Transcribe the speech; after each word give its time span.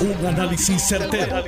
Un 0.00 0.26
análisis 0.26 0.80
certero, 0.82 1.44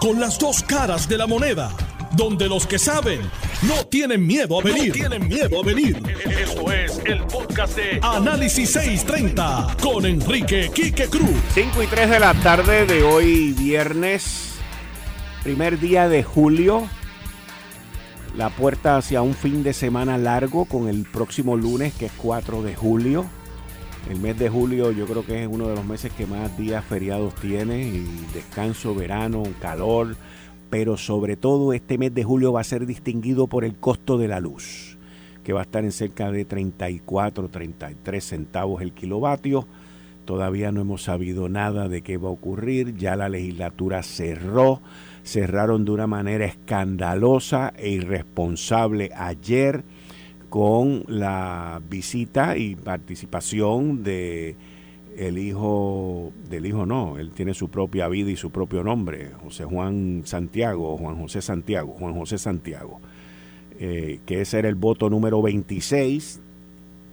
Con 0.00 0.18
las 0.18 0.36
dos 0.36 0.64
caras 0.64 1.08
de 1.08 1.16
la 1.16 1.28
moneda. 1.28 1.70
Donde 2.16 2.48
los 2.48 2.66
que 2.66 2.76
saben 2.76 3.20
no 3.62 3.86
tienen 3.86 4.26
miedo 4.26 4.58
a 4.58 4.64
venir. 4.64 4.92
tienen 4.92 5.28
miedo 5.28 5.60
a 5.62 5.64
venir. 5.64 6.02
Esto 6.40 6.72
es 6.72 7.00
el 7.04 7.22
podcast 7.22 7.76
de 7.76 8.00
Análisis 8.02 8.72
630 8.72 9.76
con 9.80 10.04
Enrique 10.04 10.72
Quique 10.74 11.06
Cruz. 11.06 11.30
5 11.54 11.82
y 11.84 11.86
3 11.86 12.10
de 12.10 12.18
la 12.18 12.34
tarde 12.34 12.84
de 12.84 13.04
hoy, 13.04 13.52
viernes, 13.52 14.54
primer 15.44 15.78
día 15.78 16.08
de 16.08 16.24
julio. 16.24 16.88
La 18.36 18.50
puerta 18.50 18.96
hacia 18.96 19.22
un 19.22 19.34
fin 19.34 19.62
de 19.62 19.72
semana 19.72 20.18
largo 20.18 20.64
con 20.64 20.88
el 20.88 21.04
próximo 21.04 21.56
lunes, 21.56 21.94
que 21.94 22.06
es 22.06 22.12
4 22.16 22.62
de 22.62 22.74
julio. 22.74 23.26
El 24.10 24.20
mes 24.20 24.38
de 24.38 24.48
julio 24.48 24.90
yo 24.90 25.06
creo 25.06 25.24
que 25.24 25.44
es 25.44 25.48
uno 25.50 25.68
de 25.68 25.76
los 25.76 25.84
meses 25.84 26.12
que 26.12 26.26
más 26.26 26.56
días 26.58 26.84
feriados 26.84 27.34
tiene, 27.36 27.82
y 27.82 28.04
descanso, 28.34 28.94
verano, 28.94 29.44
calor, 29.60 30.16
pero 30.70 30.96
sobre 30.96 31.36
todo 31.36 31.72
este 31.72 31.98
mes 31.98 32.12
de 32.12 32.24
julio 32.24 32.52
va 32.52 32.62
a 32.62 32.64
ser 32.64 32.84
distinguido 32.84 33.46
por 33.46 33.64
el 33.64 33.76
costo 33.76 34.18
de 34.18 34.26
la 34.26 34.40
luz, 34.40 34.98
que 35.44 35.52
va 35.52 35.60
a 35.60 35.62
estar 35.64 35.84
en 35.84 35.92
cerca 35.92 36.32
de 36.32 36.44
34, 36.44 37.48
33 37.48 38.24
centavos 38.24 38.82
el 38.82 38.92
kilovatio. 38.92 39.66
Todavía 40.24 40.72
no 40.72 40.80
hemos 40.80 41.04
sabido 41.04 41.48
nada 41.48 41.88
de 41.88 42.02
qué 42.02 42.16
va 42.16 42.28
a 42.28 42.32
ocurrir, 42.32 42.96
ya 42.96 43.16
la 43.16 43.28
legislatura 43.28 44.02
cerró, 44.02 44.80
cerraron 45.24 45.84
de 45.84 45.92
una 45.92 46.06
manera 46.06 46.44
escandalosa 46.44 47.72
e 47.76 47.90
irresponsable 47.90 49.10
ayer 49.14 49.84
con 50.52 51.04
la 51.08 51.80
visita 51.88 52.58
y 52.58 52.76
participación 52.76 54.04
de 54.04 54.54
el 55.16 55.38
hijo 55.38 56.30
del 56.50 56.66
hijo 56.66 56.84
no, 56.84 57.16
él 57.16 57.30
tiene 57.30 57.54
su 57.54 57.70
propia 57.70 58.06
vida 58.08 58.30
y 58.30 58.36
su 58.36 58.50
propio 58.50 58.84
nombre, 58.84 59.30
José 59.42 59.64
Juan 59.64 60.24
Santiago, 60.26 60.98
Juan 60.98 61.16
José 61.16 61.40
Santiago, 61.40 61.96
Juan 61.98 62.12
José 62.12 62.36
Santiago, 62.36 63.00
eh, 63.80 64.20
que 64.26 64.42
ese 64.42 64.58
era 64.58 64.68
el 64.68 64.74
voto 64.74 65.08
número 65.08 65.40
26, 65.40 66.42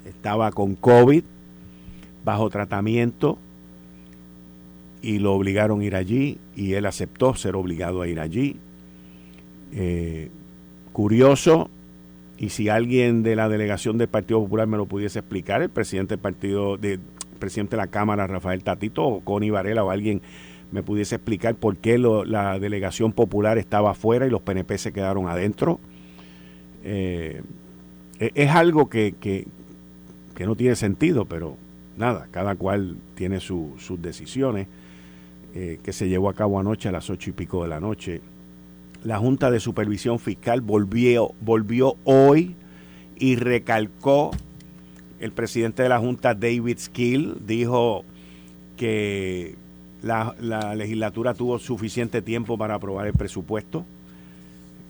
estaba 0.04 0.52
con 0.52 0.76
COVID, 0.76 1.24
bajo 2.26 2.50
tratamiento, 2.50 3.38
y 5.02 5.20
lo 5.20 5.34
obligaron 5.34 5.80
a 5.80 5.86
ir 5.86 5.96
allí, 5.96 6.40
y 6.58 6.74
él 6.74 6.86
aceptó 6.86 7.36
ser 7.36 7.56
obligado 7.56 8.02
a 8.02 8.08
ir 8.10 8.20
allí. 8.20 8.58
Eh, 9.72 10.30
curioso, 10.92 11.70
y 12.40 12.50
si 12.50 12.70
alguien 12.70 13.22
de 13.22 13.36
la 13.36 13.50
delegación 13.50 13.98
del 13.98 14.08
Partido 14.08 14.40
Popular 14.40 14.66
me 14.66 14.78
lo 14.78 14.86
pudiese 14.86 15.20
explicar, 15.20 15.62
el 15.62 15.70
presidente 15.70 16.14
del 16.16 16.20
partido, 16.20 16.78
de, 16.78 16.98
presidente 17.38 17.72
de 17.72 17.82
la 17.82 17.88
Cámara, 17.88 18.28
Rafael 18.28 18.64
Tatito, 18.64 19.06
o 19.06 19.20
Connie 19.20 19.52
Varela, 19.52 19.84
o 19.84 19.92
alguien 19.92 20.22
me 20.72 20.82
pudiese 20.82 21.16
explicar 21.16 21.56
por 21.56 21.76
qué 21.76 21.98
la 21.98 22.58
delegación 22.58 23.12
popular 23.12 23.58
estaba 23.58 23.92
afuera 23.92 24.26
y 24.26 24.30
los 24.30 24.42
PNP 24.42 24.78
se 24.78 24.94
quedaron 24.94 25.28
adentro. 25.28 25.82
Eh, 26.86 27.42
e, 28.20 28.32
es 28.36 28.50
algo 28.52 28.88
que, 28.90 29.16
que, 29.20 29.46
no 30.46 30.56
tiene 30.56 30.78
sentido, 30.78 31.26
pero 31.26 31.58
nada, 31.98 32.30
cada 32.32 32.56
cual 32.56 32.96
tiene 33.16 33.42
sus 33.42 34.02
decisiones, 34.02 34.68
eh, 35.54 35.80
que 35.84 35.92
se 35.92 36.08
llevó 36.08 36.30
a 36.30 36.34
cabo 36.34 36.58
anoche 36.58 36.88
a 36.88 36.94
las 36.94 37.10
ocho 37.10 37.32
y 37.32 37.34
pico 37.34 37.64
de 37.64 37.68
la 37.68 37.82
noche 37.82 38.22
la 39.04 39.18
Junta 39.18 39.52
de 39.52 39.60
Supervisión 39.60 40.20
Fiscal 40.20 40.62
volvió, 40.62 41.34
hoy 42.04 42.56
y 43.18 43.36
recalcó, 43.36 44.32
el 45.20 45.32
presidente 45.32 45.84
de 45.84 45.90
la 45.90 46.00
Junta, 46.00 46.34
David 46.34 46.78
Skill, 46.80 47.38
dijo 47.46 48.06
que 48.78 49.56
la, 50.02 50.36
legislatura 50.76 51.34
tuvo 51.34 51.60
suficiente 51.60 52.22
tiempo 52.22 52.58
para 52.58 52.76
aprobar 52.76 53.08
el 53.08 53.14
presupuesto. 53.14 53.86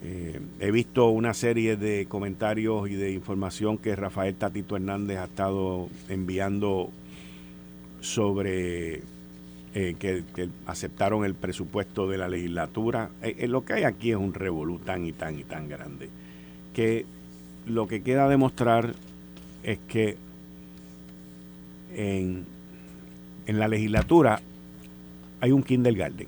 Eh, 0.04 0.40
he 0.60 0.72
visto 0.72 1.10
una 1.10 1.34
serie 1.34 1.76
de 1.76 2.06
comentarios 2.06 2.90
y 2.90 2.94
de 2.94 3.12
información 3.12 3.78
que 3.78 3.96
Rafael 3.96 4.36
Tatito 4.36 4.76
Hernández 4.76 5.18
ha 5.18 5.26
estado 5.26 5.90
enviando 6.08 6.92
sobre 8.00 9.02
eh, 9.76 9.96
que, 10.00 10.24
aceptaron 10.66 11.26
el 11.26 11.36
presupuesto 11.36 12.08
de 12.08 12.18
la 12.18 12.28
legislatura. 12.28 13.12
Eh, 13.22 13.36
eh, 13.40 13.48
lo 13.48 13.64
que 13.64 13.74
hay 13.74 13.84
aquí 13.84 14.10
es 14.10 14.18
un 14.18 14.34
revolú 14.34 14.80
tan 14.80 15.06
y 15.06 15.12
tan 15.12 15.38
y 15.38 15.44
tan 15.44 15.70
grande 15.70 16.10
que 16.74 17.06
lo 17.68 17.88
que 17.88 18.02
queda 18.02 18.28
demostrar 18.28 18.96
es 19.64 19.78
que 19.88 20.18
en, 21.96 22.46
en 23.46 23.60
la 23.60 23.68
legislatura 23.68 24.42
hay 25.40 25.52
un 25.52 25.62
kindergarten. 25.62 26.28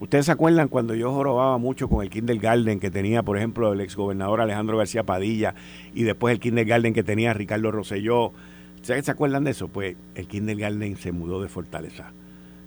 Ustedes 0.00 0.26
se 0.26 0.32
acuerdan 0.32 0.68
cuando 0.68 0.94
yo 0.94 1.10
jorobaba 1.10 1.56
mucho 1.56 1.88
con 1.88 2.02
el 2.02 2.10
kindergarten 2.10 2.80
que 2.80 2.90
tenía, 2.90 3.22
por 3.22 3.38
ejemplo, 3.38 3.72
el 3.72 3.80
exgobernador 3.80 4.42
Alejandro 4.42 4.76
García 4.76 5.04
Padilla 5.04 5.54
y 5.94 6.02
después 6.02 6.32
el 6.32 6.40
kindergarten 6.40 6.92
que 6.92 7.02
tenía 7.02 7.32
Ricardo 7.32 7.70
Rosselló 7.70 8.32
¿Se 8.84 9.10
acuerdan 9.10 9.44
de 9.44 9.52
eso? 9.52 9.68
Pues 9.68 9.96
el 10.14 10.28
kindergarten 10.28 10.98
se 10.98 11.10
mudó 11.10 11.40
de 11.40 11.48
Fortaleza. 11.48 12.12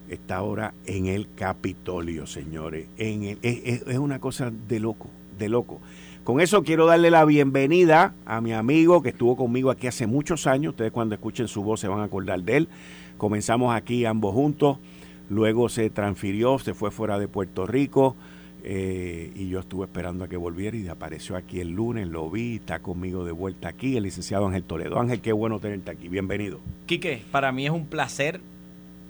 Está 0.09 0.37
ahora 0.37 0.73
en 0.87 1.05
el 1.05 1.31
Capitolio, 1.35 2.25
señores. 2.25 2.87
En 2.97 3.37
es, 3.43 3.83
una 3.99 4.17
cosa 4.17 4.51
de 4.67 4.79
loco, 4.79 5.09
de 5.37 5.47
loco. 5.47 5.79
Con 6.23 6.41
eso 6.41 6.63
quiero 6.63 6.87
darle 6.87 7.11
la 7.11 7.23
bienvenida 7.23 8.15
a 8.25 8.41
mi 8.41 8.51
amigo 8.51 9.03
que 9.03 9.09
estuvo 9.09 9.37
conmigo 9.37 9.69
aquí 9.69 9.85
hace 9.85 10.07
muchos 10.07 10.47
años. 10.47 10.71
Ustedes 10.71 10.91
cuando 10.91 11.13
escuchen 11.13 11.47
su 11.47 11.61
voz 11.61 11.81
se 11.81 11.87
van 11.87 11.99
a 11.99 12.05
acordar 12.05 12.41
de 12.41 12.57
él. 12.57 12.67
Comenzamos 13.19 13.75
aquí 13.75 14.03
ambos 14.05 14.33
juntos. 14.33 14.79
Luego 15.29 15.69
se 15.69 15.91
transfirió, 15.91 16.57
se 16.57 16.73
fue 16.73 16.89
fuera 16.89 17.19
de 17.19 17.27
Puerto 17.27 17.67
Rico 17.67 18.15
eh, 18.69 19.31
y 19.33 19.47
yo 19.47 19.61
estuve 19.61 19.85
esperando 19.85 20.25
a 20.25 20.27
que 20.27 20.35
volviera 20.35 20.75
y 20.75 20.85
apareció 20.89 21.37
aquí 21.37 21.61
el 21.61 21.69
lunes, 21.69 22.05
lo 22.05 22.29
vi, 22.29 22.55
está 22.55 22.79
conmigo 22.79 23.23
de 23.23 23.31
vuelta 23.31 23.69
aquí, 23.69 23.95
el 23.95 24.03
licenciado 24.03 24.45
Ángel 24.45 24.65
Toledo. 24.65 24.99
Ángel, 24.99 25.21
qué 25.21 25.31
bueno 25.31 25.61
tenerte 25.61 25.89
aquí, 25.89 26.09
bienvenido. 26.09 26.59
Quique, 26.85 27.23
para 27.31 27.53
mí 27.53 27.65
es 27.65 27.71
un 27.71 27.85
placer 27.85 28.41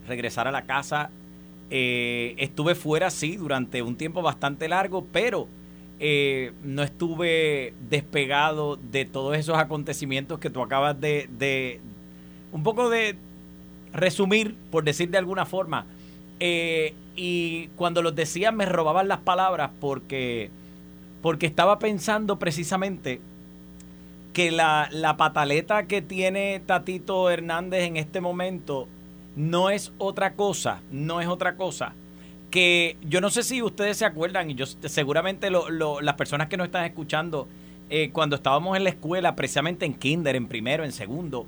regresar 0.08 0.48
a 0.48 0.52
la 0.52 0.68
casa. 0.68 1.10
Eh, 1.72 2.36
estuve 2.38 2.76
fuera, 2.76 3.10
sí, 3.10 3.36
durante 3.36 3.82
un 3.82 3.96
tiempo 3.96 4.22
bastante 4.22 4.70
largo, 4.70 5.08
pero 5.12 5.48
eh, 6.00 6.52
no 6.64 6.84
estuve 6.84 7.74
despegado 7.90 8.76
de 8.76 9.06
todos 9.06 9.36
esos 9.36 9.58
acontecimientos 9.58 10.38
que 10.38 10.52
tú 10.52 10.62
acabas 10.62 11.02
de, 11.02 11.28
de 11.36 11.80
un 12.52 12.62
poco 12.62 12.92
de 12.92 13.16
resumir, 13.92 14.56
por 14.70 14.84
decir 14.84 15.10
de 15.10 15.18
alguna 15.18 15.48
forma. 15.48 15.88
Eh, 16.40 16.94
y 17.16 17.68
cuando 17.76 18.02
los 18.02 18.16
decía 18.16 18.52
me 18.52 18.66
robaban 18.66 19.08
las 19.08 19.20
palabras 19.20 19.72
porque, 19.80 20.52
porque 21.22 21.48
estaba 21.48 21.80
pensando 21.80 22.38
precisamente 22.38 23.20
que 24.34 24.52
la, 24.52 24.88
la 24.92 25.18
pataleta 25.18 25.88
que 25.88 26.02
tiene 26.02 26.62
Tatito 26.66 27.30
Hernández 27.30 27.84
en 27.84 27.98
este 27.98 28.22
momento 28.22 28.88
no 29.36 29.72
es 29.72 29.92
otra 29.98 30.34
cosa, 30.34 30.82
no 30.92 31.22
es 31.22 31.28
otra 31.28 31.56
cosa 31.56 31.94
que 32.50 32.98
yo 33.04 33.22
no 33.22 33.30
sé 33.30 33.44
si 33.44 33.62
ustedes 33.62 33.98
se 33.98 34.06
acuerdan 34.06 34.50
y 34.50 34.56
yo 34.56 34.66
seguramente 34.66 35.50
las 35.50 36.16
personas 36.16 36.48
que 36.48 36.58
nos 36.58 36.68
están 36.68 36.86
escuchando 36.86 37.48
eh, 37.90 38.10
cuando 38.12 38.36
estábamos 38.36 38.76
en 38.78 38.84
la 38.84 38.90
escuela, 38.90 39.36
precisamente 39.36 39.86
en 39.86 39.94
kinder, 39.94 40.36
en 40.36 40.48
primero, 40.48 40.84
en 40.84 40.92
segundo, 40.92 41.46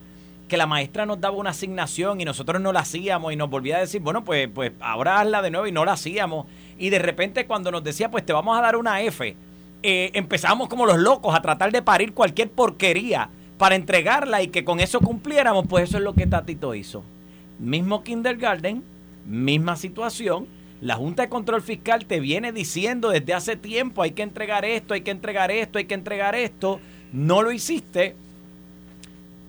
que 0.50 0.58
la 0.58 0.68
maestra 0.68 1.06
nos 1.06 1.22
daba 1.22 1.38
una 1.38 1.52
asignación 1.52 2.20
y 2.20 2.26
nosotros 2.26 2.62
no 2.62 2.74
la 2.74 2.82
hacíamos 2.82 3.32
y 3.32 3.38
nos 3.38 3.50
volvía 3.50 3.78
a 3.78 3.80
decir, 3.80 4.02
bueno, 4.02 4.26
pues, 4.26 4.50
pues 4.54 4.74
ahora 4.82 5.22
hazla 5.22 5.42
de 5.42 5.52
nuevo 5.52 5.68
y 5.68 5.72
no 5.72 5.86
la 5.86 5.94
hacíamos. 5.94 6.48
Y 6.78 6.90
de 6.90 7.00
repente 7.00 7.48
cuando 7.48 7.72
nos 7.72 7.84
decía, 7.84 8.12
pues 8.12 8.26
te 8.26 8.34
vamos 8.34 8.58
a 8.58 8.62
dar 8.62 8.76
una 8.76 9.02
F, 9.02 9.38
eh, 9.82 10.12
empezamos 10.14 10.68
como 10.68 10.86
los 10.86 10.98
locos 10.98 11.34
a 11.34 11.42
tratar 11.42 11.72
de 11.72 11.82
parir 11.82 12.14
cualquier 12.14 12.52
porquería 12.52 13.30
para 13.58 13.76
entregarla 13.76 14.42
y 14.42 14.48
que 14.48 14.66
con 14.66 14.82
eso 14.82 15.00
cumpliéramos, 15.00 15.66
pues 15.68 15.86
eso 15.86 15.98
es 15.98 16.04
lo 16.04 16.14
que 16.14 16.28
Tatito 16.28 16.76
hizo. 16.76 17.04
Mismo 17.60 18.04
kindergarten, 18.04 18.84
misma 19.26 19.78
situación. 19.78 20.48
La 20.82 20.96
Junta 20.96 21.24
de 21.24 21.30
Control 21.30 21.62
Fiscal 21.62 22.06
te 22.06 22.20
viene 22.20 22.52
diciendo 22.52 23.10
desde 23.10 23.34
hace 23.34 23.56
tiempo 23.56 24.02
hay 24.02 24.12
que 24.12 24.24
entregar 24.24 24.66
esto, 24.66 24.94
hay 24.94 25.02
que 25.02 25.12
entregar 25.12 25.52
esto, 25.52 25.78
hay 25.78 25.86
que 25.86 25.94
entregar 25.94 26.36
esto. 26.36 26.80
No 27.12 27.42
lo 27.42 27.52
hiciste 27.52 28.16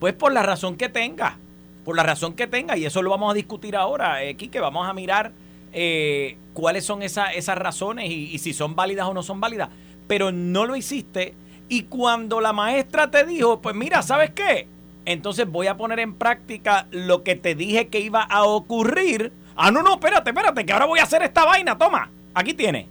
pues 0.01 0.15
por 0.15 0.33
la 0.33 0.41
razón 0.41 0.77
que 0.77 0.89
tenga, 0.89 1.37
por 1.85 1.95
la 1.95 2.01
razón 2.01 2.33
que 2.33 2.47
tenga, 2.47 2.75
y 2.75 2.85
eso 2.85 3.03
lo 3.03 3.11
vamos 3.11 3.29
a 3.29 3.35
discutir 3.35 3.75
ahora, 3.75 4.23
eh, 4.23 4.35
que 4.35 4.59
vamos 4.59 4.89
a 4.89 4.93
mirar 4.93 5.31
eh, 5.73 6.37
cuáles 6.53 6.83
son 6.85 7.03
esas 7.03 7.55
razones 7.55 8.09
y, 8.09 8.35
si 8.39 8.51
son 8.51 8.75
válidas 8.75 9.05
o 9.05 9.13
no 9.13 9.21
son 9.21 9.39
válidas, 9.39 9.69
pero 10.07 10.31
no 10.31 10.65
lo 10.65 10.75
hiciste, 10.75 11.35
y 11.69 11.83
cuando 11.83 12.41
la 12.41 12.51
maestra 12.51 13.11
te 13.11 13.25
dijo, 13.25 13.61
pues 13.61 13.75
mira, 13.75 14.01
¿sabes 14.01 14.31
qué? 14.31 14.67
Entonces 15.05 15.47
voy 15.47 15.67
a 15.67 15.77
poner 15.77 15.99
en 15.99 16.15
práctica 16.15 16.87
lo 16.89 17.21
que 17.21 17.35
te 17.35 17.53
dije 17.53 17.89
que 17.89 17.99
iba 17.99 18.23
a 18.23 18.43
ocurrir. 18.45 19.31
Ah, 19.55 19.69
no, 19.69 19.83
no, 19.83 19.93
espérate, 19.93 20.31
espérate, 20.31 20.65
que 20.65 20.73
ahora 20.73 20.85
voy 20.85 20.97
a 20.97 21.03
hacer 21.03 21.21
esta 21.21 21.45
vaina, 21.45 21.77
toma, 21.77 22.09
aquí 22.33 22.55
tiene. 22.55 22.87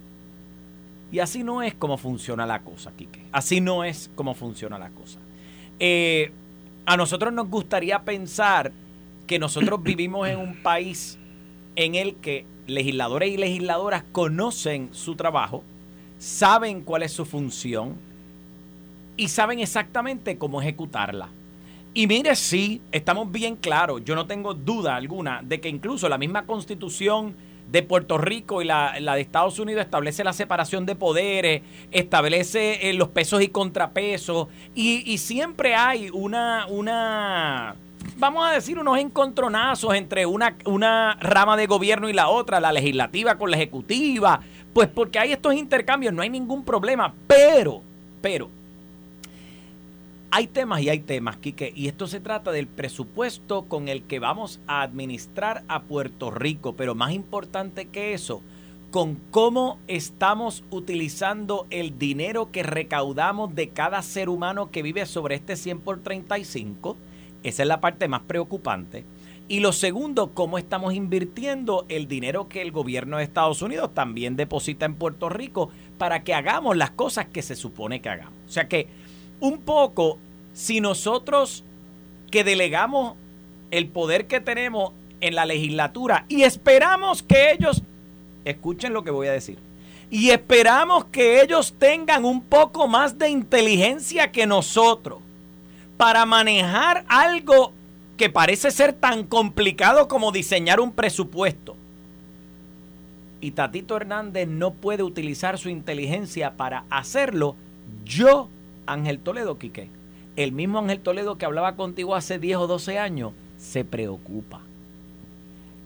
Y 1.11 1.19
así 1.19 1.43
no 1.43 1.61
es 1.61 1.73
como 1.73 1.97
funciona 1.97 2.45
la 2.45 2.59
cosa, 2.59 2.93
Quique. 2.95 3.25
Así 3.33 3.59
no 3.59 3.83
es 3.83 4.09
como 4.15 4.33
funciona 4.33 4.79
la 4.79 4.91
cosa. 4.91 5.19
Eh, 5.77 6.31
a 6.91 6.97
nosotros 6.97 7.31
nos 7.31 7.47
gustaría 7.47 8.03
pensar 8.03 8.73
que 9.25 9.39
nosotros 9.39 9.81
vivimos 9.83 10.27
en 10.27 10.37
un 10.37 10.61
país 10.61 11.17
en 11.77 11.95
el 11.95 12.15
que 12.15 12.45
legisladores 12.67 13.29
y 13.31 13.37
legisladoras 13.37 14.03
conocen 14.11 14.89
su 14.91 15.15
trabajo, 15.15 15.63
saben 16.19 16.81
cuál 16.81 17.03
es 17.03 17.13
su 17.13 17.23
función 17.23 17.95
y 19.15 19.29
saben 19.29 19.59
exactamente 19.59 20.37
cómo 20.37 20.61
ejecutarla. 20.61 21.29
Y 21.93 22.07
mire, 22.07 22.35
sí, 22.35 22.81
estamos 22.91 23.31
bien 23.31 23.55
claros, 23.55 24.03
yo 24.03 24.13
no 24.13 24.27
tengo 24.27 24.53
duda 24.53 24.97
alguna 24.97 25.41
de 25.43 25.61
que 25.61 25.69
incluso 25.69 26.09
la 26.09 26.17
misma 26.17 26.45
constitución 26.45 27.35
de 27.71 27.83
Puerto 27.83 28.17
Rico 28.17 28.61
y 28.61 28.65
la, 28.65 28.93
de 28.99 29.21
Estados 29.21 29.57
Unidos 29.59 29.83
establece 29.83 30.23
la 30.23 30.33
separación 30.33 30.85
de 30.85 30.95
poderes, 30.95 31.61
establece 31.91 32.89
eh, 32.89 32.93
los 32.93 33.09
pesos 33.09 33.41
y 33.41 33.47
contrapesos, 33.47 34.47
y, 34.75 35.09
y 35.11 35.17
siempre 35.17 35.73
hay 35.75 36.09
una, 36.11 36.65
una, 36.67 37.75
vamos 38.17 38.47
a 38.47 38.51
decir, 38.51 38.77
unos 38.77 38.97
encontronazos 38.97 39.95
entre 39.95 40.25
una, 40.25 40.55
una 40.65 41.17
rama 41.21 41.55
de 41.55 41.67
gobierno 41.67 42.09
y 42.09 42.13
la 42.13 42.27
otra, 42.27 42.59
la 42.59 42.73
legislativa 42.73 43.37
con 43.37 43.51
la 43.51 43.57
ejecutiva, 43.57 44.41
pues 44.73 44.89
porque 44.89 45.19
hay 45.19 45.31
estos 45.31 45.53
intercambios, 45.53 46.13
no 46.13 46.21
hay 46.21 46.29
ningún 46.29 46.65
problema, 46.65 47.13
pero, 47.27 47.81
pero, 48.21 48.49
hay 50.33 50.47
temas 50.47 50.81
y 50.81 50.89
hay 50.89 50.99
temas, 50.99 51.35
Quique, 51.37 51.73
y 51.75 51.87
esto 51.87 52.07
se 52.07 52.21
trata 52.21 52.51
del 52.53 52.65
presupuesto 52.65 53.65
con 53.65 53.89
el 53.89 54.03
que 54.03 54.19
vamos 54.19 54.61
a 54.65 54.81
administrar 54.81 55.65
a 55.67 55.83
Puerto 55.83 56.31
Rico, 56.31 56.73
pero 56.77 56.95
más 56.95 57.11
importante 57.11 57.89
que 57.89 58.13
eso, 58.13 58.41
con 58.91 59.15
cómo 59.15 59.77
estamos 59.89 60.63
utilizando 60.71 61.67
el 61.69 61.99
dinero 61.99 62.49
que 62.49 62.63
recaudamos 62.63 63.53
de 63.55 63.69
cada 63.69 64.01
ser 64.01 64.29
humano 64.29 64.71
que 64.71 64.81
vive 64.81 65.05
sobre 65.05 65.35
este 65.35 65.57
100 65.57 65.81
por 65.81 66.01
35. 66.01 66.95
Esa 67.43 67.63
es 67.63 67.67
la 67.67 67.81
parte 67.81 68.07
más 68.07 68.21
preocupante. 68.21 69.03
Y 69.49 69.59
lo 69.59 69.73
segundo, 69.73 70.33
cómo 70.33 70.57
estamos 70.57 70.93
invirtiendo 70.93 71.85
el 71.89 72.07
dinero 72.07 72.47
que 72.47 72.61
el 72.61 72.71
gobierno 72.71 73.17
de 73.17 73.23
Estados 73.23 73.61
Unidos 73.61 73.93
también 73.93 74.37
deposita 74.37 74.85
en 74.85 74.95
Puerto 74.95 75.27
Rico 75.27 75.71
para 75.97 76.23
que 76.23 76.33
hagamos 76.33 76.77
las 76.77 76.91
cosas 76.91 77.25
que 77.25 77.41
se 77.41 77.57
supone 77.57 78.01
que 78.01 78.07
hagamos. 78.07 78.33
O 78.47 78.51
sea 78.51 78.69
que 78.69 78.87
un 79.41 79.59
poco 79.59 80.17
si 80.53 80.79
nosotros 80.79 81.65
que 82.31 82.45
delegamos 82.45 83.15
el 83.71 83.89
poder 83.89 84.27
que 84.27 84.39
tenemos 84.39 84.93
en 85.19 85.35
la 85.35 85.45
legislatura 85.45 86.25
y 86.29 86.43
esperamos 86.43 87.21
que 87.21 87.51
ellos, 87.51 87.83
escuchen 88.45 88.93
lo 88.93 89.03
que 89.03 89.11
voy 89.11 89.27
a 89.27 89.33
decir, 89.33 89.59
y 90.09 90.29
esperamos 90.29 91.05
que 91.05 91.41
ellos 91.41 91.75
tengan 91.77 92.25
un 92.25 92.41
poco 92.41 92.87
más 92.87 93.17
de 93.17 93.29
inteligencia 93.29 94.31
que 94.31 94.45
nosotros 94.45 95.19
para 95.97 96.25
manejar 96.25 97.05
algo 97.07 97.73
que 98.17 98.29
parece 98.29 98.71
ser 98.71 98.93
tan 98.93 99.23
complicado 99.23 100.07
como 100.07 100.31
diseñar 100.31 100.79
un 100.79 100.91
presupuesto. 100.91 101.75
Y 103.39 103.51
Tatito 103.51 103.95
Hernández 103.95 104.47
no 104.47 104.73
puede 104.73 105.01
utilizar 105.01 105.57
su 105.57 105.69
inteligencia 105.69 106.57
para 106.57 106.85
hacerlo. 106.89 107.55
Yo 108.03 108.49
Ángel 108.85 109.19
Toledo 109.19 109.57
Quique, 109.57 109.89
el 110.35 110.51
mismo 110.51 110.79
Ángel 110.79 110.99
Toledo 110.99 111.37
que 111.37 111.45
hablaba 111.45 111.75
contigo 111.75 112.15
hace 112.15 112.39
10 112.39 112.57
o 112.57 112.67
12 112.67 112.99
años, 112.99 113.33
se 113.57 113.83
preocupa. 113.85 114.61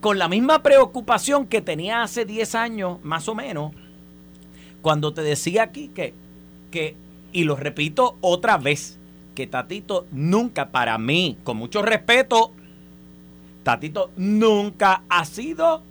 Con 0.01 0.19
la 0.19 0.27
misma 0.27 0.62
preocupación 0.62 1.47
que 1.47 1.62
tenía 1.62 2.03
hace 2.03 2.25
10 2.25 2.56
años, 2.56 3.00
más 3.03 3.27
o 3.27 3.36
menos, 3.36 3.74
cuando 4.81 5.13
te 5.13 5.21
decía 5.21 5.63
aquí 5.63 5.89
que, 5.89 6.13
que, 6.71 6.95
y 7.31 7.44
lo 7.44 7.56
repito 7.56 8.18
otra 8.21 8.57
vez, 8.57 9.00
que 9.33 9.47
Tatito 9.47 10.06
nunca, 10.12 10.69
para 10.69 10.97
mí, 10.97 11.38
con 11.44 11.57
mucho 11.57 11.81
respeto, 11.81 12.51
Tatito 13.63 14.12
nunca 14.15 15.03
ha 15.09 15.25
sido 15.25 15.81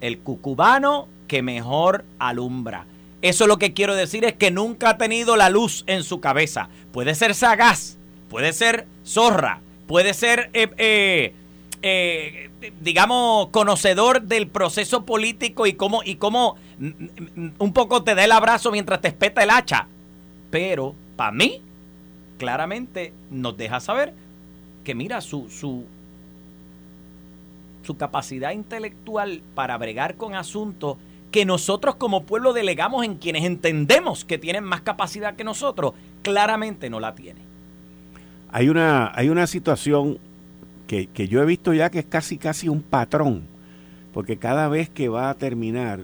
el 0.00 0.18
cucubano 0.18 1.06
que 1.28 1.42
mejor 1.42 2.04
alumbra. 2.18 2.86
Eso 3.24 3.46
lo 3.46 3.56
que 3.56 3.72
quiero 3.72 3.94
decir 3.94 4.26
es 4.26 4.34
que 4.34 4.50
nunca 4.50 4.90
ha 4.90 4.98
tenido 4.98 5.38
la 5.38 5.48
luz 5.48 5.82
en 5.86 6.04
su 6.04 6.20
cabeza. 6.20 6.68
Puede 6.92 7.14
ser 7.14 7.34
sagaz, 7.34 7.96
puede 8.28 8.52
ser 8.52 8.86
zorra, 9.02 9.62
puede 9.86 10.12
ser, 10.12 10.50
eh, 10.52 10.68
eh, 10.76 11.34
eh, 11.80 12.50
digamos, 12.82 13.48
conocedor 13.48 14.20
del 14.20 14.46
proceso 14.46 15.06
político 15.06 15.66
y 15.66 15.72
cómo, 15.72 16.02
y 16.04 16.16
cómo 16.16 16.56
mm, 16.78 16.86
mm, 16.86 17.52
un 17.60 17.72
poco 17.72 18.04
te 18.04 18.14
da 18.14 18.24
el 18.24 18.32
abrazo 18.32 18.70
mientras 18.70 19.00
te 19.00 19.08
espeta 19.08 19.42
el 19.42 19.48
hacha. 19.48 19.86
Pero, 20.50 20.94
para 21.16 21.32
mí, 21.32 21.62
claramente 22.36 23.14
nos 23.30 23.56
deja 23.56 23.80
saber 23.80 24.12
que 24.84 24.94
mira, 24.94 25.22
su, 25.22 25.48
su, 25.48 25.86
su 27.86 27.96
capacidad 27.96 28.50
intelectual 28.50 29.40
para 29.54 29.78
bregar 29.78 30.16
con 30.16 30.34
asuntos 30.34 30.98
que 31.34 31.44
nosotros 31.44 31.96
como 31.96 32.22
pueblo 32.22 32.52
delegamos 32.52 33.04
en 33.04 33.16
quienes 33.16 33.42
entendemos 33.42 34.24
que 34.24 34.38
tienen 34.38 34.62
más 34.62 34.82
capacidad 34.82 35.34
que 35.34 35.42
nosotros, 35.42 35.94
claramente 36.22 36.88
no 36.88 37.00
la 37.00 37.16
tiene. 37.16 37.40
Hay 38.52 38.68
una, 38.68 39.10
hay 39.12 39.30
una 39.30 39.48
situación 39.48 40.18
que, 40.86 41.08
yo 41.28 41.42
he 41.42 41.44
visto 41.44 41.74
ya 41.74 41.90
que 41.90 41.98
es 41.98 42.04
casi 42.04 42.38
casi 42.38 42.68
un 42.68 42.82
patrón, 42.82 43.48
porque 44.12 44.36
cada 44.36 44.68
vez 44.68 44.88
que 44.88 45.08
va 45.08 45.28
a 45.28 45.34
terminar 45.34 45.98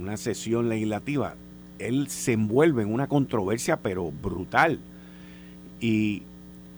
una 0.00 0.16
sesión 0.16 0.68
legislativa, 0.68 1.36
él 1.78 2.08
se 2.08 2.32
envuelve 2.32 2.82
en 2.82 2.92
una 2.92 3.06
controversia 3.06 3.76
pero 3.76 4.10
brutal. 4.10 4.80
Y, 5.80 6.24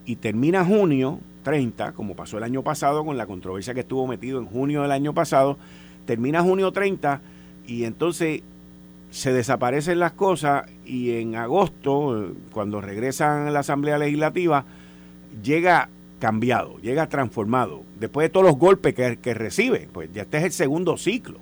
y 0.04 0.16
termina 0.16 0.62
junio 0.62 1.20
30, 1.42 1.92
como 1.92 2.14
pasó 2.14 2.36
el 2.36 2.44
año 2.44 2.62
pasado 2.62 3.02
con 3.02 3.16
la 3.16 3.24
controversia 3.24 3.72
que 3.72 3.80
estuvo 3.80 4.06
metido 4.06 4.38
en 4.40 4.44
junio 4.44 4.82
del 4.82 4.92
año 4.92 5.14
pasado, 5.14 5.56
termina 6.04 6.42
junio 6.42 6.70
30 6.70 7.31
y 7.66 7.84
entonces 7.84 8.42
se 9.12 9.32
desaparecen 9.32 9.98
las 9.98 10.12
cosas 10.12 10.66
y 10.86 11.16
en 11.16 11.36
agosto, 11.36 12.32
cuando 12.50 12.80
regresan 12.80 13.46
a 13.46 13.50
la 13.50 13.60
Asamblea 13.60 13.98
Legislativa, 13.98 14.64
llega 15.42 15.90
cambiado, 16.18 16.78
llega 16.78 17.08
transformado. 17.08 17.82
Después 18.00 18.24
de 18.24 18.28
todos 18.30 18.46
los 18.46 18.56
golpes 18.56 18.94
que, 18.94 19.34
recibe, 19.34 19.88
pues 19.92 20.10
ya 20.14 20.22
este 20.22 20.38
es 20.38 20.44
el 20.44 20.52
segundo 20.52 20.96
ciclo. 20.96 21.38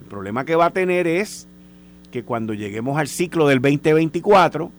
El 0.00 0.06
problema 0.06 0.44
que 0.44 0.56
va 0.56 0.66
a 0.66 0.70
tener 0.70 1.06
es 1.06 1.46
que 2.10 2.24
cuando 2.24 2.52
lleguemos 2.52 2.98
al 2.98 3.06
ciclo 3.06 3.46
del 3.46 3.60
2024, 3.60 4.72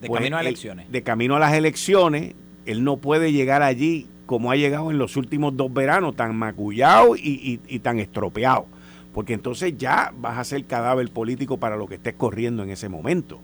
de 0.00 0.08
camino 0.08 0.36
a 0.36 0.40
elecciones. 0.40 0.90
de 0.90 1.02
camino 1.02 1.34
a 1.34 1.40
las 1.40 1.54
elecciones, 1.54 2.34
él 2.64 2.84
no 2.84 2.98
puede 2.98 3.32
llegar 3.32 3.62
allí 3.62 4.06
como 4.26 4.52
ha 4.52 4.56
llegado 4.56 4.92
en 4.92 4.98
los 4.98 5.16
últimos 5.16 5.56
dos 5.56 5.72
veranos, 5.72 6.14
tan 6.14 6.36
macullado 6.36 7.16
y, 7.16 7.60
y 7.66 7.78
tan 7.80 7.98
estropeado 7.98 8.66
porque 9.12 9.34
entonces 9.34 9.74
ya 9.76 10.12
vas 10.18 10.38
a 10.38 10.44
ser 10.44 10.64
cadáver 10.64 11.10
político 11.10 11.56
para 11.56 11.76
lo 11.76 11.86
que 11.86 11.96
estés 11.96 12.14
corriendo 12.14 12.62
en 12.62 12.70
ese 12.70 12.88
momento. 12.88 13.40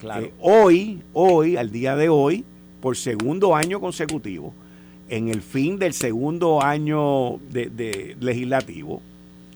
Claro. 0.00 0.26
Eh, 0.26 0.32
hoy, 0.40 1.02
hoy, 1.12 1.56
al 1.56 1.70
día 1.70 1.96
de 1.96 2.08
hoy, 2.08 2.44
por 2.80 2.96
segundo 2.96 3.56
año 3.56 3.80
consecutivo, 3.80 4.54
en 5.08 5.28
el 5.28 5.42
fin 5.42 5.78
del 5.78 5.94
segundo 5.94 6.62
año 6.62 7.38
de, 7.50 8.16
legislativo, 8.20 9.00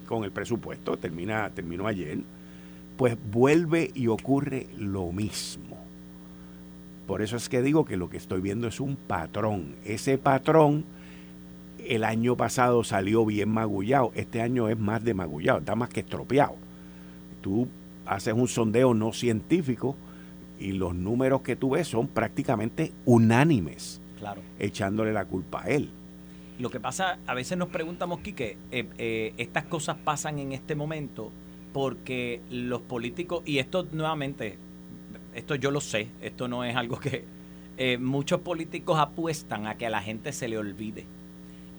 con 0.06 0.24
el 0.24 0.32
presupuesto, 0.32 0.96
termina, 0.96 1.50
terminó 1.50 1.86
ayer, 1.86 2.18
pues 2.96 3.16
vuelve 3.30 3.90
y 3.94 4.06
ocurre 4.08 4.66
lo 4.78 5.12
mismo. 5.12 5.78
Por 7.06 7.22
eso 7.22 7.36
es 7.36 7.48
que 7.48 7.62
digo 7.62 7.84
que 7.84 7.96
lo 7.96 8.08
que 8.08 8.16
estoy 8.16 8.40
viendo 8.40 8.68
es 8.68 8.80
un 8.80 8.96
patrón. 8.96 9.74
Ese 9.84 10.18
patrón 10.18 10.84
el 11.88 12.04
año 12.04 12.36
pasado 12.36 12.84
salió 12.84 13.24
bien 13.24 13.48
magullado, 13.48 14.12
este 14.14 14.40
año 14.40 14.68
es 14.68 14.78
más 14.78 15.02
de 15.04 15.14
magullado, 15.14 15.58
está 15.60 15.74
más 15.74 15.88
que 15.88 16.00
estropeado. 16.00 16.56
Tú 17.40 17.68
haces 18.06 18.34
un 18.34 18.48
sondeo 18.48 18.94
no 18.94 19.12
científico 19.12 19.96
y 20.58 20.72
los 20.72 20.94
números 20.94 21.42
que 21.42 21.56
tú 21.56 21.70
ves 21.70 21.88
son 21.88 22.08
prácticamente 22.08 22.92
unánimes, 23.04 24.00
claro. 24.18 24.42
echándole 24.58 25.12
la 25.12 25.24
culpa 25.24 25.62
a 25.64 25.68
él. 25.68 25.90
Lo 26.58 26.70
que 26.70 26.78
pasa, 26.78 27.18
a 27.26 27.34
veces 27.34 27.58
nos 27.58 27.68
preguntamos, 27.68 28.20
Quique, 28.20 28.58
eh, 28.70 28.86
eh, 28.98 29.34
estas 29.38 29.64
cosas 29.64 29.96
pasan 29.96 30.38
en 30.38 30.52
este 30.52 30.74
momento 30.74 31.32
porque 31.72 32.40
los 32.50 32.82
políticos, 32.82 33.42
y 33.46 33.58
esto 33.58 33.86
nuevamente, 33.90 34.58
esto 35.34 35.54
yo 35.54 35.70
lo 35.70 35.80
sé, 35.80 36.08
esto 36.20 36.46
no 36.46 36.64
es 36.64 36.76
algo 36.76 37.00
que 37.00 37.24
eh, 37.78 37.98
muchos 37.98 38.40
políticos 38.40 38.98
apuestan 38.98 39.66
a 39.66 39.76
que 39.76 39.86
a 39.86 39.90
la 39.90 40.02
gente 40.02 40.32
se 40.32 40.46
le 40.46 40.58
olvide 40.58 41.06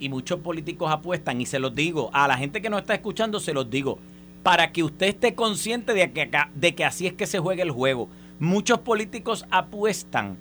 y 0.03 0.09
muchos 0.09 0.41
políticos 0.41 0.91
apuestan, 0.91 1.39
y 1.39 1.45
se 1.45 1.59
los 1.59 1.73
digo, 1.73 2.09
a 2.11 2.27
la 2.27 2.35
gente 2.35 2.61
que 2.61 2.69
no 2.69 2.77
está 2.77 2.93
escuchando 2.93 3.39
se 3.39 3.53
los 3.53 3.69
digo, 3.69 3.99
para 4.43 4.73
que 4.73 4.83
usted 4.83 5.07
esté 5.07 5.33
consciente 5.33 5.93
de 5.93 6.11
que, 6.11 6.29
de 6.53 6.75
que 6.75 6.83
así 6.83 7.07
es 7.07 7.13
que 7.13 7.25
se 7.25 7.39
juega 7.39 7.63
el 7.63 7.71
juego. 7.71 8.09
Muchos 8.37 8.79
políticos 8.79 9.45
apuestan 9.49 10.37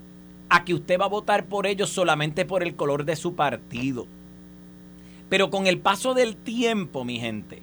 a 0.48 0.64
que 0.64 0.74
usted 0.74 0.98
va 0.98 1.04
a 1.04 1.08
votar 1.08 1.46
por 1.46 1.68
ellos 1.68 1.90
solamente 1.90 2.44
por 2.44 2.64
el 2.64 2.74
color 2.74 3.04
de 3.04 3.14
su 3.14 3.36
partido. 3.36 4.08
Pero 5.28 5.48
con 5.48 5.68
el 5.68 5.78
paso 5.78 6.12
del 6.12 6.34
tiempo, 6.34 7.04
mi 7.04 7.20
gente, 7.20 7.62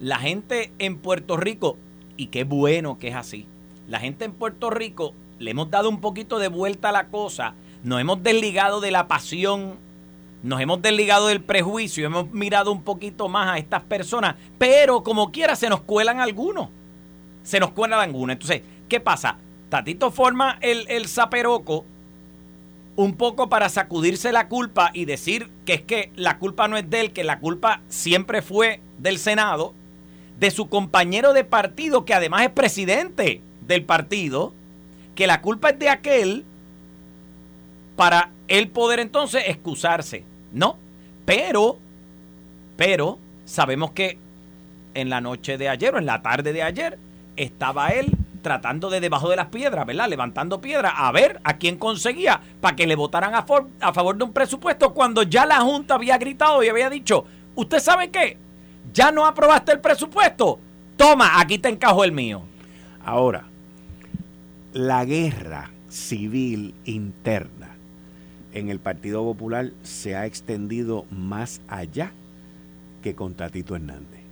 la 0.00 0.16
gente 0.16 0.72
en 0.78 0.96
Puerto 0.96 1.36
Rico, 1.36 1.76
y 2.16 2.28
qué 2.28 2.44
bueno 2.44 2.98
que 2.98 3.08
es 3.08 3.14
así, 3.14 3.44
la 3.86 4.00
gente 4.00 4.24
en 4.24 4.32
Puerto 4.32 4.70
Rico 4.70 5.12
le 5.38 5.50
hemos 5.50 5.70
dado 5.70 5.90
un 5.90 6.00
poquito 6.00 6.38
de 6.38 6.48
vuelta 6.48 6.88
a 6.88 6.92
la 6.92 7.08
cosa, 7.08 7.52
nos 7.82 8.00
hemos 8.00 8.22
desligado 8.22 8.80
de 8.80 8.90
la 8.90 9.06
pasión 9.06 9.84
nos 10.42 10.60
hemos 10.60 10.82
desligado 10.82 11.28
del 11.28 11.42
prejuicio, 11.42 12.06
hemos 12.06 12.30
mirado 12.30 12.72
un 12.72 12.82
poquito 12.82 13.28
más 13.28 13.48
a 13.48 13.58
estas 13.58 13.82
personas, 13.82 14.36
pero 14.58 15.02
como 15.02 15.32
quiera 15.32 15.56
se 15.56 15.68
nos 15.68 15.80
cuelan 15.80 16.20
algunos. 16.20 16.68
Se 17.42 17.60
nos 17.60 17.70
cuelan 17.70 18.00
algunos. 18.00 18.34
Entonces, 18.34 18.62
¿qué 18.88 19.00
pasa? 19.00 19.38
Tatito 19.68 20.10
forma 20.10 20.58
el, 20.60 20.86
el 20.88 21.08
zaperoco 21.08 21.84
un 22.96 23.14
poco 23.14 23.48
para 23.48 23.68
sacudirse 23.68 24.32
la 24.32 24.48
culpa 24.48 24.90
y 24.92 25.04
decir 25.04 25.50
que 25.64 25.74
es 25.74 25.82
que 25.82 26.10
la 26.16 26.38
culpa 26.38 26.66
no 26.66 26.76
es 26.76 26.88
de 26.88 27.00
él, 27.00 27.12
que 27.12 27.24
la 27.24 27.38
culpa 27.40 27.82
siempre 27.88 28.42
fue 28.42 28.80
del 28.98 29.18
Senado, 29.18 29.74
de 30.38 30.50
su 30.50 30.68
compañero 30.68 31.32
de 31.32 31.44
partido, 31.44 32.04
que 32.04 32.14
además 32.14 32.42
es 32.42 32.50
presidente 32.50 33.42
del 33.60 33.84
partido, 33.84 34.54
que 35.14 35.26
la 35.26 35.42
culpa 35.42 35.70
es 35.70 35.78
de 35.78 35.88
aquel 35.88 36.44
para 37.96 38.30
él 38.48 38.68
poder 38.68 39.00
entonces 39.00 39.44
excusarse. 39.46 40.24
No, 40.52 40.76
pero, 41.24 41.78
pero 42.76 43.18
sabemos 43.44 43.92
que 43.92 44.18
en 44.94 45.10
la 45.10 45.20
noche 45.20 45.58
de 45.58 45.68
ayer 45.68 45.94
o 45.94 45.98
en 45.98 46.06
la 46.06 46.22
tarde 46.22 46.52
de 46.52 46.62
ayer 46.62 46.98
estaba 47.36 47.88
él 47.88 48.12
tratando 48.42 48.90
de 48.90 49.00
debajo 49.00 49.28
de 49.28 49.36
las 49.36 49.46
piedras, 49.46 49.84
¿verdad? 49.84 50.08
Levantando 50.08 50.60
piedras 50.60 50.92
a 50.96 51.10
ver 51.10 51.40
a 51.42 51.58
quién 51.58 51.76
conseguía 51.76 52.40
para 52.60 52.76
que 52.76 52.86
le 52.86 52.94
votaran 52.94 53.34
a, 53.34 53.44
a 53.80 53.92
favor 53.92 54.16
de 54.16 54.24
un 54.24 54.32
presupuesto 54.32 54.94
cuando 54.94 55.24
ya 55.24 55.44
la 55.44 55.60
Junta 55.60 55.94
había 55.94 56.16
gritado 56.16 56.62
y 56.62 56.68
había 56.68 56.88
dicho, 56.88 57.24
¿usted 57.56 57.80
sabe 57.80 58.10
qué? 58.10 58.38
Ya 58.92 59.10
no 59.10 59.26
aprobaste 59.26 59.72
el 59.72 59.80
presupuesto. 59.80 60.60
Toma, 60.96 61.40
aquí 61.40 61.58
te 61.58 61.68
encajo 61.68 62.04
el 62.04 62.12
mío. 62.12 62.42
Ahora, 63.04 63.44
la 64.72 65.04
guerra 65.04 65.72
civil 65.88 66.74
interna 66.84 67.65
en 68.56 68.70
el 68.70 68.80
Partido 68.80 69.22
Popular 69.22 69.72
se 69.82 70.16
ha 70.16 70.24
extendido 70.24 71.04
más 71.10 71.60
allá 71.68 72.12
que 73.02 73.14
con 73.14 73.34
Tatito 73.34 73.76
Hernández. 73.76 74.22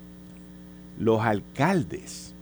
Los 0.99 1.21
alcaldes, 1.21 2.35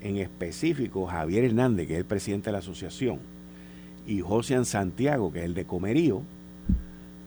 en 0.00 0.16
específico 0.16 1.04
Javier 1.04 1.44
Hernández, 1.44 1.86
que 1.86 1.92
es 1.92 1.98
el 1.98 2.06
presidente 2.06 2.46
de 2.46 2.52
la 2.52 2.60
asociación, 2.60 3.18
y 4.06 4.22
José 4.22 4.64
Santiago, 4.64 5.30
que 5.30 5.40
es 5.40 5.44
el 5.44 5.52
de 5.52 5.66
Comerío, 5.66 6.22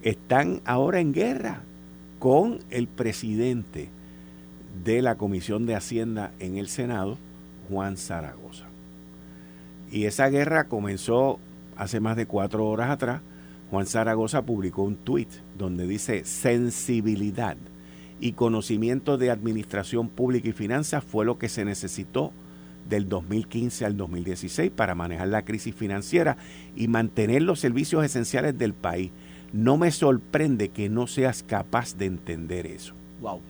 están 0.02 0.62
ahora 0.66 1.00
en 1.00 1.14
guerra 1.14 1.62
con 2.18 2.62
el 2.72 2.88
presidente 2.88 3.90
de 4.84 5.04
la 5.04 5.16
Comisión 5.16 5.68
de 5.68 5.76
Hacienda 5.76 6.32
en 6.40 6.58
el 6.58 6.70
Senado, 6.70 7.20
Juan 7.70 7.98
Zaragoza. 7.98 8.66
Y 9.92 10.06
esa 10.06 10.28
guerra 10.30 10.64
comenzó 10.64 11.40
hace 11.78 12.00
más 12.00 12.18
de 12.18 12.26
cuatro 12.26 12.66
horas 12.66 12.90
atrás 12.90 13.22
Juan 13.72 13.86
Zaragoza 13.86 14.46
publicó 14.46 14.84
un 14.84 14.96
tuit 14.96 15.30
donde 15.58 15.88
dice 15.88 16.24
sensibilidad 16.26 17.58
y 18.20 18.34
conocimiento 18.34 19.18
de 19.18 19.32
administración 19.32 20.10
pública 20.10 20.50
y 20.50 20.54
finanzas 20.54 21.04
fue 21.04 21.26
lo 21.26 21.38
que 21.38 21.50
se 21.50 21.66
necesitó 21.66 22.32
del 22.88 23.10
2015 23.10 23.86
al 23.86 23.98
2016 23.98 24.72
para 24.72 24.96
manejar 24.96 25.28
la 25.28 25.44
crisis 25.44 25.74
financiera 25.74 26.38
y 26.76 26.88
mantener 26.88 27.42
los 27.42 27.60
servicios 27.60 28.06
esenciales 28.06 28.58
del 28.58 28.74
país. 28.74 29.12
No 29.52 29.78
me 29.78 29.92
sorprende 29.92 30.70
que 30.70 30.90
no 30.90 31.08
seas 31.08 31.44
capaz 31.44 31.98
de 31.98 32.06
entender 32.06 32.68
eso. 32.68 32.94
Wow. 33.22 33.42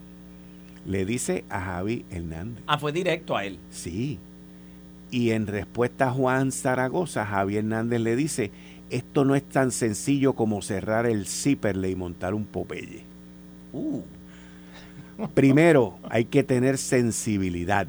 Le 0.85 1.05
dice 1.05 1.43
a 1.49 1.61
Javi 1.61 2.05
Hernández. 2.11 2.63
Ah, 2.67 2.77
fue 2.77 2.91
directo 2.91 3.35
a 3.35 3.45
él. 3.45 3.59
Sí. 3.69 4.19
Y 5.11 5.31
en 5.31 5.47
respuesta 5.47 6.07
a 6.07 6.11
Juan 6.11 6.51
Zaragoza, 6.51 7.25
Javi 7.25 7.57
Hernández 7.57 7.99
le 8.01 8.15
dice, 8.15 8.51
esto 8.95 9.25
no 9.25 9.35
es 9.35 9.43
tan 9.43 9.71
sencillo 9.71 10.33
como 10.33 10.61
cerrar 10.61 11.05
el 11.05 11.27
Zipperle 11.27 11.89
y 11.89 11.95
montar 11.95 12.33
un 12.33 12.45
Popeye. 12.45 13.03
Uh. 13.73 14.01
Primero, 15.33 15.97
hay 16.09 16.25
que 16.25 16.43
tener 16.43 16.77
sensibilidad 16.77 17.87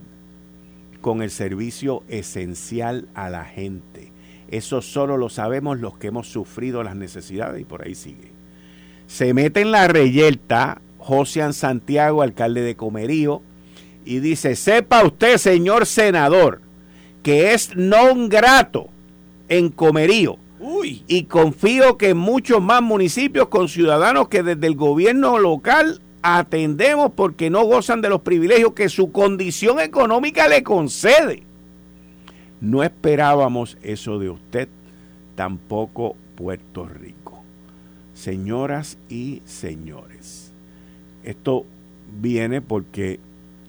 con 1.01 1.23
el 1.23 1.31
servicio 1.31 2.03
esencial 2.09 3.09
a 3.15 3.31
la 3.31 3.45
gente. 3.45 4.13
Eso 4.49 4.83
solo 4.83 5.17
lo 5.17 5.29
sabemos 5.29 5.79
los 5.79 5.97
que 5.97 6.09
hemos 6.09 6.29
sufrido 6.29 6.83
las 6.83 6.97
necesidades 6.97 7.61
y 7.61 7.65
por 7.65 7.85
ahí 7.85 7.95
sigue. 7.95 8.33
Se 9.07 9.35
mete 9.35 9.61
en 9.61 9.71
la 9.71 9.87
reyerta 9.87 10.81
José 10.99 11.53
Santiago, 11.53 12.23
alcalde 12.23 12.63
de 12.63 12.75
Comerío, 12.75 13.43
y 14.05 14.19
dice, 14.19 14.57
sepa 14.57 15.05
usted, 15.05 15.37
señor 15.37 15.87
senador, 15.87 16.63
que 17.23 17.55
es 17.55 17.77
non 17.77 18.29
grato 18.29 18.89
en 19.49 19.71
Comerío 19.71 20.39
y 21.07 21.25
confío 21.25 21.97
que 21.97 22.15
muchos 22.15 22.61
más 22.61 22.83
municipios 22.83 23.49
con 23.49 23.69
ciudadanos 23.69 24.29
que 24.29 24.43
desde 24.43 24.67
el 24.67 24.75
gobierno 24.75 25.39
local 25.39 26.01
atendemos 26.23 27.13
porque 27.15 27.51
no 27.51 27.65
gozan 27.65 28.01
de 28.01 28.09
los 28.09 28.23
privilegios 28.23 28.73
que 28.73 28.89
su 28.89 29.13
condición 29.13 29.79
económica 29.79 30.49
le 30.49 30.63
concede. 30.65 31.45
No 32.61 32.83
esperábamos 32.83 33.79
eso 33.83 34.19
de 34.19 34.31
usted, 34.31 34.69
tampoco 35.37 36.17
Puerto 36.35 36.89
Rico. 36.89 37.43
Señoras 38.15 38.99
y 39.09 39.43
señores, 39.45 40.53
esto 41.23 41.65
viene 42.21 42.61
porque, 42.61 43.21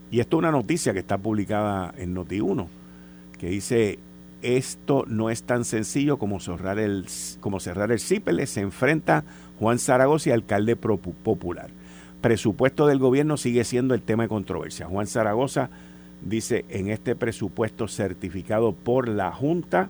y 0.09 0.19
esto 0.19 0.37
es 0.37 0.39
una 0.39 0.51
noticia 0.51 0.93
que 0.93 0.99
está 0.99 1.17
publicada 1.17 1.93
en 1.97 2.15
Noti1, 2.15 2.67
que 3.37 3.49
dice 3.49 3.99
esto 4.41 5.05
no 5.07 5.29
es 5.29 5.43
tan 5.43 5.65
sencillo 5.65 6.17
como 6.17 6.39
cerrar 6.39 6.79
el, 6.79 7.05
como 7.39 7.59
cerrar 7.59 7.91
el 7.91 7.99
CIPELE. 7.99 8.47
Se 8.47 8.61
enfrenta 8.61 9.23
Juan 9.59 9.79
Zaragoza 9.79 10.29
y 10.29 10.33
alcalde 10.33 10.75
popular. 10.75 11.69
Presupuesto 12.21 12.87
del 12.87 12.99
gobierno 12.99 13.37
sigue 13.37 13.63
siendo 13.63 13.93
el 13.93 14.01
tema 14.01 14.23
de 14.23 14.29
controversia. 14.29 14.87
Juan 14.87 15.07
Zaragoza 15.07 15.69
dice, 16.21 16.65
en 16.69 16.89
este 16.89 17.15
presupuesto 17.15 17.87
certificado 17.87 18.73
por 18.73 19.07
la 19.07 19.31
Junta, 19.31 19.89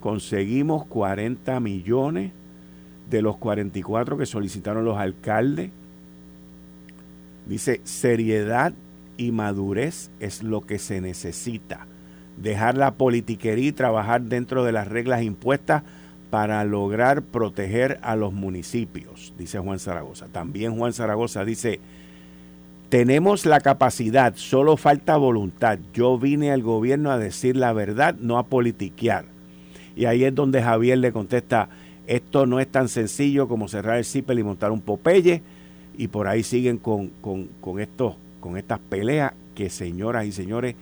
conseguimos 0.00 0.84
40 0.86 1.58
millones 1.60 2.32
de 3.08 3.22
los 3.22 3.36
44 3.36 4.18
que 4.18 4.26
solicitaron 4.26 4.84
los 4.84 4.98
alcaldes. 4.98 5.70
Dice, 7.46 7.80
seriedad 7.84 8.72
y 9.16 9.32
madurez 9.32 10.10
es 10.20 10.42
lo 10.42 10.62
que 10.62 10.78
se 10.78 11.00
necesita 11.00 11.86
dejar 12.36 12.76
la 12.76 12.94
politiquería 12.94 13.68
y 13.68 13.72
trabajar 13.72 14.22
dentro 14.22 14.64
de 14.64 14.72
las 14.72 14.88
reglas 14.88 15.22
impuestas 15.22 15.82
para 16.30 16.64
lograr 16.64 17.22
proteger 17.22 17.98
a 18.02 18.16
los 18.16 18.32
municipios, 18.32 19.34
dice 19.36 19.58
Juan 19.58 19.78
Zaragoza. 19.78 20.28
También 20.28 20.76
Juan 20.76 20.94
Zaragoza 20.94 21.44
dice, 21.44 21.78
tenemos 22.88 23.46
la 23.46 23.60
capacidad, 23.60 24.34
solo 24.36 24.76
falta 24.76 25.16
voluntad. 25.16 25.78
Yo 25.92 26.18
vine 26.18 26.50
al 26.50 26.62
gobierno 26.62 27.10
a 27.10 27.18
decir 27.18 27.56
la 27.56 27.72
verdad, 27.72 28.14
no 28.18 28.38
a 28.38 28.44
politiquear. 28.44 29.26
Y 29.96 30.06
ahí 30.06 30.24
es 30.24 30.34
donde 30.34 30.62
Javier 30.62 30.98
le 30.98 31.12
contesta, 31.12 31.68
esto 32.06 32.46
no 32.46 32.60
es 32.60 32.68
tan 32.68 32.88
sencillo 32.88 33.48
como 33.48 33.68
cerrar 33.68 33.98
el 33.98 34.04
CIPEL 34.04 34.38
y 34.38 34.42
montar 34.42 34.72
un 34.72 34.80
Popeye. 34.80 35.42
Y 35.96 36.08
por 36.08 36.28
ahí 36.28 36.42
siguen 36.42 36.78
con, 36.78 37.08
con, 37.20 37.48
con, 37.60 37.78
estos, 37.80 38.16
con 38.40 38.56
estas 38.56 38.78
peleas 38.78 39.32
que, 39.54 39.68
señoras 39.68 40.26
y 40.26 40.32
señores, 40.32 40.74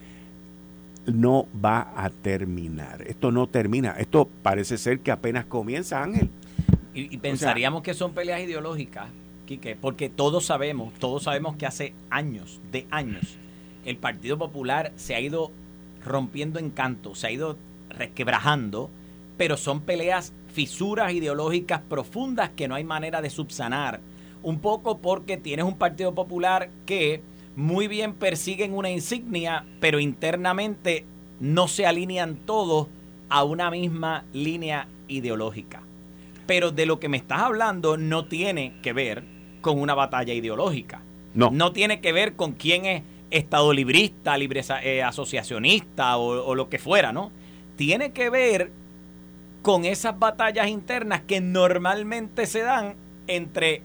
no 1.07 1.47
va 1.65 1.93
a 1.97 2.11
terminar. 2.11 3.03
Esto 3.07 3.33
no 3.33 3.47
termina. 3.47 3.93
Esto 3.93 4.29
parece 4.43 4.79
ser 4.79 5.01
que 5.01 5.11
apenas 5.11 5.47
comienza, 5.47 6.03
Ángel. 6.03 6.31
Y, 6.93 7.17
pensaríamos 7.19 7.83
que 7.83 7.95
son 7.95 8.13
peleas 8.13 8.41
ideológicas, 8.41 9.07
Quique, 9.47 9.77
porque 9.77 10.09
todos 10.09 10.45
sabemos, 10.45 10.93
todos 10.95 11.23
sabemos 11.23 11.57
que 11.57 11.67
hace 11.67 11.95
años, 12.11 12.61
de 12.73 12.87
años, 12.91 13.37
el 13.85 13.97
Partido 13.97 14.39
Popular 14.39 14.93
se 14.97 15.15
ha 15.15 15.21
ido 15.21 15.53
rompiendo 16.05 16.59
encanto, 16.59 17.15
se 17.15 17.29
ha 17.29 17.31
ido 17.31 17.57
resquebrajando, 17.91 18.91
pero 19.37 19.57
son 19.57 19.83
peleas, 19.83 20.33
fisuras 20.53 21.13
ideológicas 21.13 21.81
profundas 21.81 22.51
que 22.51 22.67
no 22.67 22.75
hay 22.75 22.85
manera 22.85 23.23
de 23.23 23.31
subsanar. 23.31 24.01
Un 24.43 24.59
poco 24.59 24.99
porque 24.99 25.37
tienes 25.37 25.65
un 25.65 25.77
Partido 25.77 26.15
Popular 26.15 26.71
que 26.87 27.23
muy 27.57 27.89
bien 27.89 28.15
persiguen 28.15 28.75
una 28.75 28.91
insignia, 28.91 29.65
pero 29.81 30.01
internamente 30.01 31.05
no 31.41 31.69
se 31.69 31.87
alinean 31.87 32.37
todos 32.37 32.89
a 33.29 33.45
una 33.45 33.71
misma 33.71 34.25
línea 34.33 34.89
ideológica. 35.09 35.83
Pero 36.47 36.71
de 36.71 36.87
lo 36.87 37.01
que 37.01 37.09
me 37.09 37.17
estás 37.17 37.41
hablando 37.41 37.97
no 37.97 38.27
tiene 38.27 38.75
que 38.83 38.93
ver 38.93 39.25
con 39.61 39.81
una 39.81 39.95
batalla 39.95 40.35
ideológica. 40.35 41.03
No. 41.35 41.51
No 41.51 41.73
tiene 41.73 42.01
que 42.01 42.13
ver 42.13 42.35
con 42.35 42.53
quién 42.53 42.87
es 42.87 43.03
estado 43.31 43.73
librista, 43.73 44.37
libre 44.37 44.63
eh, 44.83 45.03
asociacionista 45.03 46.17
o, 46.17 46.45
o 46.45 46.55
lo 46.55 46.69
que 46.69 46.79
fuera, 46.79 47.13
¿no? 47.13 47.31
Tiene 47.77 48.13
que 48.13 48.31
ver 48.31 48.73
con 49.63 49.85
esas 49.85 50.19
batallas 50.19 50.69
internas 50.69 51.23
que 51.27 51.41
normalmente 51.41 52.47
se 52.47 52.63
dan 52.63 52.95
entre 53.27 53.83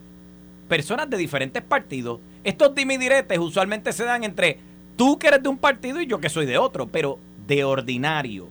personas 0.67 1.09
de 1.09 1.17
diferentes 1.17 1.61
partidos 1.61 2.19
estos 2.45 2.75
dimidiretes 2.75 3.39
usualmente 3.39 3.91
se 3.91 4.05
dan 4.05 4.23
entre 4.23 4.59
tú 4.95 5.17
que 5.17 5.27
eres 5.27 5.41
de 5.41 5.49
un 5.49 5.57
partido 5.57 5.99
y 5.99 6.05
yo 6.05 6.19
que 6.19 6.29
soy 6.29 6.45
de 6.45 6.59
otro, 6.59 6.87
pero 6.87 7.17
de 7.47 7.63
ordinario. 7.63 8.47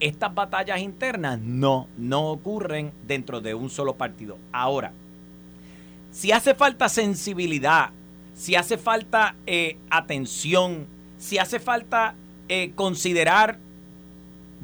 Estas 0.00 0.34
batallas 0.34 0.80
internas 0.80 1.40
no, 1.40 1.88
no 1.96 2.30
ocurren 2.30 2.92
dentro 3.06 3.40
de 3.40 3.54
un 3.54 3.70
solo 3.70 3.94
partido. 3.94 4.36
Ahora, 4.52 4.92
si 6.10 6.30
hace 6.30 6.54
falta 6.54 6.90
sensibilidad, 6.90 7.90
si 8.34 8.54
hace 8.54 8.76
falta 8.76 9.34
eh, 9.46 9.78
atención, 9.88 10.86
si 11.16 11.38
hace 11.38 11.58
falta 11.58 12.14
eh, 12.50 12.72
considerar, 12.74 13.58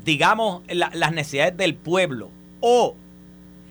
digamos, 0.04 0.62
las 0.68 1.12
necesidades 1.12 1.56
del 1.56 1.74
pueblo, 1.74 2.30
o 2.60 2.96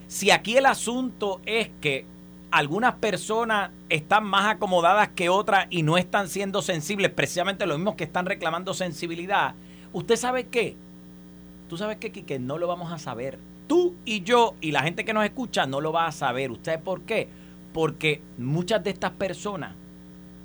si 0.08 0.32
aquí 0.32 0.58
el 0.58 0.66
asunto 0.66 1.40
es 1.46 1.70
que 1.82 2.06
algunas 2.52 2.96
personas 2.96 3.72
están 3.90 4.26
más 4.26 4.46
acomodadas 4.46 5.10
que 5.10 5.30
otras 5.30 5.68
y 5.70 5.84
no 5.84 5.98
están 5.98 6.30
siendo 6.30 6.62
sensibles, 6.62 7.12
precisamente 7.12 7.66
los 7.66 7.78
mismos 7.78 7.96
que 7.96 8.06
están 8.06 8.26
reclamando 8.26 8.74
sensibilidad, 8.74 9.56
¿usted 9.94 10.16
sabe 10.16 10.48
qué? 10.48 10.76
Tú 11.70 11.78
sabes 11.78 11.98
qué, 11.98 12.12
que 12.12 12.40
no 12.40 12.58
lo 12.58 12.68
vamos 12.68 12.92
a 12.92 12.98
saber. 12.98 13.40
Tú 13.68 13.96
y 14.06 14.22
yo 14.22 14.56
y 14.62 14.72
la 14.72 14.84
gente 14.84 15.04
que 15.04 15.14
nos 15.14 15.26
escucha 15.26 15.66
no 15.66 15.82
lo 15.82 15.92
va 15.92 16.08
a 16.08 16.12
saber. 16.14 16.52
¿Usted 16.52 16.80
por 16.80 17.02
qué? 17.02 17.28
Porque 17.74 18.22
muchas 18.38 18.84
de 18.84 18.92
estas 18.92 19.12
personas 19.12 19.76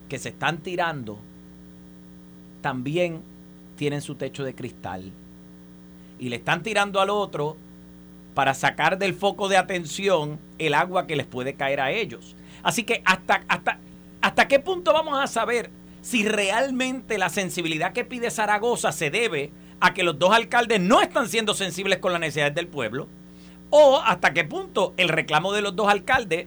que 0.08 0.18
se 0.18 0.30
están 0.30 0.58
tirando 0.58 1.18
también 2.60 3.22
tienen 3.76 4.00
su 4.00 4.16
techo 4.16 4.42
de 4.42 4.54
cristal. 4.54 5.12
Y 6.18 6.28
le 6.28 6.36
están 6.36 6.62
tirando 6.62 7.00
al 7.00 7.10
otro 7.10 7.56
para 8.34 8.54
sacar 8.54 8.98
del 8.98 9.14
foco 9.14 9.48
de 9.48 9.56
atención 9.56 10.40
el 10.58 10.74
agua 10.74 11.06
que 11.06 11.16
les 11.16 11.26
puede 11.26 11.54
caer 11.54 11.80
a 11.80 11.90
ellos. 11.90 12.36
Así 12.62 12.84
que 12.84 13.02
hasta, 13.04 13.42
hasta, 13.48 13.78
hasta 14.20 14.48
qué 14.48 14.58
punto 14.58 14.92
vamos 14.92 15.18
a 15.18 15.26
saber 15.26 15.70
si 16.00 16.26
realmente 16.26 17.18
la 17.18 17.28
sensibilidad 17.28 17.92
que 17.92 18.04
pide 18.04 18.30
Zaragoza 18.30 18.92
se 18.92 19.10
debe 19.10 19.52
a 19.80 19.94
que 19.94 20.04
los 20.04 20.18
dos 20.18 20.32
alcaldes 20.32 20.80
no 20.80 21.00
están 21.00 21.28
siendo 21.28 21.54
sensibles 21.54 21.98
con 21.98 22.12
las 22.12 22.20
necesidades 22.20 22.54
del 22.54 22.68
pueblo, 22.68 23.08
o 23.70 24.00
hasta 24.04 24.32
qué 24.32 24.44
punto 24.44 24.94
el 24.96 25.08
reclamo 25.08 25.52
de 25.52 25.62
los 25.62 25.74
dos 25.74 25.88
alcaldes 25.88 26.46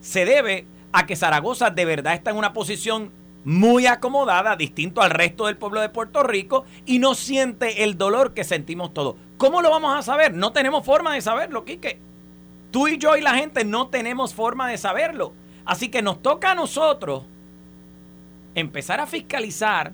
se 0.00 0.24
debe 0.24 0.66
a 0.92 1.06
que 1.06 1.16
Zaragoza 1.16 1.70
de 1.70 1.84
verdad 1.84 2.14
está 2.14 2.30
en 2.30 2.36
una 2.36 2.52
posición 2.52 3.10
muy 3.44 3.86
acomodada, 3.86 4.56
distinto 4.56 5.02
al 5.02 5.10
resto 5.10 5.46
del 5.46 5.56
pueblo 5.56 5.80
de 5.80 5.90
Puerto 5.90 6.22
Rico, 6.22 6.64
y 6.86 6.98
no 6.98 7.14
siente 7.14 7.84
el 7.84 7.98
dolor 7.98 8.32
que 8.32 8.44
sentimos 8.44 8.94
todos. 8.94 9.16
¿Cómo 9.36 9.62
lo 9.62 9.70
vamos 9.70 9.96
a 9.96 10.02
saber? 10.02 10.34
No 10.34 10.52
tenemos 10.52 10.84
forma 10.84 11.14
de 11.14 11.20
saberlo, 11.20 11.64
Quique. 11.64 11.98
Tú 12.70 12.88
y 12.88 12.98
yo 12.98 13.16
y 13.16 13.20
la 13.20 13.34
gente 13.34 13.64
no 13.64 13.88
tenemos 13.88 14.34
forma 14.34 14.68
de 14.68 14.78
saberlo. 14.78 15.32
Así 15.64 15.88
que 15.88 16.02
nos 16.02 16.22
toca 16.22 16.52
a 16.52 16.54
nosotros 16.54 17.24
empezar 18.54 19.00
a 19.00 19.06
fiscalizar 19.06 19.92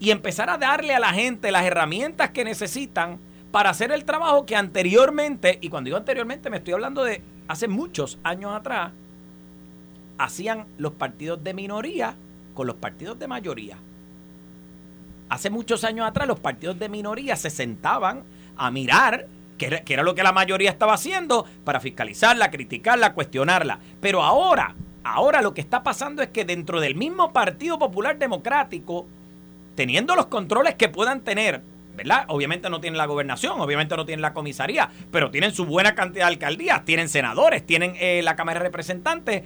y 0.00 0.10
empezar 0.10 0.50
a 0.50 0.58
darle 0.58 0.94
a 0.94 1.00
la 1.00 1.12
gente 1.12 1.52
las 1.52 1.64
herramientas 1.64 2.30
que 2.30 2.44
necesitan 2.44 3.18
para 3.52 3.70
hacer 3.70 3.92
el 3.92 4.04
trabajo 4.04 4.46
que 4.46 4.56
anteriormente, 4.56 5.58
y 5.60 5.68
cuando 5.68 5.88
digo 5.88 5.96
anteriormente 5.96 6.50
me 6.50 6.56
estoy 6.56 6.74
hablando 6.74 7.04
de 7.04 7.22
hace 7.46 7.68
muchos 7.68 8.18
años 8.24 8.52
atrás, 8.52 8.92
hacían 10.18 10.66
los 10.78 10.92
partidos 10.92 11.42
de 11.44 11.54
minoría 11.54 12.16
con 12.54 12.66
los 12.66 12.76
partidos 12.76 13.18
de 13.18 13.28
mayoría. 13.28 13.76
Hace 15.28 15.50
muchos 15.50 15.84
años 15.84 16.06
atrás 16.06 16.28
los 16.28 16.40
partidos 16.40 16.78
de 16.78 16.88
minoría 16.88 17.36
se 17.36 17.50
sentaban 17.50 18.24
a 18.56 18.70
mirar 18.70 19.26
qué 19.58 19.82
era, 19.86 20.02
lo 20.02 20.14
que 20.14 20.22
la 20.22 20.32
mayoría 20.32 20.70
estaba 20.70 20.94
haciendo 20.94 21.46
para 21.64 21.80
fiscalizarla, 21.80 22.50
criticarla, 22.50 23.14
cuestionarla. 23.14 23.78
Pero 24.00 24.22
ahora, 24.22 24.74
ahora 25.02 25.42
lo 25.42 25.54
que 25.54 25.60
está 25.60 25.82
pasando 25.82 26.22
es 26.22 26.28
que 26.28 26.44
dentro 26.44 26.80
del 26.80 26.94
mismo 26.94 27.32
Partido 27.32 27.78
Popular 27.78 28.18
Democrático, 28.18 29.06
teniendo 29.74 30.14
los 30.14 30.26
controles 30.26 30.74
que 30.74 30.88
puedan 30.88 31.20
tener, 31.20 31.62
¿verdad? 31.96 32.24
Obviamente 32.28 32.68
no 32.70 32.80
tienen 32.80 32.98
la 32.98 33.06
gobernación, 33.06 33.60
obviamente 33.60 33.96
no 33.96 34.04
tienen 34.04 34.22
la 34.22 34.34
comisaría, 34.34 34.90
pero 35.10 35.30
tienen 35.30 35.52
su 35.52 35.64
buena 35.64 35.94
cantidad 35.94 36.26
de 36.26 36.32
alcaldías, 36.32 36.84
tienen 36.84 37.08
senadores, 37.08 37.64
tienen 37.64 37.94
eh, 38.00 38.20
la 38.22 38.36
Cámara 38.36 38.60
de 38.60 38.64
Representantes, 38.64 39.42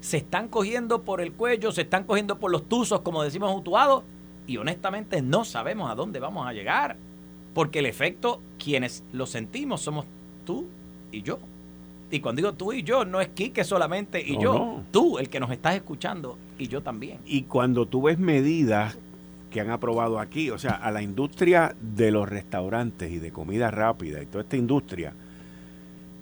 se 0.00 0.18
están 0.18 0.48
cogiendo 0.48 1.02
por 1.02 1.20
el 1.20 1.32
cuello, 1.32 1.72
se 1.72 1.82
están 1.82 2.04
cogiendo 2.04 2.38
por 2.38 2.50
los 2.50 2.68
tuzos, 2.68 3.00
como 3.00 3.22
decimos 3.22 3.54
mutuados, 3.54 4.04
y 4.46 4.56
honestamente 4.56 5.22
no 5.22 5.44
sabemos 5.44 5.90
a 5.90 5.94
dónde 5.94 6.20
vamos 6.20 6.46
a 6.46 6.52
llegar, 6.52 6.96
porque 7.54 7.80
el 7.80 7.86
efecto, 7.86 8.40
quienes 8.62 9.04
lo 9.12 9.26
sentimos, 9.26 9.80
somos 9.80 10.06
tú 10.44 10.66
y 11.12 11.22
yo. 11.22 11.38
Y 12.10 12.20
cuando 12.20 12.40
digo 12.40 12.54
tú 12.54 12.72
y 12.72 12.82
yo, 12.82 13.04
no 13.04 13.20
es 13.20 13.28
Quique 13.28 13.64
solamente 13.64 14.22
y 14.24 14.40
yo, 14.40 14.82
tú, 14.90 15.18
el 15.18 15.28
que 15.28 15.40
nos 15.40 15.50
estás 15.50 15.74
escuchando, 15.74 16.38
y 16.58 16.68
yo 16.68 16.82
también. 16.82 17.18
Y 17.26 17.42
cuando 17.42 17.86
tú 17.86 18.02
ves 18.02 18.18
medidas 18.18 18.96
que 19.50 19.60
han 19.60 19.70
aprobado 19.70 20.18
aquí, 20.18 20.50
o 20.50 20.58
sea, 20.58 20.72
a 20.72 20.90
la 20.90 21.02
industria 21.02 21.74
de 21.80 22.10
los 22.10 22.28
restaurantes 22.28 23.10
y 23.10 23.18
de 23.18 23.30
comida 23.30 23.70
rápida 23.70 24.22
y 24.22 24.26
toda 24.26 24.42
esta 24.42 24.56
industria, 24.56 25.12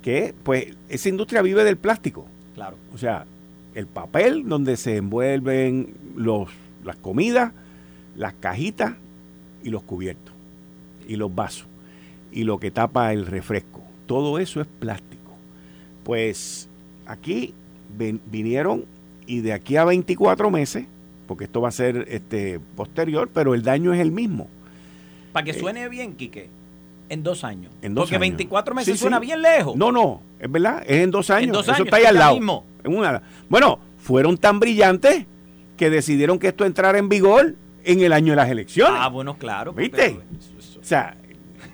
que 0.02 0.34
pues 0.42 0.76
esa 0.88 1.08
industria 1.08 1.42
vive 1.42 1.64
del 1.64 1.76
plástico. 1.76 2.26
Claro. 2.54 2.76
O 2.94 2.98
sea, 2.98 3.26
el 3.76 3.86
papel 3.86 4.48
donde 4.48 4.78
se 4.78 4.96
envuelven 4.96 5.94
los, 6.16 6.48
las 6.82 6.96
comidas, 6.96 7.52
las 8.16 8.32
cajitas 8.32 8.94
y 9.62 9.68
los 9.68 9.82
cubiertos 9.82 10.34
y 11.06 11.16
los 11.16 11.32
vasos 11.32 11.66
y 12.32 12.44
lo 12.44 12.58
que 12.58 12.70
tapa 12.70 13.12
el 13.12 13.26
refresco. 13.26 13.82
Todo 14.06 14.38
eso 14.38 14.62
es 14.62 14.66
plástico. 14.66 15.36
Pues 16.04 16.70
aquí 17.06 17.52
vinieron 18.30 18.86
y 19.26 19.40
de 19.40 19.52
aquí 19.52 19.76
a 19.76 19.84
24 19.84 20.50
meses, 20.50 20.86
porque 21.26 21.44
esto 21.44 21.60
va 21.60 21.68
a 21.68 21.72
ser 21.72 22.06
este 22.08 22.58
posterior, 22.76 23.28
pero 23.32 23.54
el 23.54 23.62
daño 23.62 23.92
es 23.92 24.00
el 24.00 24.10
mismo. 24.10 24.48
Para 25.32 25.44
que 25.44 25.50
eh, 25.50 25.60
suene 25.60 25.86
bien, 25.90 26.14
Quique, 26.14 26.48
en 27.10 27.22
dos 27.22 27.44
años. 27.44 27.72
En 27.82 27.94
dos 27.94 28.04
porque 28.04 28.18
24 28.18 28.74
meses 28.74 28.98
suena 28.98 29.18
bien 29.18 29.42
lejos. 29.42 29.76
No, 29.76 29.92
no, 29.92 30.22
es 30.40 30.50
verdad, 30.50 30.82
es 30.86 31.02
en 31.02 31.10
dos 31.10 31.28
años. 31.28 31.68
eso 31.68 31.84
está 31.84 31.96
ahí 31.96 32.04
al 32.04 32.14
lado. 32.14 32.64
Bueno, 33.48 33.80
fueron 33.98 34.38
tan 34.38 34.60
brillantes 34.60 35.26
que 35.76 35.90
decidieron 35.90 36.38
que 36.38 36.48
esto 36.48 36.64
entrara 36.64 36.98
en 36.98 37.08
vigor 37.08 37.54
en 37.84 38.00
el 38.00 38.12
año 38.12 38.32
de 38.32 38.36
las 38.36 38.50
elecciones. 38.50 38.98
Ah, 38.98 39.08
bueno, 39.08 39.36
claro. 39.38 39.72
¿Viste? 39.72 40.18
o 40.78 40.84
sea, 40.84 41.16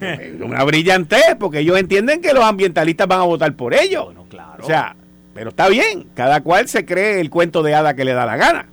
una 0.40 0.64
brillantez, 0.64 1.37
porque 1.38 1.61
ellos 1.61 1.79
entienden 1.79 2.20
que 2.20 2.33
los 2.33 2.44
ambientalistas 2.44 3.07
van 3.07 3.20
a 3.20 3.25
votar 3.25 3.55
por 3.55 3.75
ellos. 3.75 4.07
Bueno, 4.07 4.27
claro. 4.29 4.62
O 4.62 4.66
sea, 4.66 4.96
pero 5.35 5.51
está 5.51 5.68
bien, 5.68 6.09
cada 6.14 6.42
cual 6.42 6.68
se 6.68 6.85
cree 6.85 7.20
el 7.20 7.31
cuento 7.31 7.62
de 7.62 7.75
hada 7.75 7.94
que 7.94 8.05
le 8.05 8.12
da 8.12 8.27
la 8.27 8.37
gana. 8.37 8.66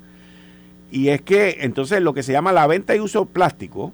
Y 0.91 1.09
es 1.09 1.21
que 1.21 1.57
entonces 1.61 2.01
lo 2.01 2.13
que 2.13 2.23
se 2.23 2.31
llama 2.31 2.51
la 2.51 2.67
venta 2.67 2.95
y 2.95 2.99
uso 2.99 3.25
plástico, 3.25 3.93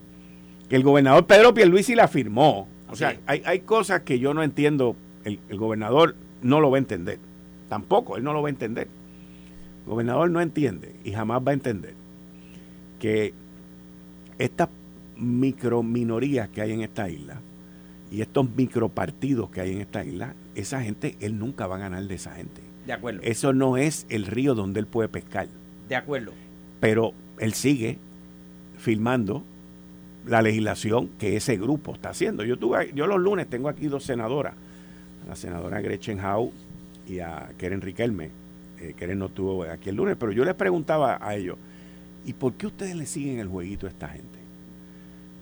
que 0.69 0.75
el 0.75 0.83
gobernador 0.83 1.25
Pedro 1.25 1.53
Pierluisi 1.53 1.93
la 1.93 2.07
firmó. 2.07 2.67
O 2.89 2.95
sea, 2.95 3.17
hay, 3.25 3.41
hay, 3.45 3.59
cosas 3.59 4.01
que 4.01 4.19
yo 4.19 4.33
no 4.33 4.41
entiendo, 4.41 4.95
el, 5.25 5.39
el, 5.49 5.57
gobernador 5.57 6.15
no 6.41 6.61
lo 6.61 6.71
va 6.71 6.77
a 6.77 6.79
entender. 6.79 7.19
Tampoco, 7.69 8.17
él 8.17 8.23
no 8.23 8.33
lo 8.33 8.41
va 8.41 8.49
a 8.49 8.51
entender. 8.51 8.87
El 9.83 9.89
gobernador 9.89 10.29
no 10.29 10.41
entiende 10.41 10.95
y 11.03 11.11
jamás 11.11 11.41
va 11.45 11.51
a 11.51 11.53
entender 11.53 11.93
que 12.99 13.33
estas 14.37 14.69
microminorías 15.17 16.49
que 16.49 16.61
hay 16.61 16.71
en 16.71 16.81
esta 16.81 17.09
isla 17.09 17.39
y 18.11 18.21
estos 18.21 18.47
micropartidos 18.55 19.49
que 19.49 19.61
hay 19.61 19.71
en 19.73 19.81
esta 19.81 20.03
isla, 20.03 20.35
esa 20.55 20.81
gente, 20.81 21.15
él 21.19 21.39
nunca 21.39 21.67
va 21.67 21.75
a 21.75 21.79
ganar 21.79 22.03
de 22.03 22.15
esa 22.15 22.31
gente. 22.35 22.61
De 22.85 22.93
acuerdo. 22.93 23.21
Eso 23.23 23.53
no 23.53 23.77
es 23.77 24.05
el 24.09 24.25
río 24.25 24.55
donde 24.55 24.79
él 24.79 24.87
puede 24.87 25.09
pescar. 25.09 25.47
De 25.89 25.95
acuerdo 25.95 26.31
pero 26.85 27.13
él 27.39 27.53
sigue 27.53 27.97
filmando 28.77 29.43
la 30.25 30.43
legislación 30.43 31.09
que 31.19 31.35
ese 31.35 31.57
grupo 31.57 31.93
está 31.93 32.09
haciendo. 32.09 32.43
Yo 32.43 32.57
tuve, 32.57 32.91
yo 32.93 33.07
los 33.07 33.19
lunes 33.19 33.47
tengo 33.47 33.69
aquí 33.69 33.87
dos 33.87 34.03
senadoras, 34.03 34.53
la 35.27 35.35
senadora 35.35 35.81
Gretchen 35.81 36.19
Howe 36.23 36.51
y 37.07 37.19
a 37.19 37.51
Keren 37.57 37.81
Riquelme. 37.81 38.31
Eh, 38.79 38.93
Keren 38.97 39.19
no 39.19 39.27
estuvo 39.27 39.63
aquí 39.63 39.89
el 39.89 39.95
lunes, 39.95 40.15
pero 40.19 40.31
yo 40.31 40.43
les 40.43 40.55
preguntaba 40.55 41.19
a 41.21 41.35
ellos, 41.35 41.57
¿y 42.25 42.33
por 42.33 42.53
qué 42.53 42.67
ustedes 42.67 42.95
le 42.95 43.05
siguen 43.05 43.39
el 43.39 43.47
jueguito 43.47 43.87
a 43.87 43.89
esta 43.89 44.07
gente? 44.09 44.39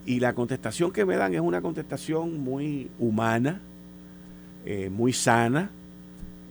Y 0.06 0.20
la 0.20 0.34
contestación 0.34 0.92
que 0.92 1.06
me 1.06 1.16
dan 1.16 1.34
es 1.34 1.42
una 1.42 1.62
contestación 1.62 2.40
muy 2.40 2.90
humana, 3.00 3.62
eh, 4.66 4.90
muy 4.90 5.14
sana 5.14 5.70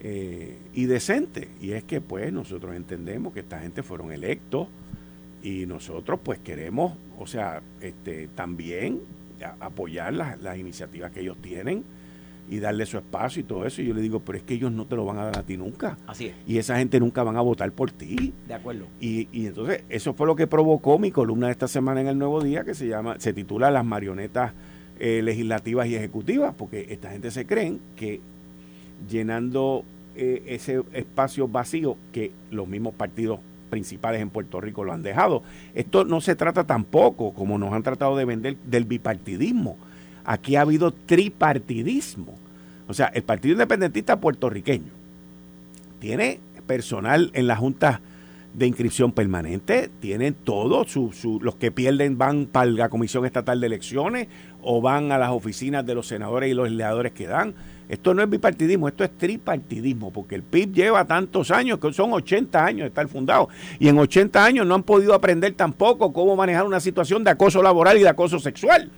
eh, 0.01 0.57
y 0.73 0.87
decente. 0.87 1.49
Y 1.61 1.73
es 1.73 1.85
que 1.85 2.01
pues 2.01 2.33
nosotros 2.33 2.75
entendemos 2.75 3.33
que 3.33 3.41
esta 3.41 3.61
gente 3.61 3.83
fueron 3.83 4.11
electos 4.11 4.69
y 5.43 5.67
nosotros 5.67 6.21
pues 6.23 6.39
queremos, 6.39 6.97
o 7.19 7.27
sea, 7.27 7.63
este, 7.81 8.29
también 8.29 9.01
apoyar 9.61 10.15
las, 10.15 10.41
las 10.41 10.57
iniciativas 10.57 11.11
que 11.11 11.21
ellos 11.21 11.37
tienen 11.43 11.85
y 12.49 12.59
darle 12.59 12.87
su 12.87 12.99
espacio 12.99 13.41
y 13.41 13.45
todo 13.45 13.67
eso. 13.67 13.83
Y 13.83 13.87
yo 13.87 13.95
le 13.95 14.03
digo, 14.03 14.21
pero 14.21 14.39
es 14.39 14.45
que 14.45 14.55
ellos 14.55 14.73
no 14.73 14.87
te 14.87 14.97
lo 14.97 15.05
van 15.05 15.19
a 15.19 15.25
dar 15.25 15.39
a 15.39 15.43
ti 15.43 15.57
nunca. 15.57 15.97
Así 16.07 16.27
es. 16.27 16.35
Y 16.47 16.59
esa 16.59 16.79
gente 16.79 17.01
nunca 17.01 17.23
van 17.23 17.37
a 17.37 17.41
votar 17.41 17.73
por 17.73 17.91
ti. 17.91 18.33
De 18.47 18.55
acuerdo. 18.55 18.87
Y, 19.01 19.29
y 19.33 19.47
entonces 19.47 19.85
eso 19.89 20.15
fue 20.15 20.27
lo 20.27 20.37
que 20.37 20.47
provocó 20.47 20.99
mi 20.99 21.11
columna 21.11 21.47
de 21.47 21.53
esta 21.53 21.69
semana 21.69 22.01
en 22.01 22.09
el 22.09 22.19
Nuevo 22.19 22.43
Día, 22.43 22.65
que 22.65 22.75
se 22.75 22.87
llama, 22.87 23.17
se 23.19 23.33
titula 23.33 23.71
Las 23.71 23.85
marionetas 23.85 24.53
eh, 24.99 25.23
legislativas 25.23 25.87
y 25.89 25.97
ejecutivas, 25.97 26.55
porque 26.57 26.87
esta 26.91 27.11
gente 27.11 27.31
se 27.31 27.47
creen 27.47 27.81
que 27.97 28.21
llenando 29.09 29.85
eh, 30.15 30.45
ese 30.47 30.83
espacio 30.93 31.49
vacío 31.49 31.97
que 32.13 32.31
los 32.51 32.69
mismos 32.69 32.95
partidos 32.95 33.41
principales 33.71 34.21
en 34.21 34.29
Puerto 34.29 34.61
Rico 34.61 34.85
lo 34.85 34.93
han 34.93 35.03
dejado. 35.03 35.43
Esto 35.75 36.05
no 36.05 36.21
se 36.21 36.37
trata 36.37 36.65
tampoco, 36.65 37.33
como 37.33 37.59
nos 37.59 37.73
han 37.73 37.83
tratado 37.83 38.17
de 38.17 38.27
vender, 38.27 38.57
del 38.67 38.85
bipartidismo. 38.85 39.79
Aquí 40.25 40.57
ha 40.57 40.63
habido 40.63 40.93
tripartidismo. 40.93 42.39
O 42.89 42.95
sea, 42.95 43.07
el 43.07 43.23
Partido 43.23 43.53
Independentista 43.53 44.21
puertorriqueño 44.21 44.91
tiene 46.01 46.41
personal 46.67 47.31
en 47.35 47.47
la 47.47 47.57
Junta 47.57 48.01
de 48.55 48.67
Inscripción 48.67 49.13
Permanente, 49.13 49.89
tienen 50.01 50.35
todos 50.35 50.91
su, 50.91 51.41
los 51.43 51.55
que 51.57 51.71
pierden 51.71 52.19
van 52.19 52.47
para 52.47 52.71
la 52.71 52.89
Comisión 52.89 53.25
Estatal 53.25 53.61
de 53.61 53.67
Elecciones 53.67 54.29
o 54.61 54.81
van 54.81 55.11
a 55.11 55.19
las 55.19 55.31
oficinas 55.31 55.87
de 55.87 55.95
los 55.95 56.07
senadores 56.07 56.51
y 56.51 56.55
los 56.55 56.67
legisladores 56.67 57.13
que 57.13 57.27
dan. 57.27 57.55
Esto 57.89 58.15
no 58.15 58.23
es 58.23 58.31
bipartidismo, 58.31 58.89
esto 58.89 59.05
es 59.05 59.11
tripartidismo, 59.17 60.13
porque 60.13 60.35
el 60.35 60.43
PIB 60.43 60.73
lleva 60.73 61.05
tantos 61.05 61.51
años, 61.51 61.79
que 61.79 61.93
son 61.93 62.13
80 62.13 62.65
años 62.65 62.81
de 62.81 62.89
estar 62.89 63.07
fundado, 63.09 63.49
y 63.79 63.89
en 63.89 63.99
80 63.99 64.45
años 64.45 64.67
no 64.67 64.75
han 64.75 64.83
podido 64.83 65.15
aprender 65.15 65.53
tampoco 65.55 66.13
cómo 66.13 66.37
manejar 66.37 66.65
una 66.65 66.81
situación 66.81 67.25
de 67.25 67.31
acoso 67.31 67.63
laboral 67.63 67.99
y 67.99 68.03
de 68.03 68.09
acoso 68.09 68.39
sexual. 68.39 68.91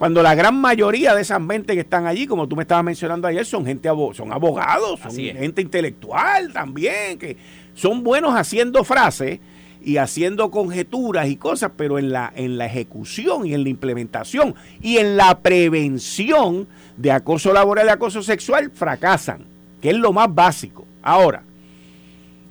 Cuando 0.00 0.22
la 0.22 0.34
gran 0.34 0.58
mayoría 0.58 1.14
de 1.14 1.20
esas 1.20 1.42
mentes 1.42 1.74
que 1.76 1.82
están 1.82 2.06
allí, 2.06 2.26
como 2.26 2.48
tú 2.48 2.56
me 2.56 2.62
estabas 2.62 2.82
mencionando 2.82 3.28
ayer, 3.28 3.44
son 3.44 3.66
gente 3.66 3.90
son 4.14 4.32
abogados, 4.32 4.98
son 4.98 5.14
gente 5.14 5.60
intelectual 5.60 6.54
también, 6.54 7.18
que 7.18 7.36
son 7.74 8.02
buenos 8.02 8.32
haciendo 8.34 8.82
frases 8.82 9.40
y 9.82 9.98
haciendo 9.98 10.50
conjeturas 10.50 11.28
y 11.28 11.36
cosas, 11.36 11.72
pero 11.76 11.98
en 11.98 12.12
la, 12.12 12.32
en 12.34 12.56
la 12.56 12.64
ejecución 12.64 13.44
y 13.44 13.52
en 13.52 13.62
la 13.62 13.68
implementación 13.68 14.54
y 14.80 14.96
en 14.96 15.18
la 15.18 15.38
prevención 15.40 16.66
de 16.96 17.12
acoso 17.12 17.52
laboral 17.52 17.88
y 17.88 17.90
acoso 17.90 18.22
sexual 18.22 18.70
fracasan, 18.70 19.44
que 19.82 19.90
es 19.90 19.96
lo 19.96 20.14
más 20.14 20.34
básico. 20.34 20.86
Ahora, 21.02 21.42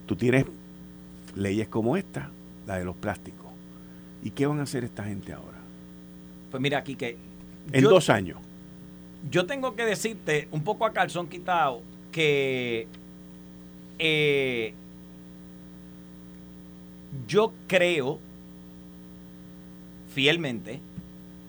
tú 0.06 0.16
tienes 0.16 0.46
leyes 1.36 1.68
como 1.68 1.98
esta, 1.98 2.30
la 2.68 2.78
de 2.78 2.86
los 2.86 2.96
plásticos. 2.96 3.48
¿Y 4.22 4.30
qué 4.30 4.46
van 4.46 4.60
a 4.60 4.64
hacer 4.64 4.84
esta 4.84 5.04
gente 5.04 5.34
ahora? 5.34 5.58
Pues 6.52 6.62
mira 6.62 6.78
aquí 6.78 6.94
que 6.94 7.18
en 7.72 7.84
dos 7.84 8.10
años. 8.10 8.38
Yo 9.30 9.46
tengo 9.46 9.76
que 9.76 9.86
decirte, 9.86 10.48
un 10.52 10.64
poco 10.64 10.86
a 10.86 10.94
calzón 10.94 11.28
quitado, 11.28 11.82
que 12.12 12.88
eh, 14.00 14.74
yo 17.28 17.54
creo 17.68 18.20
fielmente 20.14 20.80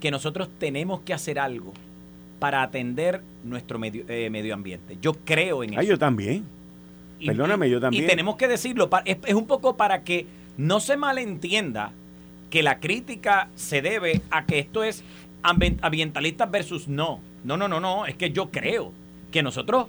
que 0.01 0.11
nosotros 0.11 0.49
tenemos 0.59 1.01
que 1.01 1.15
hacer 1.15 1.39
algo 1.39 1.73
para 2.39 2.63
atender 2.63 3.23
nuestro 3.45 3.79
medio, 3.79 4.05
eh, 4.09 4.31
medio 4.31 4.55
ambiente. 4.55 4.97
Yo 5.01 5.13
creo 5.13 5.63
en 5.63 5.75
ah, 5.75 5.83
eso. 5.83 5.91
yo 5.91 5.99
también. 5.99 6.45
Perdóname, 7.25 7.69
yo 7.69 7.81
también. 7.81 8.05
Y 8.05 8.07
tenemos 8.07 8.37
que 8.37 8.49
decirlo, 8.49 8.89
es 9.05 9.35
un 9.35 9.47
poco 9.47 9.77
para 9.77 10.03
que 10.03 10.27
no 10.57 10.81
se 10.81 10.97
malentienda 10.97 11.93
que 12.49 12.63
la 12.63 12.81
crítica 12.81 13.51
se 13.55 13.83
debe 13.83 14.23
a 14.31 14.47
que 14.47 14.59
esto 14.59 14.83
es 14.83 15.05
ambientalistas 15.43 16.51
versus 16.51 16.89
no. 16.89 17.21
No, 17.45 17.57
no, 17.57 17.69
no, 17.69 17.81
no. 17.81 18.07
Es 18.07 18.17
que 18.17 18.31
yo 18.31 18.51
creo 18.51 18.93
que 19.31 19.43
nosotros 19.43 19.87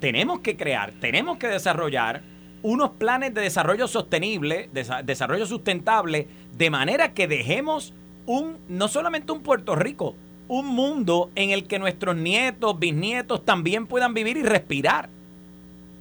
tenemos 0.00 0.40
que 0.40 0.56
crear, 0.56 0.92
tenemos 0.92 1.38
que 1.38 1.48
desarrollar 1.48 2.22
unos 2.62 2.90
planes 2.90 3.32
de 3.34 3.40
desarrollo 3.40 3.88
sostenible, 3.88 4.68
desarrollo 5.04 5.46
sustentable, 5.46 6.28
de 6.56 6.70
manera 6.70 7.14
que 7.14 7.26
dejemos 7.26 7.94
un, 8.26 8.58
no 8.68 8.88
solamente 8.88 9.32
un 9.32 9.42
Puerto 9.42 9.74
Rico, 9.74 10.14
un 10.48 10.66
mundo 10.66 11.30
en 11.36 11.50
el 11.50 11.66
que 11.66 11.78
nuestros 11.78 12.16
nietos, 12.16 12.78
bisnietos 12.78 13.44
también 13.44 13.86
puedan 13.86 14.14
vivir 14.14 14.36
y 14.36 14.42
respirar. 14.42 15.08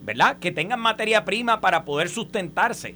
¿Verdad? 0.04 0.40
Que 0.40 0.52
tengan 0.52 0.80
materia 0.80 1.24
prima 1.24 1.62
para 1.62 1.86
poder 1.86 2.10
sustentarse. 2.10 2.96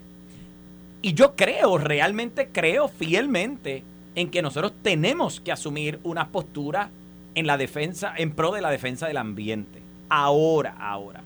Y 1.02 1.14
yo 1.14 1.36
creo, 1.36 1.78
realmente 1.78 2.50
creo 2.52 2.88
fielmente 2.88 3.84
en 4.16 4.30
que 4.30 4.42
nosotros 4.42 4.74
tenemos 4.82 5.40
que 5.40 5.52
asumir 5.52 6.00
una 6.04 6.30
postura 6.30 6.90
en 7.36 7.48
la 7.48 7.58
defensa, 7.58 8.14
en 8.16 8.32
pro 8.32 8.52
de 8.52 8.62
la 8.62 8.70
defensa 8.70 9.08
del 9.08 9.18
ambiente. 9.18 9.82
Ahora, 10.10 10.76
ahora. 10.80 11.24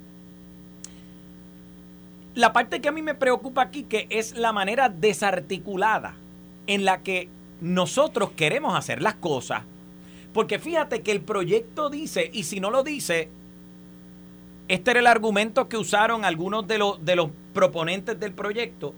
La 2.36 2.54
parte 2.54 2.82
que 2.82 2.88
a 2.88 2.92
mí 2.92 3.02
me 3.02 3.16
preocupa 3.16 3.64
aquí, 3.64 3.84
que 3.84 4.08
es 4.10 4.38
la 4.38 4.54
manera 4.54 4.90
desarticulada 4.90 6.16
en 6.68 6.86
la 6.86 7.02
que 7.02 7.30
nosotros 7.62 8.32
queremos 8.32 8.78
hacer 8.78 9.02
las 9.02 9.16
cosas. 9.16 9.64
Porque 10.34 10.60
fíjate 10.60 11.02
que 11.02 11.12
el 11.12 11.22
proyecto 11.22 11.90
dice, 11.90 12.30
y 12.32 12.44
si 12.44 12.60
no 12.60 12.70
lo 12.70 12.84
dice, 12.84 13.30
este 14.68 14.92
era 14.92 15.00
el 15.00 15.08
argumento 15.08 15.68
que 15.68 15.78
usaron 15.78 16.26
algunos 16.26 16.68
de 16.68 16.78
los, 16.78 17.04
de 17.04 17.16
los 17.16 17.32
proponentes 17.54 18.20
del 18.20 18.34
proyecto. 18.34 18.94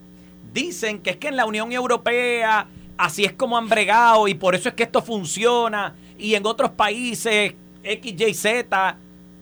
Dicen 0.53 0.99
que 0.99 1.11
es 1.11 1.17
que 1.17 1.29
en 1.29 1.37
la 1.37 1.45
Unión 1.45 1.71
Europea 1.71 2.67
así 2.99 3.23
es 3.23 3.31
como 3.31 3.57
han 3.57 3.69
bregado 3.69 4.27
y 4.27 4.35
por 4.35 4.55
eso 4.55 4.69
es 4.69 4.75
que 4.75 4.83
esto 4.83 5.01
funciona. 5.01 5.95
Y 6.17 6.35
en 6.35 6.45
otros 6.45 6.71
países, 6.71 7.53
X, 7.81 8.13
Y, 8.21 8.33
Z, 8.33 8.97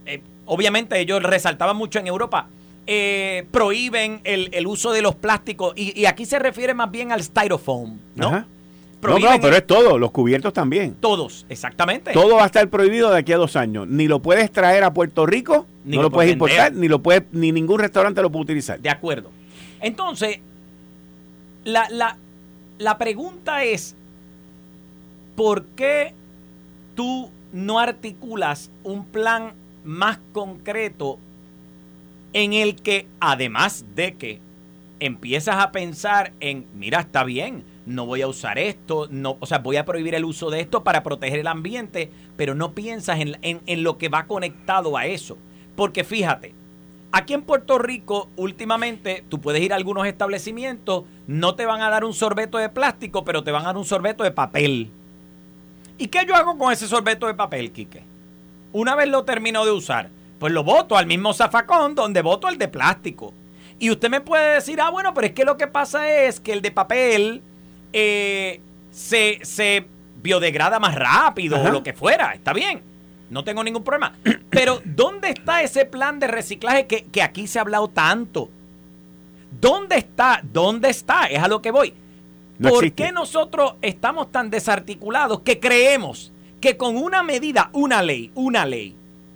eh, 0.05 0.21
obviamente 0.45 0.99
ellos 0.99 1.23
resaltaban 1.23 1.75
mucho 1.75 1.97
en 1.97 2.05
Europa, 2.05 2.47
eh, 2.85 3.47
prohíben 3.49 4.21
el, 4.23 4.67
uso 4.67 4.93
de 4.93 5.01
los 5.01 5.15
plásticos. 5.15 5.73
Y, 5.75 6.05
aquí 6.05 6.25
se 6.25 6.37
refiere 6.37 6.75
más 6.75 6.91
bien 6.91 7.11
al 7.11 7.23
styrofoam, 7.23 7.97
¿no? 8.15 8.45
no, 9.01 9.19
no, 9.19 9.41
pero 9.41 9.55
es 9.55 9.65
todo, 9.65 9.97
los 9.97 10.11
cubiertos 10.11 10.53
también. 10.53 10.95
Todos, 10.99 11.47
exactamente. 11.49 12.13
Todo 12.13 12.35
va 12.35 12.43
a 12.43 12.47
estar 12.47 12.69
prohibido 12.69 13.09
de 13.09 13.17
aquí 13.17 13.33
a 13.33 13.37
dos 13.37 13.55
años. 13.55 13.87
Ni 13.87 14.07
lo 14.07 14.21
puedes 14.21 14.51
traer 14.51 14.83
a 14.83 14.93
Puerto 14.93 15.25
Rico, 15.25 15.65
ni 15.83 15.95
no 15.95 16.03
lo, 16.03 16.11
puedes 16.11 16.31
importar, 16.31 16.73
ni 16.73 16.87
lo 16.87 17.01
puedes, 17.01 17.23
ni 17.31 17.51
ningún 17.51 17.79
restaurante 17.79 18.21
lo 18.21 18.31
puede 18.31 18.43
utilizar. 18.43 18.79
De 18.79 18.89
acuerdo. 18.89 19.31
Entonces, 19.81 20.39
la, 21.63 21.89
la, 21.89 22.17
la 22.77 22.97
pregunta 22.97 23.63
es, 23.63 23.95
¿por 25.35 25.65
qué 25.67 26.13
tú 26.95 27.29
no 27.51 27.79
articulas 27.79 28.71
un 28.83 29.05
plan 29.05 29.53
más 29.83 30.19
concreto 30.33 31.19
en 32.33 32.53
el 32.53 32.75
que, 32.75 33.07
además 33.19 33.85
de 33.95 34.15
que 34.15 34.41
empiezas 34.99 35.57
a 35.57 35.71
pensar 35.71 36.33
en, 36.39 36.67
mira, 36.75 36.99
está 36.99 37.23
bien, 37.23 37.63
no 37.85 38.05
voy 38.05 38.21
a 38.21 38.27
usar 38.27 38.59
esto, 38.59 39.07
no, 39.09 39.37
o 39.39 39.45
sea, 39.45 39.59
voy 39.59 39.77
a 39.77 39.85
prohibir 39.85 40.15
el 40.15 40.25
uso 40.25 40.49
de 40.49 40.59
esto 40.59 40.83
para 40.83 41.03
proteger 41.03 41.39
el 41.39 41.47
ambiente, 41.47 42.11
pero 42.35 42.53
no 42.53 42.73
piensas 42.73 43.19
en, 43.19 43.37
en 43.41 43.83
lo 43.83 43.97
que 43.97 44.09
va 44.09 44.27
conectado 44.27 44.97
a 44.97 45.05
eso. 45.05 45.37
Porque 45.75 46.03
fíjate, 46.03 46.53
Aquí 47.11 47.33
en 47.33 47.41
Puerto 47.41 47.77
Rico, 47.77 48.29
últimamente, 48.35 49.23
tú 49.29 49.39
puedes 49.39 49.61
ir 49.61 49.71
a 49.71 49.77
algunos 49.77 50.05
establecimientos, 50.05 51.05
no 51.25 51.55
te 51.55 51.65
van 51.65 51.81
a 51.81 51.89
dar 51.89 52.03
un 52.03 52.13
sorbeto 52.13 52.57
de 52.57 52.69
plástico, 52.69 53.23
pero 53.23 53.43
te 53.43 53.51
van 53.51 53.63
a 53.63 53.67
dar 53.67 53.77
un 53.77 53.85
sorbeto 53.85 54.23
de 54.23 54.31
papel. 54.31 54.91
¿Y 55.97 56.07
qué 56.07 56.25
yo 56.27 56.35
hago 56.35 56.57
con 56.57 56.71
ese 56.71 56.87
sorbeto 56.87 57.27
de 57.27 57.33
papel, 57.33 57.71
Quique? 57.71 58.03
Una 58.73 58.95
vez 58.95 59.07
lo 59.07 59.23
termino 59.23 59.65
de 59.65 59.71
usar, 59.71 60.09
pues 60.37 60.53
lo 60.53 60.63
boto 60.63 60.97
al 60.97 61.07
mismo 61.07 61.33
zafacón 61.33 61.95
donde 61.95 62.21
boto 62.21 62.49
el 62.49 62.57
de 62.57 62.67
plástico. 62.67 63.33
Y 63.79 63.89
usted 63.89 64.09
me 64.09 64.21
puede 64.21 64.55
decir, 64.55 64.81
ah, 64.81 64.89
bueno, 64.89 65.13
pero 65.13 65.27
es 65.27 65.33
que 65.33 65.45
lo 65.45 65.57
que 65.57 65.67
pasa 65.67 66.11
es 66.11 66.39
que 66.39 66.51
el 66.51 66.61
de 66.61 66.71
papel 66.71 67.41
eh, 67.93 68.59
se, 68.91 69.39
se 69.43 69.87
biodegrada 70.21 70.79
más 70.79 70.95
rápido 70.95 71.61
o 71.61 71.69
lo 71.69 71.83
que 71.83 71.93
fuera, 71.93 72.33
está 72.33 72.53
bien. 72.53 72.81
No 73.29 73.43
tengo 73.43 73.63
ningún 73.63 73.83
problema. 73.83 74.13
Pero, 74.49 74.81
¿dónde 74.85 75.29
está 75.29 75.61
ese 75.61 75.85
plan 75.85 76.19
de 76.19 76.27
reciclaje 76.27 76.87
que, 76.87 77.21
aquí 77.21 77.47
se 77.47 77.59
ha 77.59 77.61
hablado 77.61 77.87
tanto? 77.89 78.49
¿Dónde 79.59 79.97
está? 79.97 80.41
¿Dónde 80.43 80.89
está? 80.89 81.25
Es 81.25 81.41
a 81.41 81.47
lo 81.47 81.61
que 81.61 81.71
voy. 81.71 81.93
¿Por 82.61 82.91
qué 82.93 83.11
nosotros 83.11 83.75
estamos 83.81 84.31
tan 84.31 84.49
desarticulados 84.49 85.41
que 85.41 85.59
creemos 85.59 86.31
que 86.59 86.75
con 86.75 86.97
una 86.97 87.21
medida, 87.21 87.69
una 87.73 88.01
ley, 88.01 88.31
una 88.33 88.65
ley, 88.65 88.95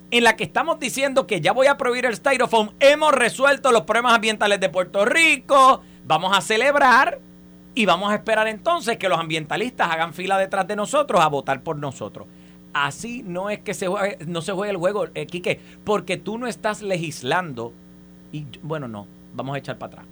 en 0.10 0.24
la 0.24 0.36
que 0.36 0.44
estamos 0.44 0.80
diciendo 0.80 1.28
que 1.28 1.40
ya 1.40 1.54
voy 1.54 1.68
a 1.68 1.78
prohibir 1.78 2.06
el 2.06 2.16
styrofoam, 2.16 2.72
hemos 2.80 3.14
resuelto 3.14 3.72
los 3.72 3.84
problemas 3.84 4.14
ambientales 4.14 4.60
de 4.60 4.70
Puerto 4.70 5.06
Rico, 5.06 5.82
vamos 6.06 6.36
a 6.36 6.42
celebrar 6.42 7.20
y 7.74 7.86
vamos 7.86 8.12
a 8.12 8.16
esperar 8.16 8.48
entonces 8.48 8.98
que 8.98 9.08
los 9.08 9.20
ambientalistas 9.20 9.90
hagan 9.90 10.14
fila 10.14 10.38
detrás 10.38 10.68
de 10.68 10.76
nosotros 10.76 11.22
a 11.22 11.28
votar 11.28 11.64
por 11.64 11.78
nosotros? 11.78 12.28
Así 12.74 13.24
no 13.24 13.50
es 13.50 13.60
que 13.60 13.74
se 13.74 13.88
no 14.26 14.42
se 14.42 14.54
juegue 14.54 14.72
el 14.72 14.78
juego, 14.78 15.08
eh, 15.14 15.26
Quique, 15.26 15.60
porque 15.84 16.18
tú 16.18 16.38
no 16.38 16.48
estás 16.48 16.82
legislando. 16.82 17.74
Y 18.32 18.46
bueno, 18.64 18.88
no, 18.88 19.08
vamos 19.36 19.56
a 19.56 19.60
echar 19.60 19.78
para 19.78 19.94
atrás. 19.94 20.06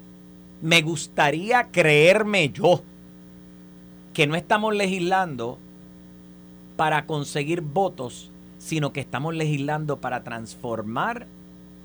Me 0.61 0.81
gustaría 0.81 1.69
creerme 1.71 2.49
yo 2.49 2.83
que 4.13 4.27
no 4.27 4.35
estamos 4.35 4.75
legislando 4.75 5.57
para 6.75 7.05
conseguir 7.05 7.61
votos, 7.61 8.31
sino 8.57 8.91
que 8.91 8.99
estamos 8.99 9.33
legislando 9.35 10.01
para 10.01 10.23
transformar 10.23 11.27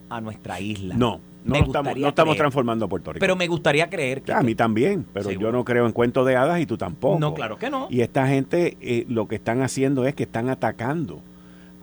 a 0.09 0.21
nuestra 0.21 0.61
isla. 0.61 0.97
No, 0.97 1.21
no, 1.45 1.57
estamos, 1.57 2.37
transformando 2.37 2.87
a 2.87 2.89
Puerto 2.89 3.13
Rico. 3.13 3.21
Pero 3.21 3.37
me 3.37 3.47
gustaría 3.47 3.89
creer 3.91 4.23
que... 4.23 4.33
A 4.33 4.43
mí 4.43 4.55
también, 4.55 5.07
pero 5.13 5.31
yo 5.31 5.53
no 5.53 5.65
creo 5.65 5.87
en 5.87 5.93
cuentos 5.93 6.27
de 6.27 6.37
hadas 6.37 6.61
y 6.61 6.67
tú 6.67 6.79
tampoco. 6.79 7.19
No, 7.19 7.35
claro 7.35 7.59
que 7.59 7.71
no. 7.71 7.87
Y 7.91 8.01
esta 8.01 8.27
gente 8.27 8.77
eh, 8.81 9.05
lo 9.09 9.29
que 9.29 9.37
están 9.37 9.61
haciendo 9.63 10.07
es 10.07 10.15
que 10.15 10.23
están 10.23 10.49
atacando 10.49 11.21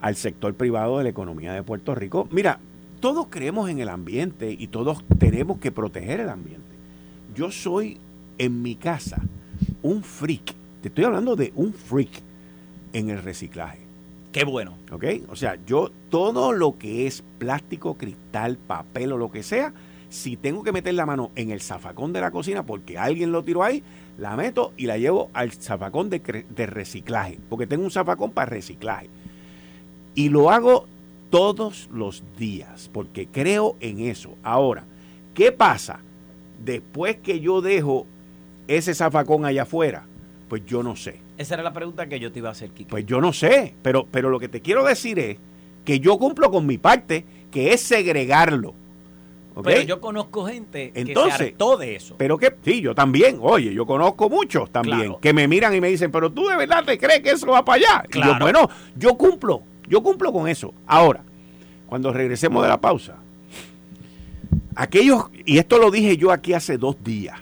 al 0.02 0.16
sector 0.16 0.54
privado 0.56 0.98
de 0.98 1.04
la 1.04 1.10
economía 1.10 1.54
de 1.54 1.62
Puerto 1.64 1.94
Rico. 1.94 2.28
Mira, 2.32 2.60
todos 3.00 3.28
creemos 3.30 3.70
en 3.70 3.80
el 3.80 3.90
ambiente 3.90 4.56
y 4.58 4.68
todos 4.68 5.04
tenemos 5.20 5.60
que 5.60 5.72
proteger 5.72 6.20
el 6.20 6.30
ambiente. 6.30 6.62
Yo 7.36 7.52
soy 7.52 8.00
en 8.38 8.62
mi 8.62 8.76
casa 8.76 9.22
un 9.84 10.04
freak, 10.04 10.54
te 10.82 10.88
estoy 10.88 11.04
hablando 11.04 11.36
de 11.36 11.54
un 11.56 11.74
freak 11.74 12.10
en 12.94 13.10
el 13.10 13.22
reciclaje. 13.22 13.81
Qué 14.32 14.46
bueno. 14.46 14.78
¿Ok? 14.92 15.06
O 15.30 15.36
sea, 15.36 15.58
yo 15.66 15.92
todo 16.10 16.54
lo 16.54 16.78
que 16.78 17.08
es 17.08 17.24
plástico, 17.38 17.98
cristal, 17.98 18.58
papel 18.58 19.14
o 19.14 19.18
lo 19.18 19.32
que 19.32 19.44
sea, 19.44 19.74
Si 20.10 20.36
tengo 20.36 20.62
que 20.62 20.74
meter 20.74 20.94
la 20.94 21.06
mano 21.06 21.32
en 21.38 21.52
el 21.52 21.62
zafacón 21.62 22.12
de 22.12 22.20
la 22.20 22.32
cocina 22.32 22.66
porque 22.66 22.98
alguien 22.98 23.32
lo 23.32 23.46
tiró 23.46 23.64
ahí, 23.64 23.82
la 24.18 24.36
meto 24.36 24.74
y 24.76 24.86
la 24.86 24.98
llevo 24.98 25.30
al 25.34 25.54
zafacón 25.54 26.10
de, 26.10 26.66
reciclaje, 26.68 27.40
porque 27.50 27.66
tengo 27.66 27.86
un 27.86 27.92
zafacón 27.92 28.32
para 28.32 28.50
reciclaje. 28.50 29.10
Y 30.14 30.28
lo 30.28 30.52
hago 30.52 30.86
todos 31.30 31.90
los 31.94 32.26
días, 32.38 32.90
porque 32.92 33.26
creo 33.28 33.78
en 33.80 34.02
eso. 34.02 34.36
Ahora, 34.44 34.84
¿qué 35.34 35.54
pasa 35.54 36.02
después 36.62 37.16
que 37.16 37.40
yo 37.40 37.62
dejo 37.62 38.06
ese 38.68 38.94
zafacón 38.94 39.46
allá 39.46 39.64
afuera? 39.64 40.06
Pues 40.50 40.66
yo 40.66 40.84
no 40.84 40.98
sé. 40.98 41.22
Esa 41.42 41.56
era 41.56 41.64
la 41.64 41.74
pregunta 41.74 42.08
que 42.08 42.20
yo 42.20 42.32
te 42.32 42.40
iba 42.40 42.50
a 42.50 42.52
hacer, 42.52 42.70
Kiki. 42.70 42.92
Pues 42.92 43.06
yo 43.06 43.20
no 43.20 43.34
sé, 43.34 43.74
pero, 43.82 44.06
pero 44.10 44.30
lo 44.30 44.40
que 44.40 44.48
te 44.48 44.62
quiero 44.62 44.84
decir 44.84 45.18
es 45.18 45.38
que 45.84 46.00
yo 46.00 46.18
cumplo 46.20 46.52
con 46.52 46.68
mi 46.68 46.78
parte, 46.78 47.26
que 47.50 47.74
es 47.74 47.82
segregarlo. 47.82 48.76
Pero 49.64 49.82
yo 49.82 50.00
conozco 50.00 50.46
gente 50.46 50.92
que 50.92 51.14
se 51.14 51.20
hartó 51.20 51.78
de 51.78 51.96
eso. 51.96 52.16
Pero 52.18 52.38
que, 52.38 52.56
sí, 52.64 52.82
yo 52.82 52.96
también. 52.96 53.40
Oye, 53.42 53.74
yo 53.74 53.86
conozco 53.86 54.30
muchos 54.30 54.72
también 54.72 55.16
que 55.20 55.34
me 55.34 55.48
miran 55.48 55.76
y 55.76 55.82
me 55.82 55.90
dicen, 55.90 56.12
pero 56.12 56.32
tú 56.32 56.48
de 56.48 56.56
verdad 56.56 56.86
te 56.86 56.98
crees 56.98 57.22
que 57.22 57.32
eso 57.32 57.48
va 57.48 57.66
para 57.66 57.78
allá. 57.78 58.04
yo, 58.14 58.40
bueno, 58.40 58.70
yo 58.96 59.16
cumplo, 59.18 59.64
yo 59.88 60.02
cumplo 60.02 60.32
con 60.32 60.48
eso. 60.48 60.74
Ahora, 60.86 61.24
cuando 61.88 62.14
regresemos 62.14 62.62
de 62.64 62.70
la 62.70 62.80
pausa, 62.80 63.18
aquellos, 64.76 65.26
y 65.46 65.58
esto 65.58 65.80
lo 65.80 65.92
dije 65.92 66.18
yo 66.18 66.32
aquí 66.32 66.54
hace 66.54 66.78
dos 66.78 67.04
días, 67.04 67.38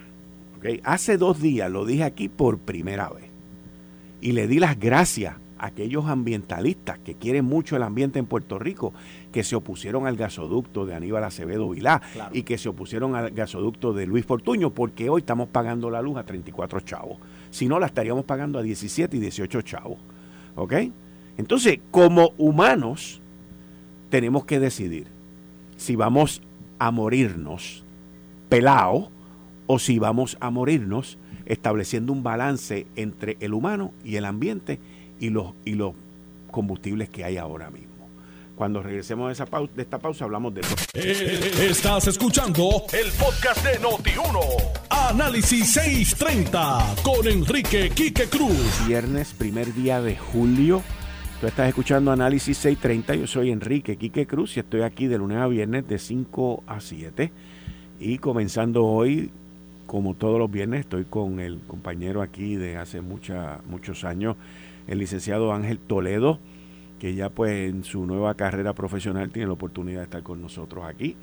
hace 0.84 1.18
dos 1.18 1.42
días 1.42 1.70
lo 1.70 1.86
dije 1.86 2.04
aquí 2.04 2.30
por 2.30 2.58
primera 2.58 3.10
vez, 3.10 3.29
y 4.22 4.34
le 4.34 4.48
di 4.48 4.60
las 4.60 4.80
gracias 4.80 5.36
a 5.58 5.68
aquellos 5.68 6.06
ambientalistas 6.06 7.00
que 7.00 7.16
quieren 7.16 7.46
mucho 7.46 7.76
el 7.76 7.84
ambiente 7.84 8.20
en 8.20 8.26
Puerto 8.26 8.60
Rico, 8.60 8.94
que 9.32 9.44
se 9.44 9.56
opusieron 9.56 10.08
al 10.08 10.16
gasoducto 10.16 10.86
de 10.86 10.96
Aníbal 10.96 11.24
Acevedo 11.24 11.70
Vilá 11.70 12.02
y 12.32 12.44
que 12.44 12.58
se 12.58 12.70
opusieron 12.70 13.16
al 13.16 13.32
gasoducto 13.32 13.94
de 13.94 14.06
Luis 14.06 14.26
Fortuño, 14.26 14.72
porque 14.72 15.10
hoy 15.10 15.20
estamos 15.20 15.50
pagando 15.50 15.90
la 15.90 16.02
luz 16.02 16.18
a 16.18 16.24
34 16.24 16.80
chavos. 16.82 17.18
Si 17.50 17.68
no, 17.68 17.80
la 17.80 17.88
estaríamos 17.88 18.26
pagando 18.26 18.60
a 18.60 18.62
17 18.62 19.18
y 19.18 19.20
18 19.20 19.62
chavos. 19.62 19.98
¿Ok? 20.56 20.74
Entonces, 21.38 21.80
como 21.92 22.34
humanos, 22.38 23.22
tenemos 24.10 24.46
que 24.46 24.60
decidir 24.60 25.08
si 25.78 25.96
vamos 25.96 26.42
a 26.80 26.92
morirnos 26.92 27.84
pelao 28.50 29.12
o 29.68 29.80
si 29.80 30.00
vamos 30.00 30.36
a 30.40 30.50
morirnos 30.50 31.18
estableciendo 31.50 32.14
un 32.14 32.24
balance 32.24 32.88
entre 32.96 33.36
el 33.42 33.54
humano 33.54 33.94
y 34.06 34.16
el 34.16 34.24
ambiente 34.24 34.80
y 35.20 35.30
los, 35.30 35.54
y 35.66 35.74
los 35.74 35.94
combustibles 36.50 37.10
que 37.10 37.26
hay 37.26 37.36
ahora 37.36 37.70
mismo. 37.70 37.90
Cuando 38.56 38.82
regresemos 38.82 39.28
de, 39.28 39.34
esa 39.34 39.46
pausa, 39.46 39.74
de 39.76 39.82
esta 39.82 40.00
pausa 40.00 40.24
hablamos 40.24 40.54
de 40.54 40.62
eso. 40.62 40.76
Eh, 40.94 41.68
estás 41.70 42.08
escuchando 42.08 42.84
el 42.94 43.12
podcast 43.12 43.66
de 43.66 43.80
Noti1. 43.80 44.40
Análisis 44.90 45.74
630 45.74 46.96
con 47.04 47.28
Enrique 47.28 47.90
Quique 47.90 48.28
Cruz. 48.28 48.88
Viernes, 48.88 49.34
primer 49.34 49.74
día 49.74 50.02
de 50.02 50.18
julio 50.18 50.82
Tú 51.40 51.48
estás 51.48 51.70
escuchando 51.70 52.12
Análisis 52.12 52.58
630. 52.58 53.16
Yo 53.16 53.26
soy 53.26 53.52
Enrique 53.52 53.96
Quique 53.96 54.28
Cruz 54.28 54.58
y 54.58 54.60
estoy 54.60 54.82
aquí 54.82 55.08
de 55.08 55.18
lunes 55.18 55.38
a 55.38 55.48
viernes 55.48 55.88
de 55.88 55.98
5 55.98 56.66
a 56.68 56.82
7. 56.82 57.32
Y 57.98 58.18
comenzando 58.18 58.86
hoy, 58.86 59.32
como 59.90 60.14
todos 60.14 60.38
los 60.38 60.52
viernes, 60.52 60.82
estoy 60.82 61.06
con 61.06 61.40
el 61.40 61.62
compañero 61.62 62.22
aquí 62.22 62.56
de 62.56 62.78
hace 62.78 63.02
mucha, 63.02 63.62
muchos 63.68 64.04
años, 64.04 64.36
el 64.86 65.00
licenciado 65.00 65.52
Ángel 65.52 65.80
Toledo, 65.80 66.38
que 67.00 67.16
ya 67.16 67.32
pues 67.32 67.72
en 67.72 67.84
su 67.84 68.06
nueva 68.06 68.36
carrera 68.36 68.74
profesional 68.74 69.32
tiene 69.32 69.48
la 69.48 69.54
oportunidad 69.54 70.02
de 70.02 70.04
estar 70.04 70.22
con 70.22 70.44
nosotros 70.44 70.86
aquí. 70.86 71.16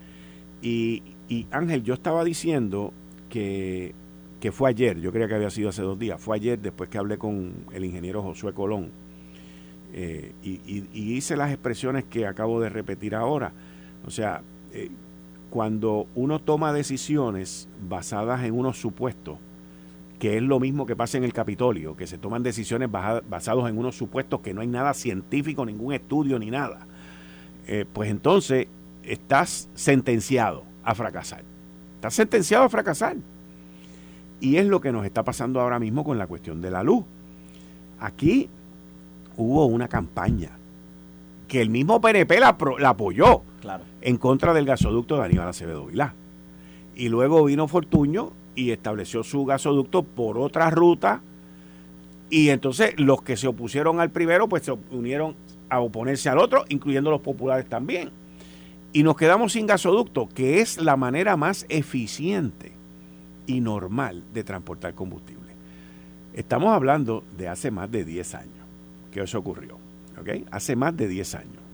Y, 0.62 1.04
Ángel, 1.52 1.84
yo 1.84 1.94
estaba 1.94 2.24
diciendo 2.24 2.92
que, 3.30 3.94
que 4.40 4.50
fue 4.50 4.70
ayer, 4.70 5.00
yo 5.00 5.12
creía 5.12 5.28
que 5.28 5.36
había 5.36 5.50
sido 5.50 5.68
hace 5.68 5.82
dos 5.82 5.96
días, 5.96 6.20
fue 6.20 6.34
ayer 6.34 6.58
después 6.58 6.90
que 6.90 6.98
hablé 6.98 7.18
con 7.18 7.52
el 7.72 7.84
ingeniero 7.84 8.20
Josué 8.20 8.52
Colón 8.52 8.90
eh, 9.92 10.32
y, 10.42 10.80
hice 10.92 11.36
las 11.36 11.52
expresiones 11.52 12.02
que 12.02 12.26
acabo 12.26 12.60
de 12.60 12.68
repetir 12.68 13.14
ahora. 13.14 13.52
O 14.04 14.10
sea, 14.10 14.42
eh, 14.72 14.90
cuando 15.56 16.06
uno 16.14 16.38
toma 16.38 16.74
decisiones 16.74 17.66
basadas 17.88 18.44
en 18.44 18.52
unos 18.52 18.78
supuestos, 18.78 19.38
que 20.18 20.36
es 20.36 20.42
lo 20.42 20.60
mismo 20.60 20.84
que 20.84 20.94
pasa 20.94 21.16
en 21.16 21.24
el 21.24 21.32
Capitolio, 21.32 21.96
que 21.96 22.06
se 22.06 22.18
toman 22.18 22.42
decisiones 22.42 22.90
basadas 22.90 23.70
en 23.70 23.78
unos 23.78 23.96
supuestos 23.96 24.40
que 24.40 24.52
no 24.52 24.60
hay 24.60 24.66
nada 24.66 24.92
científico, 24.92 25.64
ningún 25.64 25.94
estudio 25.94 26.38
ni 26.38 26.50
nada, 26.50 26.86
eh, 27.66 27.86
pues 27.90 28.10
entonces 28.10 28.66
estás 29.02 29.70
sentenciado 29.72 30.62
a 30.84 30.94
fracasar. 30.94 31.42
Estás 31.94 32.12
sentenciado 32.12 32.64
a 32.64 32.68
fracasar. 32.68 33.16
Y 34.40 34.56
es 34.56 34.66
lo 34.66 34.82
que 34.82 34.92
nos 34.92 35.06
está 35.06 35.24
pasando 35.24 35.62
ahora 35.62 35.78
mismo 35.78 36.04
con 36.04 36.18
la 36.18 36.26
cuestión 36.26 36.60
de 36.60 36.70
la 36.70 36.82
luz. 36.82 37.02
Aquí 37.98 38.50
hubo 39.38 39.64
una 39.64 39.88
campaña 39.88 40.50
que 41.48 41.62
el 41.62 41.70
mismo 41.70 41.98
PNP 41.98 42.40
la, 42.40 42.58
apoyó 42.88 43.42
en 44.00 44.16
contra 44.16 44.54
del 44.54 44.66
gasoducto 44.66 45.16
de 45.16 45.24
Aníbal 45.24 45.48
Acevedo 45.48 45.86
Vilá. 45.86 46.14
Y 46.94 47.08
luego 47.08 47.44
vino 47.44 47.68
Fortuño 47.68 48.32
y 48.54 48.70
estableció 48.70 49.22
su 49.22 49.44
gasoducto 49.44 50.02
por 50.02 50.38
otra 50.38 50.70
ruta. 50.70 51.20
Y 52.30 52.48
entonces 52.48 52.98
los 52.98 53.22
que 53.22 53.36
se 53.36 53.46
opusieron 53.46 54.00
al 54.00 54.10
primero, 54.10 54.48
pues 54.48 54.64
se 54.64 54.72
unieron 54.72 55.36
a 55.68 55.80
oponerse 55.80 56.28
al 56.28 56.38
otro, 56.38 56.64
incluyendo 56.68 57.10
los 57.10 57.20
populares 57.20 57.68
también. 57.68 58.10
Y 58.92 59.02
nos 59.02 59.16
quedamos 59.16 59.52
sin 59.52 59.66
gasoducto, 59.66 60.28
que 60.28 60.60
es 60.60 60.78
la 60.78 60.96
manera 60.96 61.36
más 61.36 61.66
eficiente 61.68 62.72
y 63.46 63.60
normal 63.60 64.24
de 64.32 64.42
transportar 64.42 64.94
combustible. 64.94 65.52
Estamos 66.32 66.74
hablando 66.74 67.24
de 67.36 67.48
hace 67.48 67.70
más 67.70 67.90
de 67.90 68.04
10 68.04 68.34
años 68.34 68.66
que 69.16 69.22
eso 69.22 69.38
ocurrió. 69.38 69.78
Hace 70.50 70.76
más 70.76 70.94
de 70.96 71.08
10 71.08 71.34
años. 71.36 71.65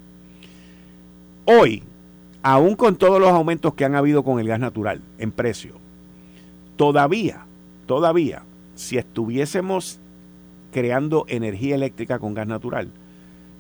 Hoy, 1.44 1.82
aún 2.42 2.76
con 2.76 2.96
todos 2.96 3.20
los 3.20 3.30
aumentos 3.30 3.74
que 3.74 3.84
han 3.84 3.94
habido 3.94 4.22
con 4.22 4.38
el 4.38 4.48
gas 4.48 4.60
natural 4.60 5.00
en 5.18 5.32
precio, 5.32 5.74
todavía, 6.76 7.46
todavía, 7.86 8.44
si 8.74 8.98
estuviésemos 8.98 10.00
creando 10.72 11.24
energía 11.28 11.74
eléctrica 11.74 12.18
con 12.18 12.34
gas 12.34 12.46
natural, 12.46 12.90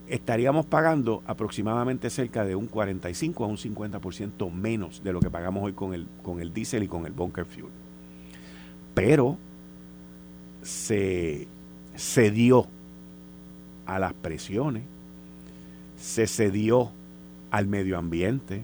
estaríamos 0.08 0.66
pagando 0.66 1.22
aproximadamente 1.26 2.10
cerca 2.10 2.44
de 2.44 2.54
un 2.54 2.66
45 2.66 3.44
a 3.44 3.46
un 3.46 3.56
50% 3.56 4.52
menos 4.52 5.02
de 5.02 5.12
lo 5.12 5.20
que 5.20 5.30
pagamos 5.30 5.64
hoy 5.64 5.72
con 5.72 5.94
el, 5.94 6.06
con 6.22 6.40
el 6.40 6.52
diésel 6.52 6.82
y 6.82 6.88
con 6.88 7.06
el 7.06 7.12
bunker 7.12 7.44
fuel. 7.44 7.72
Pero 8.94 9.38
se, 10.62 11.48
dio 12.32 12.66
a 13.86 13.98
las 13.98 14.12
presiones, 14.14 14.84
se 15.96 16.26
cedió 16.26 16.92
al 17.52 17.68
medio 17.68 17.98
ambiente, 17.98 18.62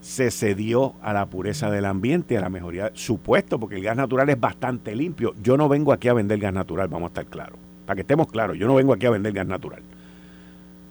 se 0.00 0.32
cedió 0.32 0.94
a 1.02 1.12
la 1.12 1.26
pureza 1.26 1.70
del 1.70 1.84
ambiente, 1.84 2.36
a 2.36 2.40
la 2.40 2.48
mejoría, 2.48 2.90
supuesto, 2.94 3.60
porque 3.60 3.76
el 3.76 3.84
gas 3.84 3.96
natural 3.96 4.28
es 4.28 4.38
bastante 4.38 4.96
limpio. 4.96 5.36
Yo 5.40 5.56
no 5.56 5.68
vengo 5.68 5.92
aquí 5.92 6.08
a 6.08 6.12
vender 6.12 6.40
gas 6.40 6.52
natural, 6.52 6.88
vamos 6.88 7.06
a 7.06 7.10
estar 7.10 7.26
claros. 7.26 7.58
Para 7.86 7.94
que 7.94 8.00
estemos 8.00 8.26
claros, 8.26 8.58
yo 8.58 8.66
no 8.66 8.74
vengo 8.74 8.92
aquí 8.92 9.06
a 9.06 9.10
vender 9.10 9.32
gas 9.32 9.46
natural. 9.46 9.82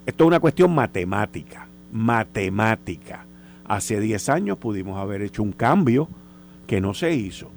Esto 0.05 0.23
es 0.23 0.27
una 0.29 0.39
cuestión 0.39 0.73
matemática, 0.73 1.67
matemática. 1.91 3.25
Hace 3.65 3.99
10 3.99 4.29
años 4.29 4.57
pudimos 4.57 4.97
haber 4.97 5.21
hecho 5.21 5.43
un 5.43 5.51
cambio 5.51 6.07
que 6.65 6.79
no 6.79 6.93
se 6.93 7.13
hizo. 7.13 7.51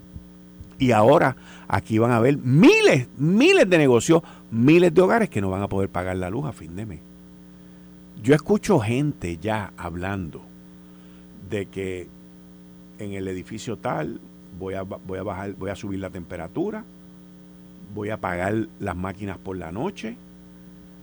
Y 0.81 0.91
ahora 0.91 1.37
aquí 1.69 1.99
van 1.99 2.11
a 2.11 2.17
haber 2.17 2.39
miles, 2.39 3.07
miles 3.17 3.71
de 3.71 3.79
negocios, 3.79 4.25
miles 4.51 4.93
de 4.93 5.01
hogares 5.01 5.31
que 5.31 5.41
no 5.41 5.51
van 5.51 5.63
a 5.63 5.69
poder 5.69 5.91
pagar 5.91 6.17
la 6.17 6.31
luz 6.31 6.45
a 6.47 6.53
fin 6.53 6.75
de 6.75 6.87
mes. 6.87 7.14
Yo 8.25 8.35
escucho 8.35 8.81
gente 8.81 9.37
ya 9.37 9.75
hablando 9.77 10.41
de 11.51 11.67
que 11.67 12.09
en 12.99 13.13
el 13.13 13.29
edificio 13.29 13.77
tal 13.77 14.19
voy 14.59 14.73
a, 14.73 14.83
voy 14.83 15.19
a 15.19 15.23
bajar, 15.23 15.53
voy 15.53 15.69
a 15.69 15.77
subir 15.77 16.01
la 16.01 16.09
temperatura, 16.09 16.87
voy 17.95 18.09
a 18.09 18.15
apagar 18.15 18.69
las 18.81 18.97
máquinas 18.97 19.37
por 19.37 19.59
la 19.59 19.73
noche, 19.73 20.17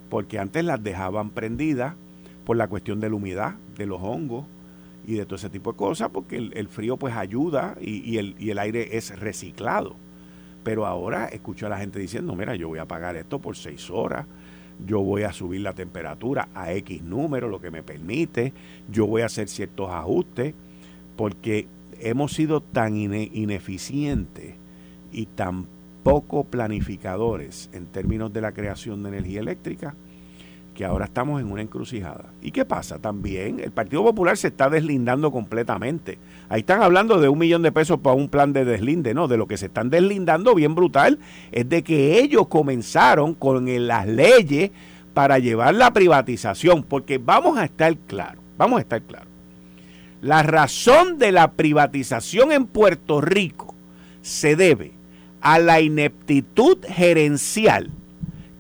porque 0.10 0.40
antes 0.40 0.66
las 0.66 0.82
dejaban 0.82 1.30
prendidas 1.30 1.94
por 2.44 2.58
la 2.58 2.68
cuestión 2.68 3.00
de 3.00 3.12
la 3.12 3.16
humedad, 3.18 3.54
de 3.78 3.86
los 3.86 4.02
hongos, 4.02 4.48
y 5.06 5.14
de 5.14 5.28
todo 5.28 5.36
ese 5.36 5.52
tipo 5.52 5.74
de 5.74 5.78
cosas, 5.78 6.10
porque 6.10 6.38
el, 6.38 6.68
frío 6.70 6.98
pues 6.98 7.16
ayuda 7.16 7.76
y, 7.80 8.18
el, 8.18 8.36
y 8.40 8.50
el 8.50 8.58
aire 8.58 8.98
es 8.98 9.20
reciclado. 9.20 9.96
Pero 10.64 10.88
ahora 10.88 11.28
escucho 11.28 11.68
a 11.68 11.70
la 11.70 11.78
gente 11.78 12.00
diciendo, 12.00 12.34
mira, 12.36 12.56
yo 12.56 12.68
voy 12.68 12.80
a 12.80 12.88
pagar 12.88 13.16
esto 13.16 13.38
por 13.38 13.56
seis 13.56 13.92
horas, 13.92 14.26
yo 14.86 15.02
voy 15.02 15.24
a 15.24 15.34
subir 15.34 15.62
la 15.62 15.74
temperatura 15.74 16.50
a 16.54 16.74
X 16.74 17.02
número, 17.04 17.50
lo 17.50 17.62
que 17.62 17.72
me 17.72 17.84
permite, 17.84 18.54
yo 18.92 19.08
voy 19.08 19.22
a 19.22 19.28
hacer 19.28 19.48
ciertos 19.48 19.90
ajustes, 19.90 20.54
porque 21.16 21.68
hemos 22.00 22.34
sido 22.34 22.62
tan 22.62 22.98
ineficientes 22.98 24.56
y 25.12 25.26
tan 25.28 25.68
poco 26.04 26.44
planificadores 26.46 27.70
en 27.74 27.86
términos 27.86 28.34
de 28.34 28.42
la 28.42 28.54
creación 28.54 29.04
de 29.04 29.10
energía 29.10 29.42
eléctrica, 29.42 29.96
que 30.74 30.86
ahora 30.86 31.06
estamos 31.06 31.42
en 31.42 31.52
una 31.52 31.62
encrucijada. 31.62 32.32
¿Y 32.42 32.52
qué 32.52 32.66
pasa? 32.66 33.00
También 33.00 33.60
el 33.60 33.72
Partido 33.72 34.04
Popular 34.04 34.38
se 34.38 34.48
está 34.48 34.70
deslindando 34.70 35.32
completamente. 35.32 36.18
Ahí 36.50 36.62
están 36.62 36.82
hablando 36.82 37.20
de 37.20 37.30
un 37.30 37.40
millón 37.40 37.62
de 37.62 37.72
pesos 37.72 38.00
para 38.00 38.16
un 38.16 38.30
plan 38.30 38.54
de 38.54 38.66
deslinde, 38.66 39.14
¿no? 39.14 39.28
De 39.28 39.38
lo 39.38 39.48
que 39.48 39.58
se 39.58 39.66
están 39.68 39.90
deslindando 39.90 40.56
bien 40.56 40.76
brutal 40.76 41.20
es 41.52 41.68
de 41.68 41.84
que 41.84 42.20
ellos 42.20 42.48
comenzaron 42.48 43.34
con 43.34 43.66
las 43.88 44.08
leyes 44.08 44.72
para 45.14 45.40
llevar 45.40 45.76
la 45.76 45.92
privatización, 45.92 46.84
porque 46.84 47.18
vamos 47.18 47.58
a 47.58 47.66
estar 47.66 47.96
claros, 47.98 48.42
vamos 48.58 48.78
a 48.78 48.82
estar 48.82 49.02
claros. 49.02 49.28
La 50.22 50.44
razón 50.44 51.18
de 51.18 51.32
la 51.32 51.52
privatización 51.52 52.52
en 52.52 52.66
Puerto 52.66 53.22
Rico 53.22 53.76
se 54.22 54.56
debe 54.56 54.94
a 55.42 55.60
la 55.60 55.82
ineptitud 55.82 56.78
gerencial 56.88 57.90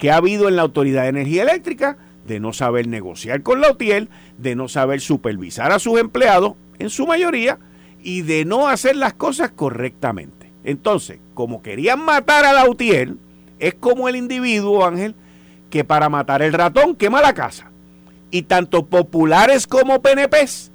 que 0.01 0.09
ha 0.09 0.15
habido 0.15 0.47
en 0.47 0.55
la 0.55 0.63
Autoridad 0.63 1.03
de 1.03 1.09
Energía 1.09 1.43
Eléctrica 1.43 1.95
de 2.25 2.39
no 2.39 2.53
saber 2.53 2.87
negociar 2.87 3.43
con 3.43 3.61
la 3.61 3.69
UTIEL, 3.69 4.09
de 4.39 4.55
no 4.55 4.67
saber 4.67 4.99
supervisar 4.99 5.71
a 5.71 5.77
sus 5.77 5.99
empleados, 5.99 6.55
en 6.79 6.89
su 6.89 7.05
mayoría, 7.05 7.59
y 8.01 8.23
de 8.23 8.43
no 8.43 8.67
hacer 8.67 8.95
las 8.95 9.13
cosas 9.13 9.51
correctamente. 9.51 10.51
Entonces, 10.63 11.19
como 11.35 11.61
querían 11.61 12.03
matar 12.03 12.45
a 12.45 12.53
la 12.53 12.67
UTIEL, 12.67 13.19
es 13.59 13.75
como 13.75 14.09
el 14.09 14.15
individuo, 14.15 14.83
Ángel, 14.87 15.13
que 15.69 15.83
para 15.83 16.09
matar 16.09 16.41
el 16.41 16.53
ratón 16.53 16.95
quema 16.95 17.21
la 17.21 17.35
casa. 17.35 17.69
Y 18.31 18.41
tanto 18.41 18.87
populares 18.87 19.67
como 19.67 20.01
PNPs, 20.01 20.71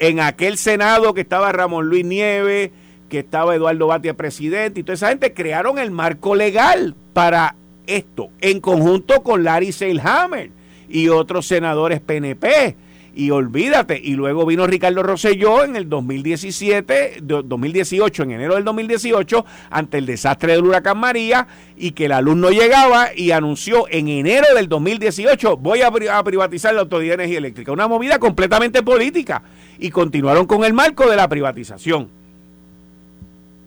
en 0.00 0.18
aquel 0.18 0.58
Senado 0.58 1.14
que 1.14 1.20
estaba 1.20 1.52
Ramón 1.52 1.86
Luis 1.86 2.04
Nieves, 2.04 2.72
que 3.08 3.20
estaba 3.20 3.54
Eduardo 3.54 3.86
Batia 3.86 4.14
presidente, 4.14 4.80
y 4.80 4.82
toda 4.82 4.94
esa 4.94 5.10
gente 5.10 5.32
crearon 5.32 5.78
el 5.78 5.92
marco 5.92 6.34
legal 6.34 6.96
para 7.12 7.54
esto, 7.86 8.30
en 8.40 8.60
conjunto 8.60 9.22
con 9.22 9.44
Larry 9.44 9.72
Seilhammer 9.72 10.50
y 10.88 11.08
otros 11.08 11.46
senadores 11.46 12.00
PNP. 12.00 12.76
Y 13.14 13.30
olvídate, 13.30 14.00
y 14.02 14.14
luego 14.14 14.46
vino 14.46 14.66
Ricardo 14.66 15.02
Rosselló 15.02 15.64
en 15.64 15.76
el 15.76 15.86
2017, 15.90 17.18
2018, 17.20 18.22
en 18.22 18.30
enero 18.30 18.54
del 18.54 18.64
2018, 18.64 19.44
ante 19.68 19.98
el 19.98 20.06
desastre 20.06 20.52
del 20.52 20.64
huracán 20.64 20.96
María, 20.96 21.46
y 21.76 21.90
que 21.90 22.08
la 22.08 22.22
luz 22.22 22.36
no 22.36 22.50
llegaba, 22.50 23.08
y 23.14 23.32
anunció 23.32 23.86
en 23.90 24.08
enero 24.08 24.46
del 24.54 24.66
2018, 24.66 25.58
voy 25.58 25.82
a, 25.82 25.88
a 25.88 26.24
privatizar 26.24 26.74
la 26.74 26.80
Autoridad 26.80 27.10
de 27.10 27.24
Energía 27.24 27.38
Eléctrica. 27.38 27.70
Una 27.70 27.86
movida 27.86 28.18
completamente 28.18 28.82
política. 28.82 29.42
Y 29.78 29.90
continuaron 29.90 30.46
con 30.46 30.64
el 30.64 30.72
marco 30.72 31.10
de 31.10 31.16
la 31.16 31.28
privatización. 31.28 32.08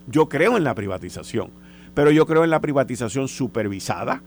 Yo 0.07 0.27
creo 0.27 0.57
en 0.57 0.63
la 0.63 0.73
privatización 0.73 1.51
pero 1.95 2.11
yo 2.11 2.27
creo 2.27 2.43
en 2.43 2.51
la 2.51 2.61
privatización 2.61 3.27
supervisada, 3.27 4.21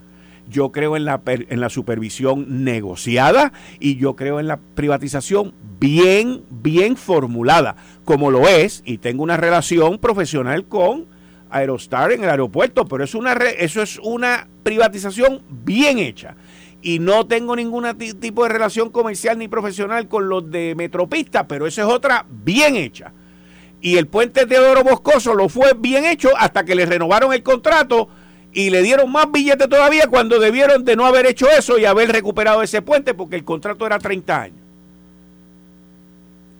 yo 0.48 0.72
creo 0.72 0.96
en 0.96 1.04
la, 1.04 1.20
en 1.26 1.60
la 1.60 1.68
supervisión 1.68 2.64
negociada 2.64 3.52
y 3.78 3.96
yo 3.96 4.16
creo 4.16 4.40
en 4.40 4.48
la 4.48 4.58
privatización 4.74 5.54
bien, 5.78 6.42
bien 6.50 6.96
formulada, 6.96 7.76
como 8.04 8.30
lo 8.30 8.48
es, 8.48 8.82
y 8.84 8.98
tengo 8.98 9.22
una 9.22 9.36
relación 9.36 9.98
profesional 9.98 10.66
con 10.66 11.06
Aerostar 11.50 12.12
en 12.12 12.24
el 12.24 12.28
aeropuerto, 12.28 12.84
pero 12.86 13.04
es 13.04 13.14
una 13.14 13.32
eso 13.32 13.80
es 13.80 13.98
una 14.02 14.48
privatización 14.62 15.42
bien 15.48 15.98
hecha. 15.98 16.36
Y 16.82 16.98
no 16.98 17.26
tengo 17.26 17.56
ningún 17.56 17.86
tipo 18.20 18.42
de 18.42 18.50
relación 18.50 18.90
comercial 18.90 19.38
ni 19.38 19.48
profesional 19.48 20.08
con 20.08 20.28
los 20.28 20.50
de 20.50 20.74
Metropista, 20.76 21.48
pero 21.48 21.66
esa 21.66 21.82
es 21.82 21.88
otra 21.88 22.26
bien 22.28 22.76
hecha. 22.76 23.12
Y 23.80 23.96
el 23.96 24.06
puente 24.06 24.46
de 24.46 24.58
Oro 24.58 24.82
Boscoso 24.82 25.34
lo 25.34 25.48
fue 25.48 25.72
bien 25.78 26.04
hecho 26.04 26.30
hasta 26.36 26.64
que 26.64 26.74
le 26.74 26.86
renovaron 26.86 27.32
el 27.32 27.42
contrato 27.42 28.08
y 28.52 28.70
le 28.70 28.82
dieron 28.82 29.12
más 29.12 29.30
billetes 29.30 29.68
todavía 29.68 30.08
cuando 30.08 30.40
debieron 30.40 30.84
de 30.84 30.96
no 30.96 31.06
haber 31.06 31.26
hecho 31.26 31.48
eso 31.48 31.78
y 31.78 31.84
haber 31.84 32.10
recuperado 32.10 32.62
ese 32.62 32.82
puente 32.82 33.14
porque 33.14 33.36
el 33.36 33.44
contrato 33.44 33.86
era 33.86 33.98
30 33.98 34.42
años. 34.42 34.58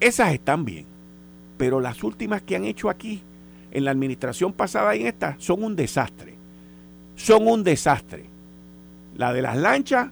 Esas 0.00 0.33
están 0.33 0.64
bien, 0.64 0.87
pero 1.57 1.81
las 1.81 2.04
últimas 2.04 2.42
que 2.42 2.54
han 2.54 2.64
hecho 2.64 2.88
aquí, 2.88 3.22
en 3.70 3.85
la 3.85 3.90
administración 3.90 4.52
pasada 4.52 4.94
y 4.94 5.00
en 5.00 5.09
esta, 5.09 5.35
son 5.38 5.64
un 5.64 5.74
desastre. 5.74 6.35
Son 7.16 7.48
un 7.48 7.64
desastre. 7.64 8.26
La 9.16 9.33
de 9.33 9.42
las 9.42 9.57
lanchas, 9.57 10.09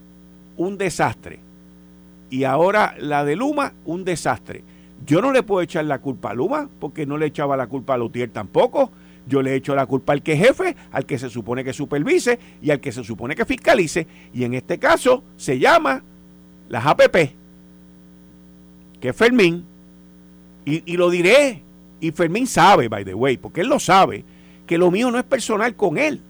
un 0.56 0.76
desastre. 0.76 1.38
Y 2.30 2.44
ahora 2.44 2.96
la 2.98 3.24
de 3.24 3.36
Luma, 3.36 3.74
un 3.84 4.04
desastre. 4.04 4.64
Yo 5.04 5.20
no 5.20 5.32
le 5.32 5.42
puedo 5.42 5.62
echar 5.62 5.84
la 5.84 6.00
culpa 6.00 6.30
a 6.30 6.34
Luma, 6.34 6.68
porque 6.80 7.06
no 7.06 7.18
le 7.18 7.26
echaba 7.26 7.56
la 7.56 7.66
culpa 7.66 7.94
a 7.94 7.98
Lutier 7.98 8.30
tampoco. 8.30 8.90
Yo 9.28 9.42
le 9.42 9.54
echo 9.54 9.74
la 9.74 9.86
culpa 9.86 10.12
al 10.12 10.22
que 10.22 10.34
es 10.34 10.38
jefe, 10.38 10.76
al 10.92 11.04
que 11.04 11.18
se 11.18 11.28
supone 11.28 11.64
que 11.64 11.72
supervise 11.72 12.38
y 12.62 12.70
al 12.70 12.80
que 12.80 12.92
se 12.92 13.02
supone 13.02 13.34
que 13.34 13.44
fiscalice. 13.44 14.06
Y 14.32 14.44
en 14.44 14.54
este 14.54 14.78
caso 14.78 15.24
se 15.36 15.58
llama 15.58 16.02
las 16.68 16.86
APP, 16.86 17.34
que 19.00 19.08
es 19.08 19.16
Fermín. 19.16 19.64
Y, 20.64 20.82
y 20.92 20.96
lo 20.96 21.10
diré. 21.10 21.62
Y 22.00 22.12
Fermín 22.12 22.46
sabe, 22.46 22.88
by 22.88 23.04
the 23.04 23.14
way, 23.14 23.36
porque 23.36 23.62
él 23.62 23.68
lo 23.68 23.80
sabe, 23.80 24.24
que 24.66 24.78
lo 24.78 24.90
mío 24.90 25.10
no 25.10 25.18
es 25.18 25.24
personal 25.24 25.74
con 25.74 25.98
él. 25.98 26.20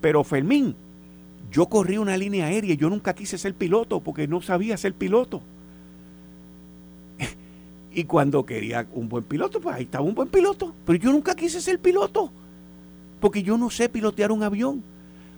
Pero 0.00 0.24
Fermín, 0.24 0.74
yo 1.50 1.66
corrí 1.66 1.98
una 1.98 2.16
línea 2.16 2.46
aérea 2.46 2.74
y 2.74 2.76
yo 2.76 2.90
nunca 2.90 3.14
quise 3.14 3.38
ser 3.38 3.54
piloto 3.54 4.00
porque 4.00 4.28
no 4.28 4.40
sabía 4.42 4.76
ser 4.76 4.94
piloto. 4.94 5.42
Y 7.98 8.04
cuando 8.04 8.46
quería 8.46 8.86
un 8.92 9.08
buen 9.08 9.24
piloto, 9.24 9.60
pues 9.60 9.74
ahí 9.74 9.82
estaba 9.82 10.04
un 10.04 10.14
buen 10.14 10.28
piloto. 10.28 10.72
Pero 10.86 11.00
yo 11.00 11.10
nunca 11.10 11.34
quise 11.34 11.60
ser 11.60 11.80
piloto, 11.80 12.30
porque 13.18 13.42
yo 13.42 13.58
no 13.58 13.70
sé 13.70 13.88
pilotear 13.88 14.30
un 14.30 14.44
avión. 14.44 14.84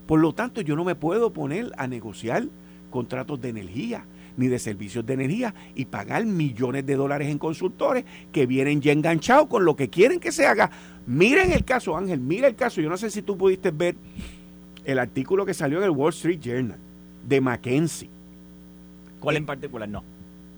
Por 0.07 0.21
lo 0.21 0.35
tanto, 0.35 0.61
yo 0.61 0.77
no 0.77 0.85
me 0.85 0.95
puedo 0.95 1.33
poner 1.33 1.73
a 1.79 1.87
negociar 1.87 2.45
contratos 2.91 3.41
de 3.41 3.49
energía 3.49 4.05
ni 4.37 4.49
de 4.49 4.59
servicios 4.59 5.07
de 5.07 5.15
energía 5.15 5.55
y 5.75 5.87
pagar 5.87 6.27
millones 6.27 6.85
de 6.85 6.97
dólares 6.97 7.29
en 7.29 7.39
consultores 7.39 8.05
que 8.31 8.45
vienen 8.45 8.83
ya 8.83 8.93
enganchados 8.93 9.49
con 9.49 9.65
lo 9.65 9.75
que 9.75 9.89
quieren 9.89 10.21
que 10.21 10.31
se 10.31 10.47
haga. 10.47 10.71
Miren 11.07 11.53
el 11.53 11.65
caso, 11.65 11.97
Ángel, 11.97 12.21
mira 12.21 12.47
el 12.47 12.57
caso. 12.57 12.83
Yo 12.83 12.91
no 12.91 12.99
sé 12.99 13.09
si 13.09 13.23
tú 13.23 13.39
pudiste 13.39 13.71
ver 13.71 13.95
el 14.85 14.99
artículo 14.99 15.47
que 15.47 15.55
salió 15.55 15.79
en 15.79 15.85
el 15.85 15.91
Wall 15.93 16.11
Street 16.11 16.41
Journal 16.41 16.79
de 17.27 17.41
Mackenzie. 17.41 18.11
¿Cuál 19.19 19.39
en 19.39 19.47
particular? 19.47 19.89
No. 19.89 20.05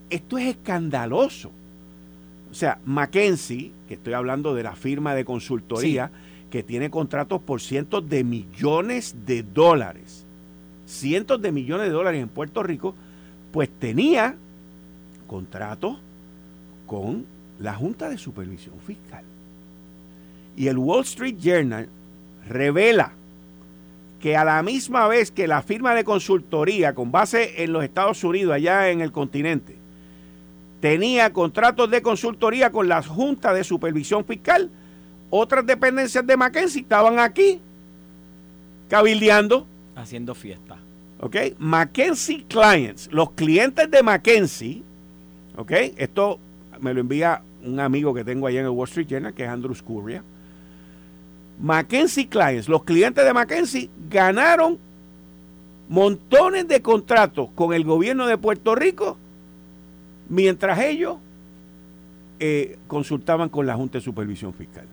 Esto 0.09 0.37
es 0.37 0.47
escandaloso. 0.47 1.62
O 2.53 2.55
sea, 2.55 2.77
McKenzie, 2.85 3.71
que 3.87 3.95
estoy 3.95 4.13
hablando 4.13 4.53
de 4.53 4.61
la 4.61 4.75
firma 4.75 5.15
de 5.15 5.25
consultoría, 5.25 6.11
que 6.51 6.61
tiene 6.61 6.91
contratos 6.91 7.41
por 7.41 7.61
cientos 7.61 8.07
de 8.07 8.23
millones 8.23 9.15
de 9.25 9.41
dólares, 9.41 10.27
cientos 10.85 11.41
de 11.41 11.51
millones 11.51 11.87
de 11.87 11.93
dólares 11.93 12.21
en 12.21 12.29
Puerto 12.29 12.61
Rico, 12.61 12.93
pues 13.51 13.71
tenía 13.79 14.35
contratos 15.25 15.97
con 16.85 17.25
la 17.57 17.73
Junta 17.73 18.07
de 18.07 18.19
Supervisión 18.19 18.75
Fiscal. 18.85 19.23
Y 20.55 20.67
el 20.67 20.77
Wall 20.77 21.01
Street 21.01 21.37
Journal 21.39 21.89
revela 22.47 23.13
que 24.19 24.37
a 24.37 24.45
la 24.45 24.61
misma 24.61 25.07
vez 25.07 25.31
que 25.31 25.47
la 25.47 25.63
firma 25.63 25.95
de 25.95 26.03
consultoría 26.03 26.93
con 26.93 27.11
base 27.11 27.63
en 27.63 27.73
los 27.73 27.83
Estados 27.83 28.23
Unidos, 28.23 28.53
allá 28.53 28.91
en 28.91 29.01
el 29.01 29.11
continente, 29.11 29.81
tenía 30.83 31.31
contratos 31.31 31.89
de 31.89 32.01
consultoría 32.01 32.69
con 32.69 32.89
la 32.89 33.01
Junta 33.01 33.53
de 33.53 33.63
Supervisión 33.63 34.25
Fiscal. 34.25 34.69
Otras 35.29 35.65
dependencias 35.65 36.27
de 36.27 36.35
Mackenzie 36.35 36.81
estaban 36.81 37.19
aquí 37.19 37.61
cabildeando. 38.89 39.65
Haciendo 39.95 40.35
fiesta. 40.35 40.75
¿Ok? 41.21 41.37
Mackenzie 41.57 42.43
Clients, 42.49 43.07
los 43.13 43.31
clientes 43.31 43.89
de 43.89 44.03
Mackenzie, 44.03 44.83
¿ok? 45.55 45.71
Esto 45.95 46.37
me 46.81 46.93
lo 46.93 46.99
envía 46.99 47.41
un 47.63 47.79
amigo 47.79 48.13
que 48.13 48.25
tengo 48.25 48.47
allá 48.47 48.59
en 48.59 48.65
el 48.65 48.71
Wall 48.71 48.89
Street 48.89 49.07
Journal, 49.07 49.33
que 49.33 49.43
es 49.43 49.49
Andrew 49.49 49.73
Scurria. 49.73 50.21
Mackenzie 51.61 52.27
Clients, 52.27 52.67
los 52.67 52.83
clientes 52.83 53.23
de 53.23 53.33
Mackenzie 53.33 53.89
ganaron 54.09 54.77
montones 55.87 56.67
de 56.67 56.81
contratos 56.81 57.51
con 57.55 57.73
el 57.73 57.85
gobierno 57.85 58.27
de 58.27 58.37
Puerto 58.37 58.75
Rico 58.75 59.17
mientras 60.29 60.79
ellos 60.79 61.17
eh, 62.39 62.77
consultaban 62.87 63.49
con 63.49 63.65
la 63.65 63.75
Junta 63.75 63.97
de 63.97 64.03
Supervisión 64.03 64.53
Fiscal. 64.53 64.85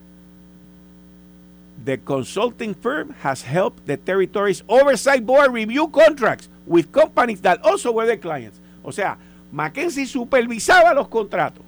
The 1.83 1.99
consulting 1.99 2.75
firm 2.75 3.13
has 3.23 3.43
helped 3.43 3.87
the 3.87 3.97
territory's 3.97 4.63
oversight 4.67 5.25
board 5.25 5.51
review 5.51 5.89
contracts 5.89 6.49
with 6.67 6.91
companies 6.91 7.41
that 7.41 7.59
also 7.63 7.91
were 7.91 8.05
their 8.05 8.19
clients. 8.19 8.61
O 8.83 8.91
sea, 8.91 9.17
McKenzie 9.51 10.05
supervisaba 10.05 10.93
los 10.93 11.07
contratos, 11.07 11.63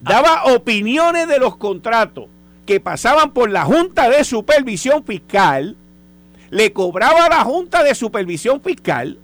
daba 0.00 0.44
opiniones 0.54 1.28
de 1.28 1.38
los 1.38 1.56
contratos 1.56 2.26
que 2.64 2.80
pasaban 2.80 3.32
por 3.32 3.50
la 3.50 3.64
Junta 3.64 4.08
de 4.08 4.24
Supervisión 4.24 5.04
Fiscal, 5.04 5.76
le 6.50 6.72
cobraba 6.72 7.26
a 7.26 7.28
la 7.28 7.44
Junta 7.44 7.82
de 7.82 7.94
Supervisión 7.94 8.60
Fiscal 8.60 9.18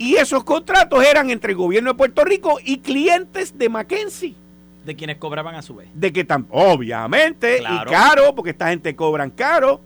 y 0.00 0.16
esos 0.16 0.44
contratos 0.44 1.04
eran 1.04 1.28
entre 1.28 1.52
el 1.52 1.58
gobierno 1.58 1.90
de 1.90 1.94
Puerto 1.94 2.24
Rico 2.24 2.58
y 2.64 2.78
clientes 2.78 3.58
de 3.58 3.68
Mackenzie. 3.68 4.34
De 4.86 4.96
quienes 4.96 5.18
cobraban 5.18 5.54
a 5.54 5.60
su 5.60 5.76
vez. 5.76 5.90
De 5.92 6.10
que 6.10 6.24
tan, 6.24 6.46
obviamente, 6.48 7.58
y 7.58 7.84
caro, 7.84 8.34
porque 8.34 8.52
esta 8.52 8.70
gente 8.70 8.96
cobran 8.96 9.28
caro. 9.28 9.82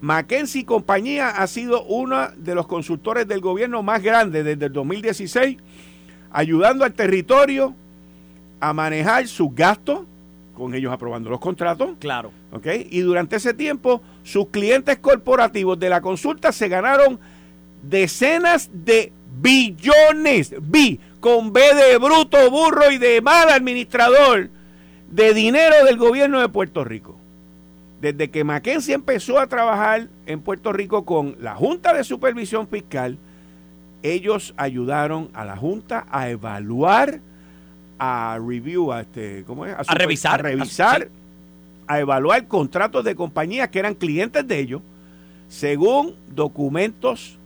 Mackenzie 0.00 0.60
y 0.60 0.64
compañía 0.64 1.30
ha 1.30 1.48
sido 1.48 1.82
uno 1.82 2.28
de 2.36 2.54
los 2.54 2.68
consultores 2.68 3.26
del 3.26 3.40
gobierno 3.40 3.82
más 3.82 4.04
grandes 4.04 4.44
desde 4.44 4.66
el 4.66 4.72
2016, 4.72 5.56
ayudando 6.30 6.84
al 6.84 6.92
territorio 6.92 7.74
a 8.60 8.72
manejar 8.72 9.26
sus 9.26 9.52
gastos, 9.52 10.02
con 10.54 10.76
ellos 10.76 10.92
aprobando 10.92 11.28
los 11.28 11.40
contratos. 11.40 11.96
Claro. 11.98 12.30
¿ok? 12.52 12.68
Y 12.88 13.00
durante 13.00 13.34
ese 13.34 13.52
tiempo, 13.52 14.00
sus 14.22 14.46
clientes 14.50 14.96
corporativos 14.98 15.76
de 15.76 15.88
la 15.88 16.00
consulta 16.00 16.52
se 16.52 16.68
ganaron 16.68 17.18
decenas 17.82 18.70
de 18.72 19.12
billones, 19.40 20.54
bi, 20.60 21.00
con 21.20 21.52
B 21.52 21.60
de 21.74 21.98
bruto, 21.98 22.50
burro 22.50 22.90
y 22.90 22.98
de 22.98 23.20
mal 23.20 23.48
administrador, 23.48 24.50
de 25.10 25.34
dinero 25.34 25.84
del 25.84 25.96
gobierno 25.96 26.40
de 26.40 26.48
Puerto 26.48 26.84
Rico. 26.84 27.18
Desde 28.00 28.30
que 28.30 28.44
Mackenzie 28.44 28.94
empezó 28.94 29.38
a 29.38 29.46
trabajar 29.46 30.08
en 30.26 30.40
Puerto 30.40 30.72
Rico 30.72 31.04
con 31.04 31.36
la 31.40 31.54
Junta 31.54 31.94
de 31.94 32.04
Supervisión 32.04 32.68
Fiscal, 32.68 33.16
ellos 34.02 34.52
ayudaron 34.58 35.30
a 35.32 35.46
la 35.46 35.56
Junta 35.56 36.06
a 36.10 36.28
evaluar, 36.28 37.20
a 37.98 38.38
review, 38.46 38.92
a, 38.92 39.00
este, 39.00 39.44
¿cómo 39.44 39.64
es? 39.64 39.74
A, 39.74 39.94
revisar. 39.94 40.40
A 40.40 40.42
revisar, 40.42 41.08
a 41.86 42.00
evaluar 42.00 42.46
contratos 42.46 43.04
de 43.04 43.14
compañías 43.14 43.70
que 43.70 43.78
eran 43.78 43.94
clientes 43.94 44.46
de 44.46 44.58
ellos, 44.58 44.82
según 45.48 46.14
documentos 46.34 47.38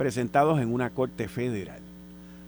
presentados 0.00 0.58
en 0.62 0.72
una 0.72 0.88
corte 0.88 1.28
federal. 1.28 1.80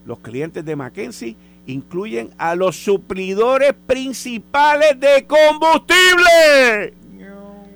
Los 0.06 0.20
clientes 0.20 0.64
de 0.64 0.74
Mackenzie 0.74 1.36
incluyen 1.66 2.30
a 2.38 2.54
los 2.54 2.76
suplidores 2.76 3.74
principales 3.86 4.98
de 4.98 5.26
combustible 5.26 6.94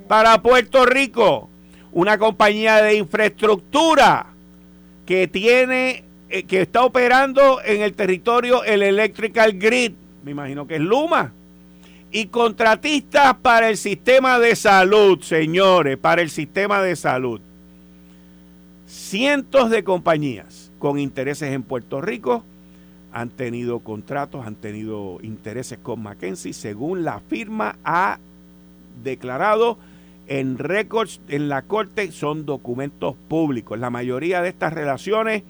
para 0.08 0.40
Puerto 0.40 0.86
Rico, 0.86 1.50
una 1.92 2.16
compañía 2.16 2.80
de 2.80 2.96
infraestructura 2.96 4.28
que 5.04 5.28
tiene 5.28 6.04
eh, 6.30 6.44
que 6.44 6.62
está 6.62 6.82
operando 6.82 7.60
en 7.62 7.82
el 7.82 7.92
territorio 7.92 8.64
el 8.64 8.82
Electrical 8.82 9.58
Grid, 9.58 9.92
me 10.24 10.30
imagino 10.30 10.66
que 10.66 10.76
es 10.76 10.80
Luma, 10.80 11.34
y 12.10 12.28
contratistas 12.28 13.34
para 13.42 13.68
el 13.68 13.76
sistema 13.76 14.38
de 14.38 14.56
salud, 14.56 15.20
señores, 15.20 15.98
para 15.98 16.22
el 16.22 16.30
sistema 16.30 16.80
de 16.80 16.96
salud. 16.96 17.42
Cientos 18.86 19.70
de 19.70 19.82
compañías 19.82 20.70
con 20.78 20.98
intereses 20.98 21.52
en 21.52 21.62
Puerto 21.64 22.00
Rico 22.00 22.44
han 23.12 23.30
tenido 23.30 23.80
contratos, 23.80 24.46
han 24.46 24.54
tenido 24.54 25.18
intereses 25.22 25.78
con 25.82 26.02
Mackenzie, 26.02 26.52
según 26.52 27.04
la 27.04 27.20
firma 27.20 27.76
ha 27.84 28.18
declarado 29.02 29.78
en 30.28 30.58
récords 30.58 31.20
en 31.28 31.48
la 31.48 31.62
corte 31.62 32.10
son 32.12 32.46
documentos 32.46 33.16
públicos. 33.28 33.78
La 33.78 33.90
mayoría 33.90 34.42
de 34.42 34.50
estas 34.50 34.72
relaciones 34.72 35.42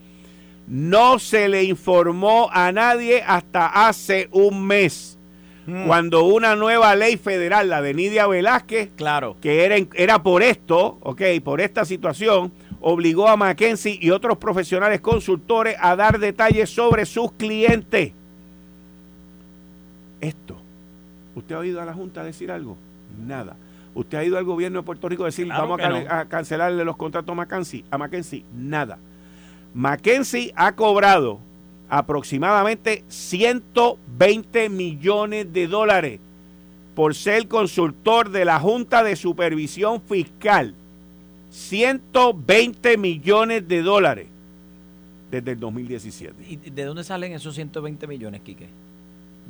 no 0.66 1.18
se 1.18 1.48
le 1.48 1.64
informó 1.64 2.48
a 2.52 2.72
nadie 2.72 3.22
hasta 3.26 3.88
hace 3.88 4.28
un 4.32 4.66
mes. 4.66 5.18
Mm. 5.66 5.86
Cuando 5.86 6.24
una 6.24 6.54
nueva 6.56 6.94
ley 6.94 7.16
federal, 7.16 7.68
la 7.68 7.82
de 7.82 7.94
Nidia 7.94 8.26
Velázquez, 8.26 8.90
Claro. 8.96 9.36
que 9.40 9.64
era, 9.64 9.76
era 9.94 10.22
por 10.22 10.42
esto, 10.42 10.98
ok, 11.00 11.22
por 11.42 11.60
esta 11.60 11.84
situación, 11.84 12.52
obligó 12.88 13.26
a 13.26 13.36
Mackenzie 13.36 13.98
y 14.00 14.10
otros 14.10 14.38
profesionales 14.38 15.00
consultores 15.00 15.76
a 15.80 15.96
dar 15.96 16.20
detalles 16.20 16.70
sobre 16.70 17.04
sus 17.04 17.32
clientes. 17.32 18.12
Esto, 20.20 20.56
¿usted 21.34 21.56
ha 21.56 21.58
oído 21.58 21.82
a 21.82 21.84
la 21.84 21.92
Junta 21.92 22.22
decir 22.22 22.48
algo? 22.52 22.76
Nada. 23.26 23.56
¿Usted 23.92 24.18
ha 24.18 24.24
ido 24.24 24.38
al 24.38 24.44
gobierno 24.44 24.78
de 24.78 24.86
Puerto 24.86 25.08
Rico 25.08 25.24
a 25.24 25.26
decir 25.26 25.46
Claro 25.46 25.66
vamos 25.66 25.84
a, 25.84 25.88
no. 25.88 26.28
cancelarle 26.28 26.84
los 26.84 26.96
contratos 26.96 27.32
a 27.32 27.34
Mackenzie? 27.34 27.84
A 27.90 27.98
Mackenzie, 27.98 28.44
nada. 28.54 28.98
Mackenzie 29.74 30.52
ha 30.54 30.76
cobrado 30.76 31.40
aproximadamente 31.88 33.02
120 33.08 34.68
millones 34.68 35.52
de 35.52 35.66
dólares 35.66 36.20
por 36.94 37.16
ser 37.16 37.48
consultor 37.48 38.30
de 38.30 38.44
la 38.44 38.60
Junta 38.60 39.02
de 39.02 39.16
Supervisión 39.16 40.00
Fiscal. 40.02 40.76
120 41.56 42.98
millones 42.98 43.66
de 43.66 43.80
dólares 43.80 44.26
desde 45.30 45.52
el 45.52 45.60
2017. 45.60 46.44
¿Y 46.46 46.56
de 46.56 46.84
dónde 46.84 47.02
salen 47.02 47.32
esos 47.32 47.54
120 47.54 48.06
millones, 48.06 48.42
Quique? 48.42 48.68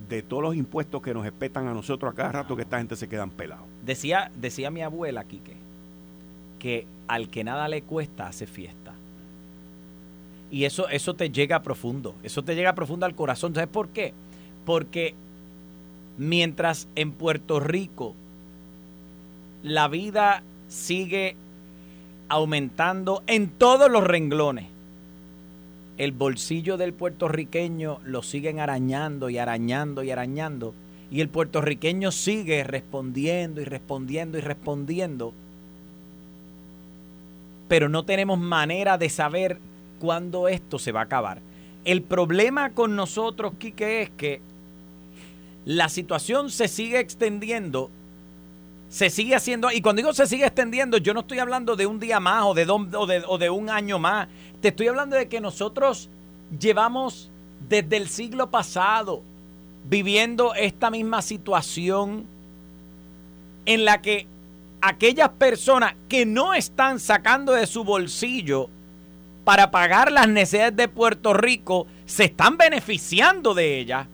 De 0.09 0.23
todos 0.23 0.45
los 0.45 0.55
impuestos 0.55 1.03
que 1.03 1.13
nos 1.13 1.27
espetan 1.27 1.67
a 1.67 1.75
nosotros 1.75 2.13
a 2.13 2.15
cada 2.15 2.31
rato 2.31 2.55
que 2.55 2.63
esta 2.63 2.79
gente 2.79 2.95
se 2.95 3.09
quedan 3.09 3.31
pelados. 3.31 3.67
Decía, 3.85 4.31
decía 4.37 4.71
mi 4.71 4.83
abuela, 4.83 5.25
Quique, 5.25 5.57
que 6.61 6.87
al 7.09 7.29
que 7.29 7.43
nada 7.43 7.67
le 7.67 7.83
cuesta 7.83 8.29
hace 8.29 8.47
fiesta. 8.47 8.95
Y 10.49 10.65
eso, 10.65 10.89
eso 10.89 11.15
te 11.15 11.31
llega 11.31 11.63
profundo, 11.63 12.15
eso 12.23 12.45
te 12.45 12.55
llega 12.55 12.77
profundo 12.77 13.05
al 13.05 13.17
corazón. 13.17 13.53
¿Sabes 13.53 13.69
por 13.69 13.89
qué? 13.89 14.15
Porque 14.65 15.17
mientras 16.19 16.87
en 16.95 17.11
Puerto 17.11 17.59
Rico 17.59 18.15
la 19.65 19.89
vida 19.89 20.45
sigue 20.69 21.37
aumentando 22.29 23.23
en 23.27 23.49
todos 23.49 23.91
los 23.91 24.05
renglones, 24.05 24.67
el 25.99 26.13
bolsillo 26.13 26.77
del 26.77 26.93
puertorriqueño 26.93 28.01
lo 28.05 28.23
siguen 28.23 28.61
arañando 28.61 29.31
y 29.31 29.39
arañando 29.39 30.03
y 30.03 30.11
arañando. 30.11 30.75
Y 31.11 31.21
el 31.21 31.29
puertorriqueño 31.29 32.13
sigue 32.13 32.65
respondiendo 32.65 33.63
y 33.63 33.65
respondiendo 33.65 34.37
y 34.37 34.41
respondiendo. 34.43 35.33
Pero 37.69 37.89
no 37.89 38.05
tenemos 38.05 38.39
manera 38.39 38.99
de 38.99 39.09
saber 39.09 39.59
cuándo 39.99 40.49
esto 40.49 40.79
se 40.79 40.93
va 40.93 41.01
a 41.01 41.05
acabar. 41.05 41.41
El 41.85 42.03
problema 42.03 42.71
con 42.71 42.95
nosotros, 42.95 43.55
Quique, 43.59 44.03
es 44.03 44.11
que 44.11 44.41
la 45.65 45.89
situación 45.89 46.51
se 46.51 46.69
sigue 46.69 46.99
extendiendo, 46.99 47.91
se 48.97 49.11
sigue 49.11 49.35
haciendo, 49.35 49.71
y 49.71 49.83
cuando 49.83 50.01
digo 50.01 50.15
se 50.15 50.27
sigue 50.27 50.47
extendiendo, 50.47 50.97
yo 50.97 51.13
no 51.13 51.21
estoy 51.21 51.39
hablando 51.39 51.77
de 51.77 51.85
un 51.85 52.01
día 52.01 52.19
más 52.19 52.45
o 52.47 52.55
de, 52.55 52.65
o 52.67 53.37
de 53.37 53.51
un 53.51 53.69
año 53.69 53.99
más, 53.99 54.27
te 54.63 54.69
estoy 54.69 54.89
hablando 54.89 55.17
de 55.17 55.29
que 55.29 55.39
nosotros 55.39 56.09
llevamos 56.59 57.31
desde 57.69 57.99
el 57.99 58.09
siglo 58.09 58.51
pasado 58.51 59.23
viviendo 59.85 60.55
esta 60.55 60.89
misma 60.89 61.21
situación 61.21 62.25
en 63.67 63.85
la 63.85 64.01
que 64.01 64.29
aquellas 64.81 65.29
personas 65.29 65.95
que 66.09 66.25
no 66.25 66.55
están 66.55 66.99
sacando 66.99 67.53
de 67.53 67.67
su 67.67 67.85
bolsillo 67.85 68.71
para 69.45 69.71
pagar 69.71 70.11
las 70.11 70.27
necesidades 70.27 70.75
de 70.75 70.89
Puerto 70.89 71.35
Rico 71.35 71.87
se 72.07 72.25
están 72.25 72.57
beneficiando 72.57 73.53
de 73.53 73.79
ellas. 73.79 74.07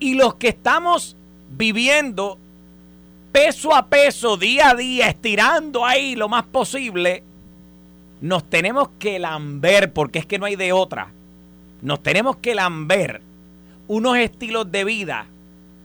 Y 0.00 0.14
los 0.14 0.34
que 0.34 0.48
estamos 0.48 1.16
viviendo 1.48 2.40
peso 3.36 3.74
a 3.74 3.86
peso, 3.86 4.38
día 4.38 4.70
a 4.70 4.74
día, 4.74 5.08
estirando 5.08 5.84
ahí 5.84 6.16
lo 6.16 6.26
más 6.26 6.44
posible, 6.44 7.22
nos 8.22 8.48
tenemos 8.48 8.88
que 8.98 9.18
lamber, 9.18 9.92
porque 9.92 10.20
es 10.20 10.24
que 10.24 10.38
no 10.38 10.46
hay 10.46 10.56
de 10.56 10.72
otra. 10.72 11.12
Nos 11.82 12.02
tenemos 12.02 12.38
que 12.38 12.54
lamber 12.54 13.20
unos 13.88 14.16
estilos 14.16 14.72
de 14.72 14.84
vida 14.84 15.26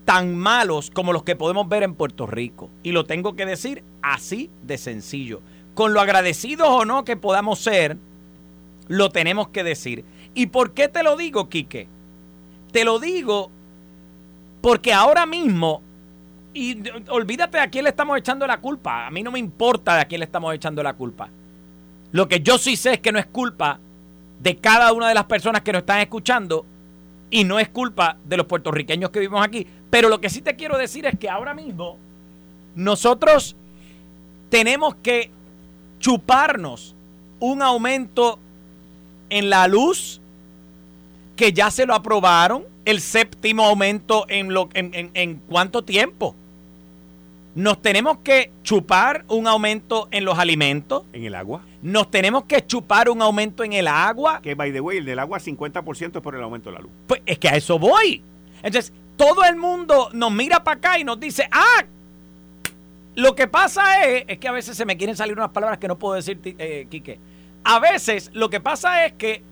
tan 0.06 0.34
malos 0.34 0.92
como 0.92 1.12
los 1.12 1.24
que 1.24 1.36
podemos 1.36 1.68
ver 1.68 1.84
en 1.84 1.94
Puerto 1.94 2.26
Rico. 2.26 2.70
Y 2.84 2.94
lo 2.94 3.04
tengo 3.04 3.36
que 3.36 3.46
decir 3.46 3.84
así 4.02 4.50
de 4.64 4.78
sencillo. 4.78 5.42
Con 5.74 5.94
lo 5.94 6.00
agradecidos 6.00 6.70
o 6.70 6.86
no 6.86 7.04
que 7.04 7.18
podamos 7.18 7.60
ser, 7.60 7.98
lo 8.88 9.10
tenemos 9.10 9.50
que 9.50 9.66
decir. 9.66 10.06
¿Y 10.34 10.46
por 10.46 10.72
qué 10.72 10.88
te 10.88 11.04
lo 11.04 11.18
digo, 11.18 11.50
Quique? 11.50 11.90
Te 12.72 12.86
lo 12.86 12.98
digo 12.98 13.52
porque 14.62 14.94
ahora 14.94 15.26
mismo, 15.26 15.82
y 16.54 16.78
olvídate 17.10 17.58
de 17.58 17.64
a 17.64 17.70
quién 17.70 17.84
le 17.86 17.90
estamos 17.92 18.18
echando 18.18 18.46
la 18.48 18.60
culpa, 18.60 19.08
a 19.08 19.12
mí 19.12 19.24
no 19.24 19.32
me 19.32 19.40
importa 19.40 19.96
de 19.96 20.02
a 20.02 20.06
quién 20.06 20.20
le 20.20 20.26
estamos 20.26 20.54
echando 20.54 20.84
la 20.84 20.94
culpa. 20.94 21.30
Lo 22.12 22.28
que 22.28 22.42
yo 22.42 22.58
sí 22.58 22.76
sé 22.76 22.94
es 22.94 23.00
que 23.00 23.12
no 23.12 23.20
es 23.20 23.26
culpa 23.26 23.80
de 24.42 24.58
cada 24.58 24.92
una 24.92 25.08
de 25.08 25.14
las 25.14 25.26
personas 25.26 25.62
que 25.62 25.72
nos 25.72 25.82
están 25.82 26.00
escuchando 26.00 26.66
y 27.30 27.44
no 27.46 27.60
es 27.60 27.70
culpa 27.70 28.18
de 28.26 28.38
los 28.38 28.46
puertorriqueños 28.48 29.10
que 29.12 29.20
vivimos 29.20 29.46
aquí. 29.46 29.66
Pero 29.90 30.10
lo 30.10 30.20
que 30.20 30.30
sí 30.30 30.42
te 30.42 30.56
quiero 30.56 30.78
decir 30.78 31.06
es 31.06 31.18
que 31.18 31.30
ahora 31.30 31.54
mismo 31.54 31.98
nosotros 32.76 33.56
tenemos 34.50 34.96
que 34.96 35.32
chuparnos 36.00 36.96
un 37.40 37.62
aumento 37.62 38.40
en 39.30 39.50
la 39.50 39.68
luz 39.68 40.20
que 41.38 41.54
ya 41.54 41.72
se 41.72 41.86
lo 41.86 41.96
aprobaron, 41.96 42.66
el 42.84 43.00
séptimo 43.00 43.64
aumento 43.66 44.26
en, 44.28 44.54
lo, 44.54 44.70
en, 44.74 44.94
en- 44.94 45.12
en 45.14 45.36
cuánto 45.48 45.84
tiempo. 45.84 46.36
Nos 47.54 47.82
tenemos 47.82 48.20
que 48.20 48.52
chupar 48.64 49.26
un 49.28 49.46
aumento 49.48 50.08
en 50.12 50.24
los 50.24 50.40
alimentos, 50.40 51.04
En 51.12 51.26
el 51.26 51.36
agua. 51.36 51.64
nos 51.82 52.10
tenemos 52.10 52.46
que 52.46 52.66
chupar 52.66 53.10
un 53.10 53.22
aumento 53.22 53.64
en 53.64 53.74
el 53.74 53.88
agua, 53.88 54.42
Que, 54.42 54.56
by 54.56 54.72
the 54.72 54.80
way, 54.80 55.00
el 55.00 55.06
del 55.06 55.20
agua 55.20 55.40
50% 55.40 56.16
es 56.16 56.22
por 56.22 56.36
el 56.36 56.42
aumento 56.42 56.70
de 56.70 56.76
la 56.78 56.82
luz. 56.82 56.92
Pues 57.08 57.22
es 57.26 57.38
que 57.40 57.50
a 57.50 57.56
eso 57.58 57.78
voy. 57.78 58.24
Entonces, 58.64 58.94
todo 59.18 59.44
el 59.44 59.58
mundo 59.58 60.10
nos 60.14 60.32
mira 60.32 60.64
para 60.64 60.78
acá 60.78 61.00
y 61.00 61.04
nos 61.04 61.20
dice, 61.20 61.48
ah, 61.52 61.84
Lo 63.16 63.36
que 63.36 63.48
pasa 63.48 64.06
es, 64.08 64.24
es 64.30 64.38
que 64.38 64.48
a 64.48 64.54
veces 64.54 64.78
se 64.78 64.86
me 64.86 64.96
quieren 64.96 65.18
salir 65.18 65.36
unas 65.36 65.50
palabras 65.52 65.78
que 65.80 65.90
no 65.90 66.00
puedo 66.00 66.16
decir, 66.16 66.40
eh, 66.44 66.88
Quique. 66.90 67.20
A 67.66 67.80
veces 67.80 68.32
lo 68.34 68.50
que 68.50 68.62
pasa 68.62 69.06
es 69.06 69.14
que 69.14 69.44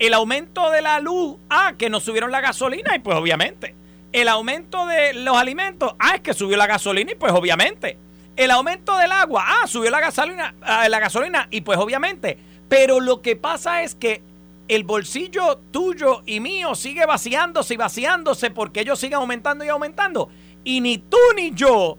el 0.00 0.12
aumento 0.12 0.70
de 0.72 0.82
la 0.82 0.98
luz, 1.00 1.36
ah, 1.48 1.74
que 1.78 1.88
nos 1.88 2.02
subieron 2.02 2.32
la 2.32 2.40
gasolina 2.40 2.96
y 2.96 2.98
pues 2.98 3.16
obviamente. 3.16 3.76
El 4.16 4.28
aumento 4.28 4.86
de 4.86 5.12
los 5.12 5.36
alimentos, 5.36 5.94
ah, 5.98 6.14
es 6.14 6.22
que 6.22 6.32
subió 6.32 6.56
la 6.56 6.66
gasolina 6.66 7.12
y 7.12 7.16
pues 7.16 7.34
obviamente. 7.34 7.98
El 8.34 8.50
aumento 8.50 8.96
del 8.96 9.12
agua, 9.12 9.44
ah, 9.46 9.66
subió 9.66 9.90
la 9.90 10.00
gasolina, 10.00 10.54
ah, 10.62 10.88
la 10.88 11.00
gasolina 11.00 11.48
y 11.50 11.60
pues 11.60 11.78
obviamente. 11.78 12.38
Pero 12.66 13.00
lo 13.00 13.20
que 13.20 13.36
pasa 13.36 13.82
es 13.82 13.94
que 13.94 14.22
el 14.68 14.84
bolsillo 14.84 15.58
tuyo 15.70 16.22
y 16.24 16.40
mío 16.40 16.74
sigue 16.74 17.04
vaciándose 17.04 17.74
y 17.74 17.76
vaciándose 17.76 18.50
porque 18.50 18.80
ellos 18.80 18.98
siguen 18.98 19.18
aumentando 19.18 19.66
y 19.66 19.68
aumentando. 19.68 20.30
Y 20.64 20.80
ni 20.80 20.96
tú 20.96 21.18
ni 21.36 21.52
yo 21.52 21.98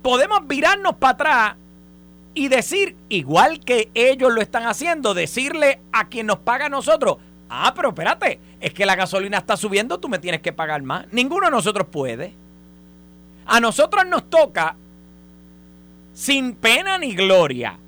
podemos 0.00 0.46
virarnos 0.46 0.94
para 0.94 1.10
atrás 1.10 1.56
y 2.34 2.46
decir, 2.46 2.94
igual 3.08 3.58
que 3.58 3.90
ellos 3.94 4.32
lo 4.32 4.40
están 4.40 4.62
haciendo, 4.62 5.12
decirle 5.12 5.80
a 5.90 6.08
quien 6.08 6.26
nos 6.26 6.38
paga 6.38 6.66
a 6.66 6.68
nosotros, 6.68 7.16
ah, 7.48 7.72
pero 7.74 7.90
espérate, 7.90 8.40
es 8.60 8.72
que 8.72 8.86
la 8.86 8.96
gasolina 8.96 9.38
está 9.38 9.56
subiendo, 9.56 9.98
tú 9.98 10.08
me 10.08 10.18
tienes 10.18 10.40
que 10.40 10.52
pagar 10.52 10.82
más. 10.82 11.06
Ninguno 11.12 11.46
de 11.46 11.52
nosotros 11.52 11.88
puede. 11.90 12.34
A 13.46 13.60
nosotros 13.60 14.06
nos 14.06 14.28
toca, 14.28 14.76
sin 16.12 16.54
pena 16.54 16.98
ni 16.98 17.14
gloria, 17.14 17.78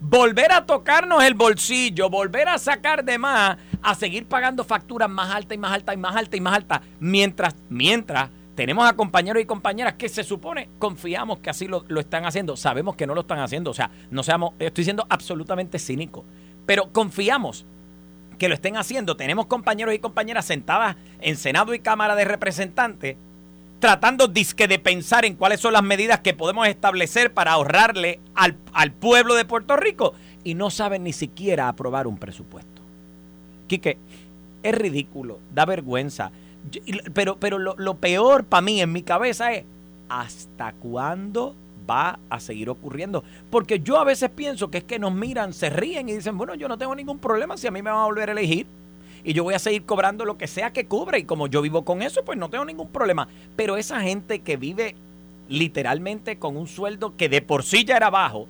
volver 0.00 0.52
a 0.52 0.64
tocarnos 0.64 1.24
el 1.24 1.34
bolsillo, 1.34 2.08
volver 2.08 2.48
a 2.48 2.58
sacar 2.58 3.04
de 3.04 3.18
más, 3.18 3.58
a 3.82 3.94
seguir 3.94 4.26
pagando 4.26 4.64
facturas 4.64 5.10
más 5.10 5.34
altas 5.34 5.56
y 5.56 5.58
más 5.58 5.72
altas 5.72 5.94
y 5.94 5.98
más 5.98 6.16
altas 6.16 6.38
y 6.38 6.40
más 6.40 6.54
altas, 6.54 6.80
mientras, 7.00 7.56
mientras 7.68 8.30
tenemos 8.58 8.88
a 8.88 8.96
compañeros 8.96 9.40
y 9.40 9.46
compañeras 9.46 9.94
que 9.94 10.08
se 10.08 10.24
supone 10.24 10.68
confiamos 10.80 11.38
que 11.38 11.48
así 11.48 11.68
lo, 11.68 11.84
están 12.00 12.26
haciendo. 12.26 12.56
Sabemos 12.56 12.96
que 12.96 13.06
no 13.06 13.14
lo 13.14 13.20
están 13.20 13.38
haciendo. 13.38 13.70
O 13.70 13.74
sea, 13.74 13.88
no 14.10 14.24
seamos, 14.24 14.54
estoy 14.58 14.82
siendo 14.82 15.06
absolutamente 15.08 15.78
cínico. 15.78 16.24
Pero 16.66 16.92
confiamos 16.92 17.66
que 18.38 18.48
lo 18.48 18.54
estén 18.54 18.76
haciendo. 18.76 19.16
Tenemos 19.16 19.46
compañeros 19.46 19.94
y 19.94 19.98
compañeras 19.98 20.46
sentadas 20.46 20.96
en 21.20 21.36
Senado 21.36 21.74
y 21.74 21.80
Cámara 21.80 22.14
de 22.14 22.24
Representantes 22.24 23.16
tratando 23.80 24.26
disque 24.26 24.66
de 24.66 24.78
pensar 24.78 25.24
en 25.24 25.36
cuáles 25.36 25.60
son 25.60 25.72
las 25.72 25.84
medidas 25.84 26.20
que 26.20 26.34
podemos 26.34 26.66
establecer 26.66 27.32
para 27.32 27.52
ahorrarle 27.52 28.20
al, 28.34 28.56
al 28.72 28.92
pueblo 28.92 29.34
de 29.34 29.44
Puerto 29.44 29.76
Rico 29.76 30.14
y 30.42 30.54
no 30.54 30.70
saben 30.70 31.04
ni 31.04 31.12
siquiera 31.12 31.68
aprobar 31.68 32.06
un 32.06 32.16
presupuesto. 32.16 32.82
Quique, 33.68 33.98
es 34.62 34.74
ridículo, 34.74 35.40
da 35.54 35.64
vergüenza. 35.64 36.30
Pero, 37.14 37.38
pero 37.38 37.58
lo, 37.58 37.94
peor 37.96 38.44
para 38.44 38.60
mí 38.60 38.80
en 38.80 38.92
mi 38.92 39.02
cabeza 39.02 39.52
es, 39.52 39.64
¿hasta 40.08 40.72
cuándo 40.72 41.54
va 41.88 42.18
a 42.28 42.40
seguir 42.40 42.70
ocurriendo? 42.70 43.24
Porque 43.50 43.80
yo 43.80 43.98
a 43.98 44.04
veces 44.04 44.30
pienso 44.30 44.70
que 44.70 44.78
es 44.78 44.84
que 44.84 44.98
nos 44.98 45.14
miran, 45.14 45.52
se 45.52 45.70
ríen 45.70 46.08
y 46.08 46.14
dicen, 46.14 46.36
bueno, 46.36 46.54
yo 46.54 46.68
no 46.68 46.78
tengo 46.78 46.94
ningún 46.94 47.18
problema 47.18 47.56
si 47.56 47.66
a 47.66 47.70
mí 47.70 47.82
me 47.82 47.90
van 47.90 48.00
a 48.00 48.06
volver 48.06 48.28
a 48.28 48.32
elegir. 48.32 48.66
Y 49.24 49.32
yo 49.32 49.44
voy 49.44 49.54
a 49.54 49.58
seguir 49.58 49.84
cobrando 49.84 50.24
lo 50.24 50.38
que 50.38 50.46
sea 50.46 50.72
que 50.72 50.86
cubre. 50.86 51.18
Y 51.18 51.24
como 51.24 51.48
yo 51.48 51.60
vivo 51.62 51.84
con 51.84 52.02
eso, 52.02 52.24
pues 52.24 52.38
no 52.38 52.50
tengo 52.50 52.64
ningún 52.64 52.88
problema. 52.88 53.28
Pero 53.56 53.76
esa 53.76 54.00
gente 54.00 54.40
que 54.40 54.56
vive 54.56 54.94
literalmente 55.48 56.38
con 56.38 56.56
un 56.56 56.66
sueldo 56.66 57.16
que 57.16 57.28
de 57.28 57.42
por 57.42 57.64
sí 57.64 57.84
ya 57.84 57.96
era 57.96 58.10
bajo, 58.10 58.46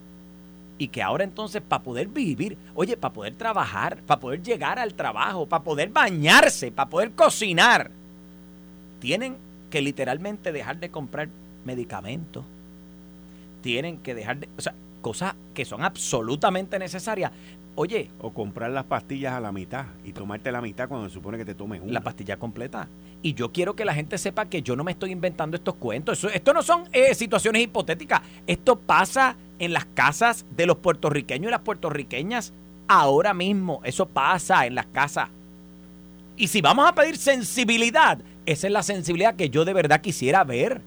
y 0.78 0.88
que 0.88 1.02
ahora 1.02 1.24
entonces 1.24 1.60
para 1.60 1.82
poder 1.82 2.08
vivir, 2.08 2.56
oye, 2.74 2.96
para 2.96 3.12
poder 3.12 3.34
trabajar, 3.34 4.00
para 4.06 4.20
poder 4.20 4.42
llegar 4.42 4.78
al 4.78 4.94
trabajo, 4.94 5.46
para 5.46 5.64
poder 5.64 5.90
bañarse, 5.90 6.70
para 6.70 6.88
poder 6.88 7.10
cocinar, 7.12 7.90
tienen 9.00 9.36
que 9.70 9.82
literalmente 9.82 10.52
dejar 10.52 10.78
de 10.78 10.90
comprar 10.90 11.28
medicamentos, 11.64 12.44
tienen 13.60 13.98
que 13.98 14.14
dejar 14.14 14.38
de, 14.38 14.48
o 14.56 14.60
sea, 14.60 14.74
cosas 15.00 15.34
que 15.54 15.64
son 15.64 15.82
absolutamente 15.82 16.78
necesarias. 16.78 17.32
Oye. 17.74 18.10
O 18.20 18.32
comprar 18.32 18.72
las 18.72 18.84
pastillas 18.84 19.34
a 19.34 19.40
la 19.40 19.52
mitad 19.52 19.86
y 20.04 20.12
tomarte 20.12 20.50
la 20.50 20.60
mitad 20.60 20.88
cuando 20.88 21.08
se 21.08 21.14
supone 21.14 21.38
que 21.38 21.44
te 21.44 21.54
tomes 21.54 21.80
una. 21.80 21.92
La 21.92 22.00
pastilla 22.00 22.36
completa. 22.36 22.88
Y 23.22 23.34
yo 23.34 23.52
quiero 23.52 23.76
que 23.76 23.84
la 23.84 23.94
gente 23.94 24.18
sepa 24.18 24.46
que 24.46 24.62
yo 24.62 24.74
no 24.74 24.82
me 24.82 24.92
estoy 24.92 25.12
inventando 25.12 25.56
estos 25.56 25.76
cuentos. 25.76 26.24
esto 26.24 26.52
no 26.52 26.62
son 26.62 26.88
eh, 26.92 27.14
situaciones 27.14 27.62
hipotéticas. 27.62 28.22
Esto 28.46 28.76
pasa 28.80 29.36
en 29.60 29.72
las 29.72 29.84
casas 29.86 30.44
de 30.56 30.66
los 30.66 30.78
puertorriqueños 30.78 31.48
y 31.48 31.52
las 31.52 31.60
puertorriqueñas 31.60 32.52
ahora 32.88 33.32
mismo. 33.32 33.80
Eso 33.84 34.06
pasa 34.06 34.66
en 34.66 34.74
las 34.74 34.86
casas. 34.86 35.28
Y 36.36 36.48
si 36.48 36.60
vamos 36.60 36.88
a 36.88 36.94
pedir 36.94 37.16
sensibilidad, 37.16 38.18
esa 38.46 38.66
es 38.66 38.72
la 38.72 38.82
sensibilidad 38.82 39.36
que 39.36 39.50
yo 39.50 39.64
de 39.64 39.72
verdad 39.72 40.00
quisiera 40.00 40.42
ver. 40.44 40.82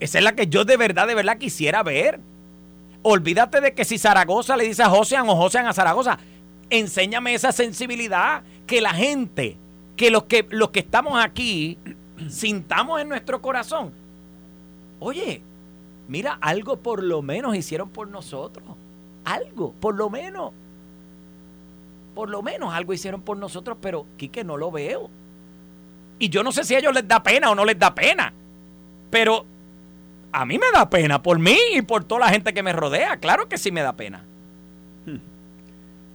Esa 0.00 0.18
es 0.18 0.24
la 0.24 0.32
que 0.32 0.46
yo 0.46 0.64
de 0.64 0.76
verdad, 0.76 1.06
de 1.06 1.14
verdad 1.14 1.38
quisiera 1.38 1.82
ver. 1.82 2.20
Olvídate 3.02 3.60
de 3.60 3.74
que 3.74 3.84
si 3.84 3.98
Zaragoza 3.98 4.56
le 4.56 4.64
dice 4.64 4.82
a 4.82 4.88
Josean 4.88 5.28
o 5.28 5.36
Josean 5.36 5.66
a 5.66 5.72
Zaragoza, 5.72 6.18
enséñame 6.70 7.34
esa 7.34 7.52
sensibilidad 7.52 8.42
que 8.66 8.80
la 8.80 8.94
gente, 8.94 9.56
que 9.96 10.10
los 10.10 10.24
que, 10.24 10.46
los 10.50 10.70
que 10.70 10.80
estamos 10.80 11.22
aquí, 11.22 11.78
sintamos 12.28 13.00
en 13.00 13.08
nuestro 13.08 13.42
corazón. 13.42 13.92
Oye, 14.98 15.42
mira, 16.08 16.38
algo 16.40 16.76
por 16.76 17.02
lo 17.02 17.22
menos 17.22 17.54
hicieron 17.54 17.90
por 17.90 18.08
nosotros. 18.08 18.64
Algo, 19.24 19.72
por 19.72 19.94
lo 19.94 20.08
menos. 20.10 20.52
Por 22.14 22.28
lo 22.28 22.42
menos 22.42 22.74
algo 22.74 22.92
hicieron 22.92 23.22
por 23.22 23.36
nosotros, 23.36 23.78
pero 23.80 24.06
Quique 24.16 24.44
no 24.44 24.56
lo 24.56 24.70
veo. 24.70 25.10
Y 26.18 26.28
yo 26.28 26.42
no 26.42 26.52
sé 26.52 26.64
si 26.64 26.74
a 26.74 26.78
ellos 26.78 26.94
les 26.94 27.06
da 27.06 27.22
pena 27.22 27.50
o 27.50 27.54
no 27.54 27.64
les 27.64 27.78
da 27.78 27.94
pena. 27.94 28.32
Pero 29.10 29.46
a 30.32 30.46
mí 30.46 30.58
me 30.58 30.70
da 30.72 30.88
pena 30.88 31.22
por 31.22 31.38
mí 31.38 31.56
y 31.74 31.82
por 31.82 32.04
toda 32.04 32.22
la 32.22 32.28
gente 32.28 32.52
que 32.52 32.62
me 32.62 32.72
rodea. 32.72 33.16
Claro 33.18 33.48
que 33.48 33.58
sí 33.58 33.70
me 33.72 33.82
da 33.82 33.94
pena. 33.94 34.24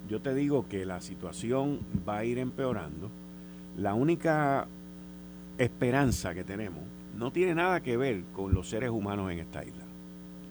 Yo 0.08 0.22
te 0.22 0.36
digo 0.36 0.68
que 0.68 0.86
la 0.86 1.02
situación 1.02 1.80
va 2.08 2.18
a 2.18 2.26
ir 2.26 2.38
empeorando. 2.38 3.10
La 3.76 3.96
única 3.96 4.68
esperanza 5.58 6.34
que 6.34 6.44
tenemos 6.44 6.84
no 7.18 7.32
tiene 7.32 7.56
nada 7.56 7.82
que 7.82 7.98
ver 7.98 8.24
con 8.34 8.54
los 8.54 8.70
seres 8.70 8.92
humanos 8.92 9.32
en 9.32 9.40
esta 9.40 9.64
isla. 9.64 9.84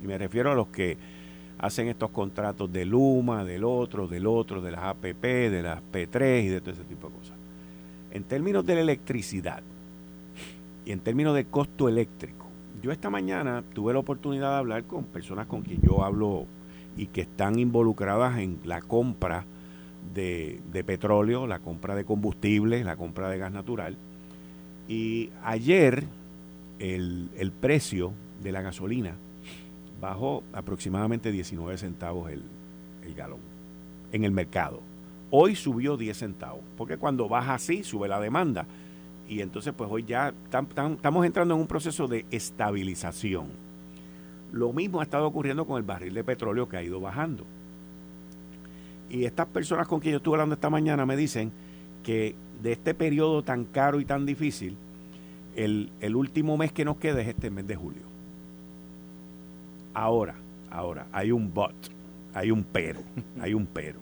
Y 0.02 0.06
me 0.06 0.18
refiero 0.18 0.50
a 0.50 0.54
los 0.54 0.68
que 0.68 0.98
hacen 1.58 1.88
estos 1.88 2.10
contratos 2.10 2.72
de 2.72 2.84
Luma, 2.84 3.44
del 3.44 3.64
otro, 3.64 4.08
del 4.08 4.26
otro, 4.26 4.60
de 4.60 4.72
las 4.72 4.82
APP, 4.82 5.22
de 5.22 5.62
las 5.62 5.80
P3 5.92 6.44
y 6.44 6.48
de 6.48 6.60
todo 6.60 6.72
ese 6.72 6.84
tipo 6.84 7.08
de 7.08 7.14
cosas. 7.14 7.36
En 8.10 8.24
términos 8.24 8.66
de 8.66 8.74
la 8.74 8.80
electricidad 8.80 9.62
y 10.84 10.92
en 10.92 11.00
términos 11.00 11.34
de 11.34 11.44
costo 11.46 11.88
eléctrico, 11.88 12.43
yo 12.84 12.92
esta 12.92 13.08
mañana 13.08 13.64
tuve 13.72 13.94
la 13.94 13.98
oportunidad 13.98 14.50
de 14.50 14.56
hablar 14.58 14.84
con 14.84 15.04
personas 15.04 15.46
con 15.46 15.62
quien 15.62 15.80
yo 15.80 16.04
hablo 16.04 16.44
y 16.98 17.06
que 17.06 17.22
están 17.22 17.58
involucradas 17.58 18.38
en 18.38 18.58
la 18.62 18.82
compra 18.82 19.46
de, 20.12 20.60
petróleo, 20.86 21.46
la 21.46 21.60
compra 21.60 21.94
de 21.96 22.04
combustible, 22.04 22.84
la 22.84 22.96
compra 22.96 23.30
de 23.30 23.38
gas 23.38 23.52
natural. 23.52 23.96
Y 24.86 25.30
ayer 25.42 26.04
el, 26.78 27.52
precio 27.58 28.12
de 28.42 28.52
la 28.52 28.60
gasolina 28.60 29.16
bajó 29.98 30.42
aproximadamente 30.52 31.32
19 31.32 31.78
centavos 31.78 32.30
el, 32.30 32.42
el 33.02 33.14
galón 33.14 33.40
en 34.12 34.24
el 34.24 34.30
mercado. 34.30 34.82
Hoy 35.30 35.56
subió 35.56 35.96
10 35.96 36.18
centavos, 36.18 36.60
porque 36.76 36.98
cuando 36.98 37.30
baja 37.30 37.54
así, 37.54 37.82
sube 37.82 38.08
la 38.08 38.20
demanda. 38.20 38.66
Y 39.28 39.40
entonces, 39.40 39.72
pues 39.76 39.90
hoy 39.90 40.04
ya 40.04 40.34
estamos 40.44 41.26
entrando 41.26 41.54
en 41.54 41.60
un 41.60 41.66
proceso 41.66 42.06
de 42.06 42.26
estabilización. 42.30 43.48
Lo 44.52 44.72
mismo 44.72 45.00
ha 45.00 45.04
estado 45.04 45.26
ocurriendo 45.26 45.66
con 45.66 45.78
el 45.78 45.82
barril 45.82 46.14
de 46.14 46.24
petróleo 46.24 46.68
que 46.68 46.76
ha 46.76 46.82
ido 46.82 47.00
bajando. 47.00 47.44
Y 49.08 49.24
estas 49.24 49.46
personas 49.46 49.88
con 49.88 50.00
quien 50.00 50.12
yo 50.12 50.16
estuve 50.18 50.34
hablando 50.34 50.54
esta 50.54 50.70
mañana 50.70 51.06
me 51.06 51.16
dicen 51.16 51.52
que 52.02 52.34
de 52.62 52.72
este 52.72 52.94
periodo 52.94 53.42
tan 53.42 53.64
caro 53.64 54.00
y 54.00 54.04
tan 54.04 54.26
difícil, 54.26 54.76
el, 55.56 55.90
el 56.00 56.16
último 56.16 56.56
mes 56.56 56.72
que 56.72 56.84
nos 56.84 56.96
queda 56.98 57.20
es 57.20 57.28
este 57.28 57.50
mes 57.50 57.66
de 57.66 57.76
julio. 57.76 58.02
Ahora, 59.94 60.34
ahora, 60.70 61.06
hay 61.12 61.30
un 61.30 61.52
but, 61.52 61.74
hay 62.32 62.50
un 62.50 62.64
pero, 62.64 63.00
hay 63.40 63.54
un 63.54 63.66
pero. 63.66 64.00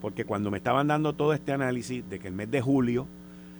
Porque 0.00 0.24
cuando 0.24 0.50
me 0.50 0.58
estaban 0.58 0.86
dando 0.86 1.14
todo 1.14 1.32
este 1.32 1.52
análisis 1.52 2.08
de 2.08 2.18
que 2.18 2.28
el 2.28 2.34
mes 2.34 2.50
de 2.50 2.60
julio 2.60 3.06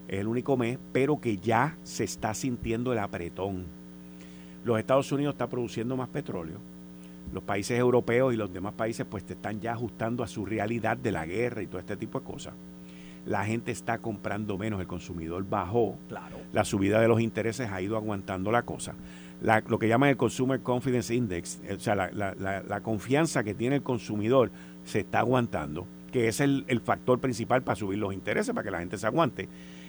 es 0.08 0.20
el 0.20 0.26
único 0.26 0.56
mes, 0.56 0.78
pero 0.92 1.20
que 1.20 1.36
ya 1.36 1.76
se 1.82 2.04
está 2.04 2.34
sintiendo 2.34 2.92
el 2.92 2.98
apretón. 2.98 3.66
Los 4.64 4.78
Estados 4.78 5.10
Unidos 5.12 5.34
está 5.34 5.48
produciendo 5.48 5.96
más 5.96 6.08
petróleo. 6.08 6.58
Los 7.32 7.42
países 7.42 7.78
europeos 7.78 8.32
y 8.32 8.36
los 8.36 8.52
demás 8.52 8.72
países 8.74 9.06
pues 9.08 9.24
te 9.24 9.34
están 9.34 9.60
ya 9.60 9.72
ajustando 9.72 10.24
a 10.24 10.28
su 10.28 10.46
realidad 10.46 10.96
de 10.96 11.12
la 11.12 11.26
guerra 11.26 11.62
y 11.62 11.66
todo 11.66 11.78
este 11.78 11.96
tipo 11.96 12.20
de 12.20 12.26
cosas. 12.26 12.54
La 13.26 13.44
gente 13.44 13.70
está 13.70 13.98
comprando 13.98 14.56
menos, 14.56 14.80
el 14.80 14.86
consumidor 14.86 15.46
bajó. 15.46 15.98
Claro. 16.08 16.38
La 16.52 16.64
subida 16.64 17.00
de 17.00 17.08
los 17.08 17.20
intereses 17.20 17.70
ha 17.70 17.82
ido 17.82 17.96
aguantando 17.96 18.50
la 18.50 18.62
cosa. 18.62 18.94
lo 19.42 19.78
que 19.78 19.88
llaman 19.88 20.08
el 20.08 20.16
Consumer 20.16 20.60
Confidence 20.60 21.14
Index, 21.14 21.60
o 21.76 21.78
sea, 21.78 21.94
la 21.94 22.80
confianza 22.82 23.44
que 23.44 23.54
tiene 23.54 23.76
el 23.76 23.82
consumidor 23.82 24.50
se 24.84 25.00
está 25.00 25.20
aguantando 25.20 25.86
que 26.10 26.28
es 26.28 26.40
el, 26.40 26.80
factor 26.84 27.18
principal 27.18 27.62
para 27.62 27.76
subir 27.76 27.98
los 27.98 28.12
intereses, 28.12 28.54
para 28.54 28.64
que 28.64 28.70
la 28.70 28.78
gente 28.80 28.98
se 28.98 29.06
aguante. 29.06 29.48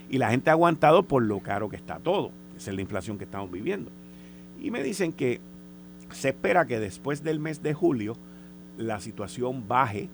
Y 0.10 0.18
la 0.18 0.32
gente 0.32 0.50
ha 0.50 0.54
aguantado 0.54 1.04
por 1.04 1.24
lo 1.24 1.40
caro 1.40 1.70
que 1.70 1.76
está 1.76 2.00
todo. 2.00 2.32
Esa 2.58 2.72
es 2.72 2.76
la 2.76 2.82
inflación 2.82 3.18
que 3.18 3.26
estamos 3.26 3.52
viviendo. 3.52 3.92
Y 4.60 4.72
me 4.72 4.84
dicen 4.84 5.14
que 5.14 5.40
Se 6.12 6.30
espera 6.30 6.66
que 6.66 6.80
después 6.80 7.24
del 7.24 7.40
mes 7.40 7.62
de 7.62 7.74
julio 7.76 8.18
la 8.78 9.00
situación 9.00 9.68
baje 9.68 10.10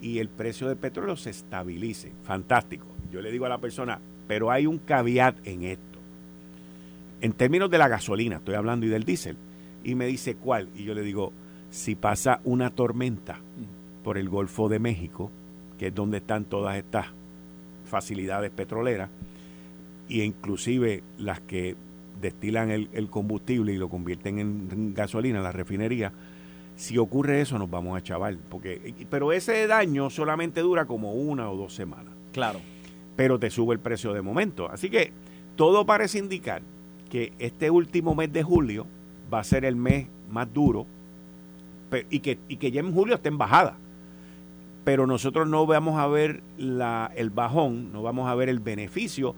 y 0.00 0.18
el 0.18 0.28
precio 0.28 0.68
del 0.68 0.76
petróleo 0.76 1.16
se 1.16 1.30
estabilice. 1.30 2.12
Fantástico. 2.22 2.86
Yo 3.10 3.20
le 3.20 3.32
digo 3.32 3.46
a 3.46 3.48
la 3.48 3.58
persona, 3.58 4.00
pero 4.28 4.50
hay 4.50 4.66
un 4.66 4.78
caveat 4.78 5.36
en 5.46 5.64
esto. 5.64 5.98
En 7.20 7.32
términos 7.32 7.70
de 7.70 7.78
la 7.78 7.88
gasolina, 7.88 8.36
estoy 8.36 8.54
hablando 8.54 8.86
y 8.86 8.88
del 8.88 9.04
diésel. 9.04 9.36
Y 9.84 9.94
me 9.94 10.06
dice, 10.06 10.36
¿cuál? 10.36 10.68
Y 10.76 10.84
yo 10.84 10.94
le 10.94 11.02
digo, 11.02 11.32
si 11.70 11.94
pasa 11.94 12.40
una 12.44 12.70
tormenta 12.70 13.38
por 14.04 14.18
el 14.18 14.28
Golfo 14.28 14.68
de 14.68 14.78
México, 14.78 15.30
que 15.78 15.88
es 15.88 15.94
donde 15.94 16.18
están 16.18 16.44
todas 16.44 16.76
estas 16.76 17.06
facilidades 17.84 18.50
petroleras, 18.50 19.10
e 20.08 20.24
inclusive 20.24 21.02
las 21.18 21.40
que 21.40 21.76
destilan 22.20 22.70
el, 22.70 23.10
combustible 23.10 23.72
y 23.72 23.76
lo 23.76 23.88
convierten 23.88 24.38
en 24.38 24.94
gasolina, 24.94 25.40
la 25.40 25.52
refinería, 25.52 26.12
si 26.76 26.98
ocurre 26.98 27.40
eso 27.40 27.58
nos 27.58 27.70
vamos 27.70 27.96
a 27.96 28.02
chaval. 28.02 28.38
Porque, 28.48 28.94
pero 29.10 29.32
ese 29.32 29.66
daño 29.66 30.10
solamente 30.10 30.60
dura 30.60 30.86
como 30.86 31.14
una 31.14 31.50
o 31.50 31.56
dos 31.56 31.74
semanas. 31.74 32.12
Claro. 32.32 32.60
Pero 33.16 33.38
te 33.38 33.50
sube 33.50 33.74
el 33.74 33.80
precio 33.80 34.12
de 34.12 34.22
momento. 34.22 34.68
Así 34.70 34.90
que 34.90 35.12
todo 35.56 35.84
parece 35.84 36.18
indicar 36.18 36.62
que 37.10 37.32
este 37.38 37.70
último 37.70 38.14
mes 38.14 38.32
de 38.32 38.42
julio 38.42 38.86
va 39.32 39.40
a 39.40 39.44
ser 39.44 39.64
el 39.64 39.76
mes 39.76 40.06
más 40.30 40.52
duro 40.52 40.86
y 42.08 42.20
que, 42.20 42.38
y 42.48 42.56
que 42.56 42.70
ya 42.70 42.80
en 42.80 42.92
julio 42.92 43.16
esté 43.16 43.28
en 43.28 43.38
bajada. 43.38 43.76
Pero 44.84 45.06
nosotros 45.06 45.46
no 45.46 45.66
vamos 45.66 46.00
a 46.00 46.06
ver 46.08 46.42
la, 46.56 47.12
el 47.14 47.30
bajón, 47.30 47.92
no 47.92 48.02
vamos 48.02 48.28
a 48.28 48.34
ver 48.34 48.48
el 48.48 48.58
beneficio 48.58 49.34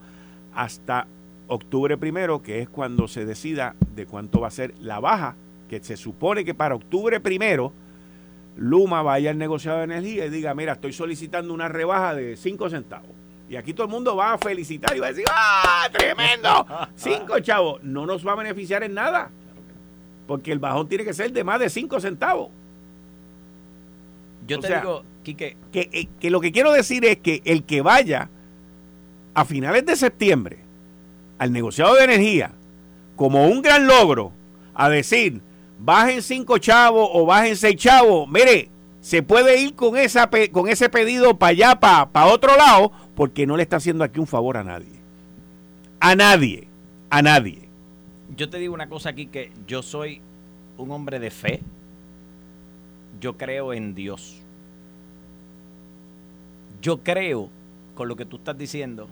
hasta 0.55 1.07
octubre 1.47 1.97
primero, 1.97 2.41
que 2.41 2.61
es 2.61 2.69
cuando 2.69 3.07
se 3.07 3.25
decida 3.25 3.75
de 3.95 4.05
cuánto 4.05 4.41
va 4.41 4.47
a 4.47 4.51
ser 4.51 4.73
la 4.79 4.99
baja, 4.99 5.35
que 5.69 5.83
se 5.83 5.97
supone 5.97 6.45
que 6.45 6.53
para 6.53 6.75
octubre 6.75 7.19
primero 7.19 7.73
Luma 8.55 9.01
vaya 9.01 9.31
al 9.31 9.37
negociado 9.37 9.79
de 9.79 9.83
energía 9.83 10.25
y 10.25 10.29
diga, 10.29 10.53
mira, 10.55 10.73
estoy 10.73 10.93
solicitando 10.93 11.53
una 11.53 11.67
rebaja 11.67 12.15
de 12.15 12.37
5 12.37 12.69
centavos. 12.69 13.09
Y 13.49 13.57
aquí 13.57 13.73
todo 13.73 13.85
el 13.85 13.91
mundo 13.91 14.15
va 14.15 14.33
a 14.33 14.37
felicitar 14.37 14.95
y 14.95 14.99
va 14.99 15.07
a 15.07 15.09
decir, 15.09 15.25
¡ah, 15.29 15.87
tremendo! 15.91 16.65
Cinco 16.95 17.39
chavos. 17.41 17.83
No 17.83 18.05
nos 18.05 18.25
va 18.25 18.31
a 18.31 18.35
beneficiar 18.35 18.81
en 18.81 18.95
nada. 18.95 19.29
Porque 20.25 20.51
el 20.51 20.57
bajón 20.57 20.87
tiene 20.87 21.03
que 21.03 21.13
ser 21.13 21.31
de 21.31 21.43
más 21.43 21.59
de 21.59 21.69
5 21.69 21.99
centavos. 21.99 22.49
Yo 24.47 24.59
te 24.59 24.73
digo, 24.73 25.03
Quique. 25.21 25.57
Que, 25.71 25.89
eh, 25.91 26.07
que 26.19 26.29
lo 26.31 26.39
que 26.39 26.51
quiero 26.51 26.71
decir 26.71 27.05
es 27.05 27.17
que 27.17 27.41
el 27.45 27.65
que 27.65 27.81
vaya 27.81 28.29
a 29.35 29.45
finales 29.45 29.85
de 29.85 29.95
septiembre 29.95 30.59
al 31.37 31.51
negociado 31.51 31.93
de 31.95 32.05
energía 32.05 32.53
como 33.15 33.47
un 33.47 33.61
gran 33.61 33.85
logro 33.85 34.31
a 34.73 34.89
decir 34.89 35.41
bajen 35.79 36.21
cinco 36.21 36.57
chavos 36.57 37.09
o 37.13 37.25
bajen 37.25 37.55
seis 37.55 37.75
chavos, 37.75 38.27
mire, 38.27 38.69
se 39.01 39.21
puede 39.21 39.61
ir 39.61 39.75
con, 39.75 39.97
esa, 39.97 40.29
con 40.51 40.67
ese 40.67 40.89
pedido 40.89 41.37
para 41.37 41.51
allá, 41.51 41.79
para 41.79 42.25
otro 42.25 42.57
lado, 42.57 42.91
porque 43.15 43.45
no 43.45 43.55
le 43.55 43.63
está 43.63 43.75
haciendo 43.75 44.03
aquí 44.03 44.19
un 44.19 44.27
favor 44.27 44.57
a 44.57 44.63
nadie. 44.63 44.99
A 45.99 46.15
nadie, 46.15 46.67
a 47.09 47.21
nadie. 47.21 47.69
Yo 48.35 48.49
te 48.49 48.57
digo 48.57 48.73
una 48.73 48.89
cosa 48.89 49.09
aquí 49.09 49.27
que 49.27 49.51
yo 49.67 49.83
soy 49.83 50.21
un 50.77 50.91
hombre 50.91 51.19
de 51.19 51.29
fe. 51.29 51.61
Yo 53.21 53.37
creo 53.37 53.73
en 53.73 53.93
Dios. 53.93 54.41
Yo 56.81 57.03
creo, 57.03 57.49
con 57.93 58.07
lo 58.07 58.15
que 58.15 58.25
tú 58.25 58.37
estás 58.37 58.57
diciendo, 58.57 59.07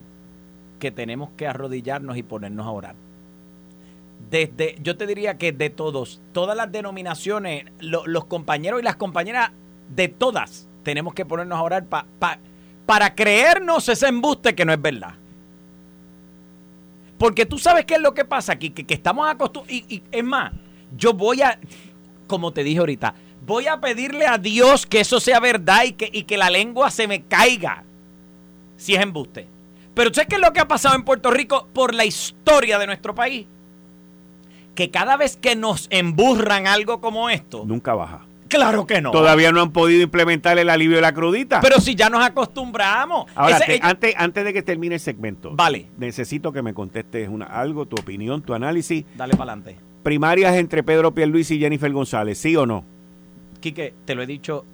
que 0.84 0.92
tenemos 0.92 1.30
que 1.38 1.48
arrodillarnos 1.48 2.18
y 2.18 2.24
ponernos 2.24 2.68
a 2.68 2.72
orar. 2.72 2.96
Desde, 4.30 4.76
yo 4.82 4.98
te 4.98 5.08
diría 5.08 5.38
que 5.38 5.54
de 5.54 5.70
todos, 5.70 6.20
todas 6.34 6.58
las 6.58 6.74
denominaciones, 6.74 7.64
los 7.80 8.26
compañeros 8.26 8.82
y 8.82 8.84
las 8.84 8.98
compañeras 8.98 9.52
de 9.96 10.10
todas, 10.10 10.68
tenemos 10.84 11.14
que 11.14 11.24
ponernos 11.24 11.58
a 11.58 11.62
orar 11.62 11.86
para 12.86 13.16
creernos 13.16 13.88
ese 13.88 14.10
embuste 14.10 14.56
que 14.56 14.66
no 14.66 14.74
es 14.74 14.82
verdad. 14.82 15.14
Porque 17.18 17.46
tú 17.46 17.58
sabes 17.58 17.86
qué 17.86 17.94
es 17.94 18.02
lo 18.02 18.14
que 18.14 18.26
pasa 18.26 18.52
aquí, 18.52 18.72
que, 18.72 18.94
estamos 18.94 19.30
acostumbrados, 19.30 19.72
y, 19.90 20.04
es 20.12 20.24
más, 20.26 20.52
yo 20.98 21.14
voy 21.14 21.44
a, 21.44 21.58
como 22.28 22.52
te 22.52 22.66
dije 22.66 22.80
ahorita, 22.80 23.16
voy 23.46 23.68
a 23.68 23.80
pedirle 23.80 24.28
a 24.28 24.38
Dios 24.38 24.86
que 24.86 25.00
eso 25.00 25.22
sea 25.22 25.40
verdad 25.40 25.86
y 25.86 25.94
que, 25.94 26.10
y 26.12 26.24
que 26.24 26.36
la 26.36 26.50
lengua 26.50 26.92
se 26.92 27.08
me 27.08 27.22
caiga 27.22 27.86
si 28.76 28.96
es 28.96 29.02
embuste. 29.02 29.53
Pero 29.94 30.14
¿sabes 30.14 30.28
qué 30.28 30.36
es 30.36 30.42
lo 30.42 30.54
que 30.54 30.60
ha 30.60 30.68
pasado 30.68 30.96
en 30.96 31.04
Puerto 31.04 31.32
Rico 31.32 31.68
por 31.74 31.94
la 31.94 32.06
historia 32.06 32.80
de 32.80 32.88
nuestro 32.88 33.14
país? 33.14 33.46
Que 34.76 34.90
cada 34.90 35.18
vez 35.18 35.38
que 35.38 35.56
nos 35.56 35.88
emburran 35.92 36.66
algo 36.68 37.00
como 37.00 37.30
esto... 37.30 37.64
Nunca 37.66 37.94
baja. 37.94 38.26
Claro 38.48 38.86
que 38.86 39.02
no. 39.02 39.12
Todavía 39.12 39.52
no 39.52 39.62
han 39.62 39.72
podido 39.72 40.04
implementar 40.04 40.60
el 40.60 40.70
alivio 40.70 40.98
de 40.98 41.02
la 41.02 41.14
crudita. 41.14 41.60
Pero 41.60 41.80
si 41.80 41.96
ya 41.96 42.10
nos 42.10 42.24
acostumbramos. 42.24 43.26
Ahora, 43.36 43.60
antes, 43.82 44.14
antes 44.16 44.46
de 44.46 44.54
que 44.54 44.62
termine 44.62 44.96
el 44.96 45.02
segmento, 45.02 45.52
vale. 45.56 45.88
necesito 45.98 46.52
que 46.52 46.62
me 46.62 46.74
contestes 46.74 47.30
una, 47.30 47.46
algo, 47.46 47.88
tu 47.88 47.96
opinión, 47.96 48.44
tu 48.44 48.54
análisis. 48.54 49.06
Dale 49.16 49.36
para 49.36 49.54
adelante. 49.54 49.78
Primarias 50.04 50.56
entre 50.56 50.84
Pedro 50.84 51.14
Pierluis 51.16 51.50
y 51.50 51.60
Jennifer 51.60 51.92
González, 51.92 52.38
¿sí 52.38 52.56
o 52.56 52.66
no? 52.66 52.84
Quique, 53.60 53.94
te 54.06 54.14
lo 54.14 54.22
he 54.22 54.28
dicho 54.28 54.66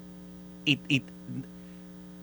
y, 0.66 0.80
y 0.90 1.04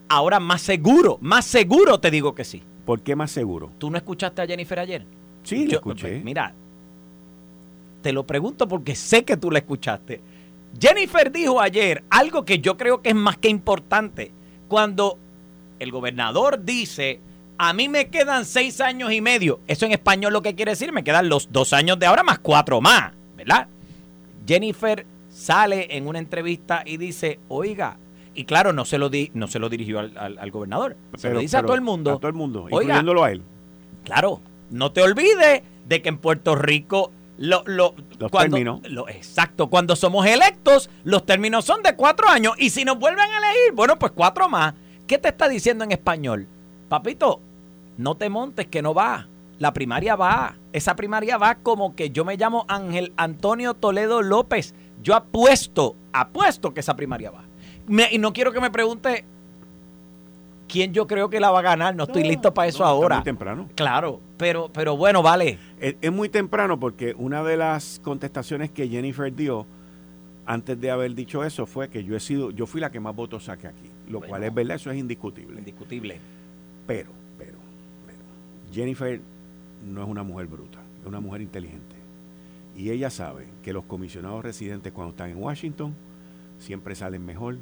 ahora 0.08 0.40
más 0.40 0.60
seguro, 0.62 1.18
más 1.20 1.44
seguro 1.46 2.00
te 2.00 2.10
digo 2.10 2.34
que 2.34 2.44
sí. 2.44 2.62
¿Por 2.86 3.02
qué 3.02 3.16
más 3.16 3.32
seguro? 3.32 3.72
¿Tú 3.78 3.90
no 3.90 3.98
escuchaste 3.98 4.40
a 4.40 4.46
Jennifer 4.46 4.78
ayer? 4.78 5.04
Sí, 5.42 5.66
lo 5.66 5.74
escuché. 5.74 6.08
Pues, 6.08 6.24
mira, 6.24 6.54
te 8.00 8.12
lo 8.12 8.24
pregunto 8.24 8.68
porque 8.68 8.94
sé 8.94 9.24
que 9.24 9.36
tú 9.36 9.50
la 9.50 9.58
escuchaste. 9.58 10.20
Jennifer 10.80 11.30
dijo 11.32 11.60
ayer 11.60 12.04
algo 12.08 12.44
que 12.44 12.60
yo 12.60 12.76
creo 12.76 13.02
que 13.02 13.10
es 13.10 13.14
más 13.14 13.38
que 13.38 13.48
importante. 13.48 14.30
Cuando 14.68 15.18
el 15.80 15.90
gobernador 15.90 16.64
dice, 16.64 17.20
a 17.58 17.72
mí 17.72 17.88
me 17.88 18.08
quedan 18.08 18.44
seis 18.44 18.80
años 18.80 19.12
y 19.12 19.20
medio, 19.20 19.60
eso 19.66 19.84
en 19.86 19.92
español 19.92 20.32
lo 20.32 20.42
que 20.42 20.54
quiere 20.54 20.72
decir, 20.72 20.92
me 20.92 21.04
quedan 21.04 21.28
los 21.28 21.50
dos 21.50 21.72
años 21.72 21.98
de 21.98 22.06
ahora 22.06 22.22
más 22.22 22.38
cuatro 22.38 22.80
más, 22.80 23.12
¿verdad? 23.36 23.66
Jennifer 24.46 25.04
sale 25.28 25.88
en 25.96 26.06
una 26.06 26.20
entrevista 26.20 26.82
y 26.86 26.98
dice, 26.98 27.40
oiga, 27.48 27.98
y 28.36 28.44
claro, 28.44 28.72
no 28.72 28.84
se 28.84 28.98
lo, 28.98 29.08
di, 29.08 29.30
no 29.34 29.48
se 29.48 29.58
lo 29.58 29.68
dirigió 29.68 29.98
al, 29.98 30.50
gobernador, 30.50 30.96
se 31.16 31.30
lo 31.32 31.40
dice 31.40 31.56
a 31.56 31.62
todo 31.62 31.74
el 31.74 31.80
mundo. 31.80 32.12
A 32.12 32.16
todo 32.18 32.28
el 32.28 32.34
mundo, 32.34 32.66
incluyéndolo 32.70 33.24
a 33.24 33.32
él. 33.32 33.42
Claro, 34.04 34.40
no 34.70 34.92
te 34.92 35.02
olvides 35.02 35.62
de 35.88 36.02
que 36.02 36.08
en 36.10 36.18
Puerto 36.18 36.54
Rico 36.54 37.10
lo, 37.38 37.62
lo, 37.64 37.94
los 38.18 38.30
términos. 38.30 38.80
exacto, 39.08 39.68
cuando 39.68 39.96
somos 39.96 40.26
electos, 40.26 40.90
los 41.04 41.24
términos 41.24 41.64
son 41.64 41.82
de 41.82 41.96
cuatro 41.96 42.28
años. 42.28 42.54
Y 42.58 42.70
si 42.70 42.84
nos 42.84 42.98
vuelven 42.98 43.24
a 43.24 43.38
elegir, 43.38 43.72
bueno, 43.74 43.98
pues 43.98 44.12
cuatro 44.12 44.48
más. 44.48 44.74
¿Qué 45.06 45.16
te 45.18 45.28
está 45.28 45.48
diciendo 45.48 45.84
en 45.84 45.92
español? 45.92 46.46
Papito, 46.88 47.40
no 47.96 48.16
te 48.16 48.28
montes 48.28 48.66
que 48.66 48.82
no 48.82 48.92
va. 48.92 49.28
La 49.58 49.72
primaria 49.72 50.14
va. 50.14 50.56
Esa 50.74 50.94
primaria 50.94 51.38
va 51.38 51.54
como 51.56 51.96
que 51.96 52.10
yo 52.10 52.24
me 52.26 52.36
llamo 52.36 52.66
Ángel 52.68 53.14
Antonio 53.16 53.72
Toledo 53.74 54.20
López. 54.20 54.74
Yo 55.02 55.14
apuesto, 55.14 55.96
apuesto 56.12 56.74
que 56.74 56.80
esa 56.80 56.96
primaria 56.96 57.30
va 57.30 57.45
y 57.88 58.18
no 58.18 58.32
quiero 58.32 58.52
que 58.52 58.60
me 58.60 58.70
pregunte 58.70 59.24
quién 60.68 60.92
yo 60.92 61.06
creo 61.06 61.30
que 61.30 61.40
la 61.40 61.50
va 61.50 61.60
a 61.60 61.62
ganar. 61.62 61.94
No, 61.94 62.04
estoy 62.04 62.22
listo 62.22 62.52
para 62.52 62.68
eso 62.68 62.84
ahora. 62.84 63.16
Es 63.16 63.20
muy 63.20 63.24
temprano. 63.24 63.68
Claro, 63.74 64.20
pero, 64.36 64.70
pero 64.72 64.96
bueno, 64.96 65.22
vale. 65.22 65.58
Es, 65.80 66.12
muy 66.12 66.28
temprano 66.28 66.78
porque 66.78 67.14
una 67.16 67.42
de 67.42 67.56
las 67.56 68.00
contestaciones 68.02 68.70
que 68.70 68.88
Jennifer 68.88 69.34
dio 69.34 69.66
antes 70.44 70.80
de 70.80 70.90
haber 70.90 71.14
dicho 71.14 71.44
eso 71.44 71.66
fue 71.66 71.88
que 71.88 72.04
yo 72.04 72.16
he 72.16 72.20
sido, 72.20 72.50
yo 72.50 72.66
fui 72.66 72.80
la 72.80 72.90
que 72.90 73.00
más 73.00 73.14
votos 73.14 73.44
saqué 73.44 73.66
aquí. 73.66 73.90
Lo 74.08 74.20
cual 74.20 74.44
es 74.44 74.54
verdad, 74.54 74.76
eso 74.76 74.90
es 74.90 74.98
indiscutible. 74.98 75.58
Indiscutible. 75.58 76.20
Pero, 76.86 77.10
pero, 77.36 77.58
pero, 78.06 78.18
Jennifer 78.72 79.20
no 79.84 80.02
es 80.02 80.08
una 80.08 80.22
mujer 80.22 80.46
bruta, 80.46 80.78
es 81.00 81.06
una 81.06 81.20
mujer 81.20 81.40
inteligente. 81.40 81.96
Y 82.76 82.90
ella 82.90 83.10
sabe 83.10 83.48
que 83.62 83.72
los 83.72 83.84
comisionados 83.84 84.44
residentes 84.44 84.92
cuando 84.92 85.10
están 85.10 85.30
en 85.30 85.38
Washington 85.38 85.94
siempre 86.58 86.94
salen 86.94 87.24
mejor 87.24 87.56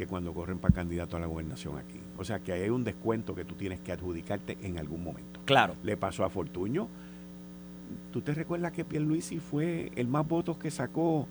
que 0.00 0.06
cuando 0.06 0.32
corren 0.32 0.58
para 0.58 0.72
candidato 0.72 1.18
a 1.18 1.20
la 1.20 1.26
gobernación 1.26 1.76
aquí. 1.76 2.00
O 2.16 2.24
sea 2.24 2.38
que 2.38 2.54
hay 2.54 2.70
un 2.70 2.84
descuento 2.84 3.34
que 3.34 3.44
tú 3.44 3.54
tienes 3.54 3.80
que 3.80 3.92
adjudicarte 3.92 4.56
en 4.62 4.78
algún 4.78 5.04
momento. 5.04 5.40
Claro. 5.44 5.76
Le 5.82 5.98
pasó 5.98 6.24
a 6.24 6.30
Fortuño. 6.30 6.88
¿Tú 8.10 8.22
te 8.22 8.32
recuerdas 8.32 8.72
que 8.72 8.86
Pierluisi 8.86 9.40
fue 9.40 9.92
el 9.96 10.08
más 10.08 10.26
votos 10.26 10.56
que 10.56 10.70
sacó 10.70 11.28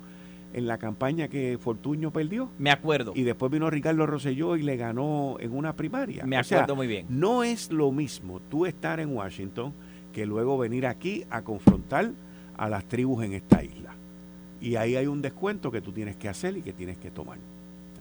en 0.53 0.67
la 0.67 0.77
campaña 0.77 1.29
que 1.29 1.57
Fortuño 1.59 2.11
perdió? 2.11 2.51
Me 2.59 2.69
acuerdo. 2.69 3.13
Y 3.15 3.23
después 3.23 3.51
vino 3.51 3.71
Ricardo 3.71 4.05
Rosselló 4.05 4.55
y 4.55 4.61
le 4.61 4.77
ganó 4.77 5.37
en 5.39 5.51
una 5.51 5.75
primaria. 5.75 6.23
Me 6.27 6.37
acuerdo 6.37 6.75
muy 6.75 6.85
bien. 6.85 7.07
No 7.09 7.43
es 7.43 7.71
lo 7.71 7.91
mismo 7.91 8.39
tú 8.51 8.67
estar 8.67 8.99
en 8.99 9.15
Washington 9.15 9.73
que 10.13 10.27
luego 10.27 10.59
venir 10.59 10.85
aquí 10.85 11.25
a 11.31 11.41
confrontar 11.41 12.11
a 12.55 12.69
las 12.69 12.85
tribus 12.85 13.25
en 13.25 13.33
esta 13.33 13.63
isla. 13.63 13.95
Y 14.61 14.75
ahí 14.75 14.95
hay 14.95 15.07
un 15.07 15.23
descuento 15.23 15.71
que 15.71 15.81
tú 15.81 15.91
tienes 15.91 16.17
que 16.17 16.29
hacer 16.29 16.55
y 16.55 16.61
que 16.61 16.71
tienes 16.71 16.99
que 16.99 17.09
tomar. 17.09 17.39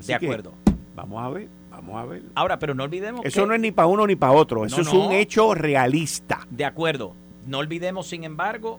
De 0.06 0.14
acuerdo. 0.14 0.54
Vamos 0.94 1.22
a 1.22 1.28
ver, 1.28 1.48
vamos 1.70 1.96
a 1.96 2.04
ver. 2.04 2.22
Ahora, 2.34 2.58
pero 2.58 2.74
no 2.74 2.84
olvidemos 2.84 3.24
Eso 3.24 3.46
no 3.46 3.54
es 3.54 3.60
ni 3.60 3.70
para 3.70 3.86
uno 3.86 4.06
ni 4.06 4.16
para 4.16 4.32
otro, 4.32 4.64
eso 4.64 4.80
es 4.80 4.92
un 4.92 5.12
hecho 5.12 5.54
realista. 5.54 6.46
De 6.50 6.64
acuerdo. 6.64 7.14
No 7.46 7.58
olvidemos, 7.58 8.06
sin 8.06 8.24
embargo, 8.24 8.78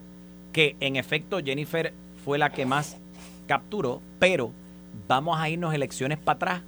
que 0.52 0.76
en 0.80 0.96
efecto 0.96 1.40
Jennifer 1.44 1.94
fue 2.24 2.38
la 2.38 2.52
que 2.52 2.66
más 2.66 2.98
capturó, 3.48 4.02
pero 4.20 4.52
vamos 5.08 5.40
a 5.40 5.50
irnos 5.50 5.74
elecciones 5.74 6.20
para 6.20 6.36
atrás. 6.36 6.62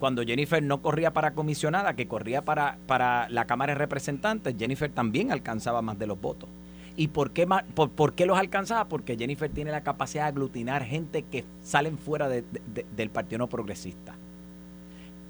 Cuando 0.00 0.22
Jennifer 0.22 0.62
no 0.62 0.82
corría 0.82 1.12
para 1.12 1.34
comisionada, 1.34 1.94
que 1.94 2.08
corría 2.08 2.42
para, 2.42 2.78
para 2.86 3.28
la 3.28 3.44
Cámara 3.44 3.72
de 3.74 3.78
Representantes, 3.78 4.56
Jennifer 4.58 4.90
también 4.90 5.30
alcanzaba 5.30 5.82
más 5.82 5.98
de 5.98 6.06
los 6.06 6.20
votos. 6.20 6.48
¿Y 6.96 7.08
por 7.08 7.32
qué, 7.32 7.46
por, 7.74 8.12
qué 8.14 8.24
los 8.24 8.38
alcanzaba? 8.38 8.88
Porque 8.88 9.16
Jennifer 9.16 9.50
tiene 9.50 9.72
la 9.72 9.82
capacidad 9.82 10.24
de 10.24 10.28
aglutinar 10.28 10.84
gente 10.84 11.22
que 11.22 11.44
salen 11.62 11.98
fuera 11.98 12.28
del 12.28 13.10
Partido 13.10 13.38
No 13.38 13.48
Progresista. 13.48 14.14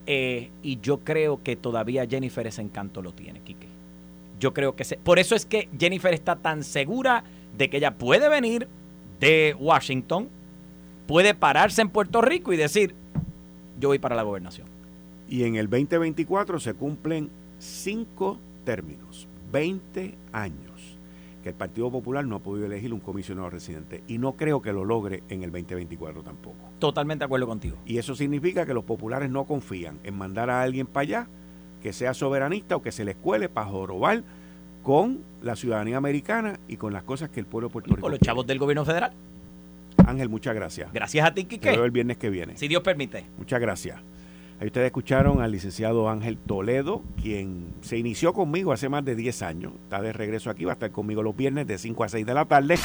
Eh, 0.07 0.51
y 0.63 0.79
yo 0.81 0.99
creo 0.99 1.43
que 1.43 1.57
todavía 1.57 2.07
Jennifer 2.07 2.47
ese 2.47 2.61
encanto 2.61 3.01
lo 3.01 3.13
tiene, 3.13 3.41
Quique. 3.41 3.67
Yo 4.39 4.53
creo 4.53 4.77
que 4.77 4.85
por 5.03 5.19
eso 5.19 5.35
es 5.35 5.47
que 5.47 5.71
Jennifer 5.79 6.13
está 6.13 6.37
tan 6.37 6.65
segura 6.65 7.25
de 7.57 7.71
que 7.71 7.79
ella 7.79 7.95
puede 7.95 8.29
venir 8.29 8.69
de 9.19 9.57
Washington, 9.59 10.29
puede 11.07 11.35
pararse 11.35 11.81
en 11.81 11.89
Puerto 11.89 12.21
Rico 12.21 12.53
y 12.53 12.59
decir, 12.59 12.95
yo 13.81 13.89
voy 13.89 13.99
para 13.99 14.17
la 14.17 14.23
gobernación. 14.23 14.67
Y 15.31 15.45
en 15.45 15.57
el 15.57 15.71
2024 15.71 16.61
se 16.61 16.75
cumplen 16.75 17.31
cinco 17.59 18.39
términos, 18.67 19.27
20 19.51 20.15
años 20.33 20.74
que 21.45 21.51
el 21.51 21.55
Partido 21.55 21.91
Popular 21.91 22.25
no 22.27 22.37
ha 22.37 22.39
podido 22.39 22.65
elegir 22.65 22.95
un 22.95 23.01
comisionado 23.01 23.51
residente 23.51 24.03
y 24.09 24.17
no 24.17 24.33
creo 24.33 24.63
que 24.63 24.73
lo 24.73 24.87
logre 24.87 25.23
en 25.29 25.43
el 25.43 25.53
2024 25.53 26.23
tampoco. 26.23 26.57
Totalmente 26.79 27.21
de 27.21 27.27
acuerdo 27.27 27.47
contigo. 27.47 27.77
Y 27.85 27.99
eso 27.99 28.17
significa 28.17 28.65
que 28.65 28.73
los 28.73 28.85
populares 28.85 29.29
no 29.29 29.45
confían 29.45 30.01
en 30.05 30.17
mandar 30.17 30.49
a 30.49 30.63
alguien 30.63 30.87
para 30.87 31.03
allá 31.03 31.29
que 31.83 31.93
sea 31.93 32.15
soberanista 32.15 32.77
o 32.77 32.83
que 32.83 32.91
se 32.91 33.05
les 33.05 33.15
cuele 33.15 33.51
para 33.51 33.67
jorobar 33.67 34.25
con 34.83 35.23
la 35.43 35.55
ciudadanía 35.55 35.99
americana 35.99 36.59
y 36.67 36.79
con 36.79 36.95
las 36.95 37.03
cosas 37.03 37.29
que 37.29 37.41
el 37.41 37.47
pueblo 37.47 37.69
de 37.69 37.73
Puerto 37.75 37.91
Rico. 37.91 38.01
Con 38.01 38.13
los 38.13 38.21
chavos 38.21 38.47
del 38.47 38.59
gobierno 38.59 38.87
federal. 38.87 39.13
Ángel, 40.07 40.31
muchas 40.31 40.55
gracias. 40.55 40.91
Gracias 40.95 41.27
a 41.27 41.35
ti, 41.35 41.45
Quique. 41.45 41.71
Te 41.71 41.77
veo 41.77 41.85
el 41.85 41.91
viernes 41.91 42.17
que 42.17 42.31
viene. 42.31 42.57
Si 42.57 42.69
Dios 42.69 42.83
permite. 42.83 43.27
Muchas 43.37 43.61
gracias. 43.61 44.01
Ahí 44.65 44.69
ustedes 44.69 44.87
escucharon 44.87 45.43
al 45.43 45.53
licenciado 45.53 46.09
Ángel 46.09 46.39
Toledo, 46.39 47.03
quien 47.21 47.75
se 47.83 47.99
inició 47.99 48.33
conmigo 48.33 48.73
hace 48.73 48.89
más 48.89 49.05
de 49.05 49.15
10 49.15 49.43
años. 49.43 49.73
Está 49.83 50.01
de 50.01 50.11
regreso 50.11 50.49
aquí, 50.49 50.65
va 50.65 50.73
a 50.73 50.73
estar 50.73 50.91
conmigo 50.91 51.23
los 51.23 51.37
viernes 51.37 51.67
de 51.67 51.77
5 51.77 52.03
a 52.03 52.09
6 52.09 52.25
de 52.25 52.33
la 52.33 52.47
tarde. 52.47 52.79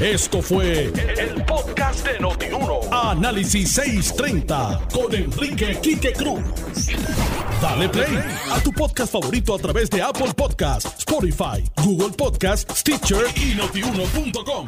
Esto 0.00 0.42
fue 0.42 0.86
el, 0.86 1.44
podcast 1.44 2.04
de 2.04 2.18
Notiuno. 2.18 2.80
Análisis 2.90 3.70
630 3.70 4.88
con 4.92 5.14
Enrique 5.14 5.78
Quique 5.80 6.12
Cruz. 6.14 6.42
Dale 7.62 7.88
play 7.88 8.18
a 8.50 8.60
tu 8.60 8.72
podcast 8.72 9.12
favorito 9.12 9.54
a 9.54 9.58
través 9.58 9.88
de 9.88 10.02
Apple 10.02 10.34
Podcasts, 10.36 10.98
Spotify, 10.98 11.62
Google 11.84 12.10
Podcasts, 12.10 12.80
Stitcher 12.80 13.26
y 13.36 13.54
notiuno.com. 13.54 14.66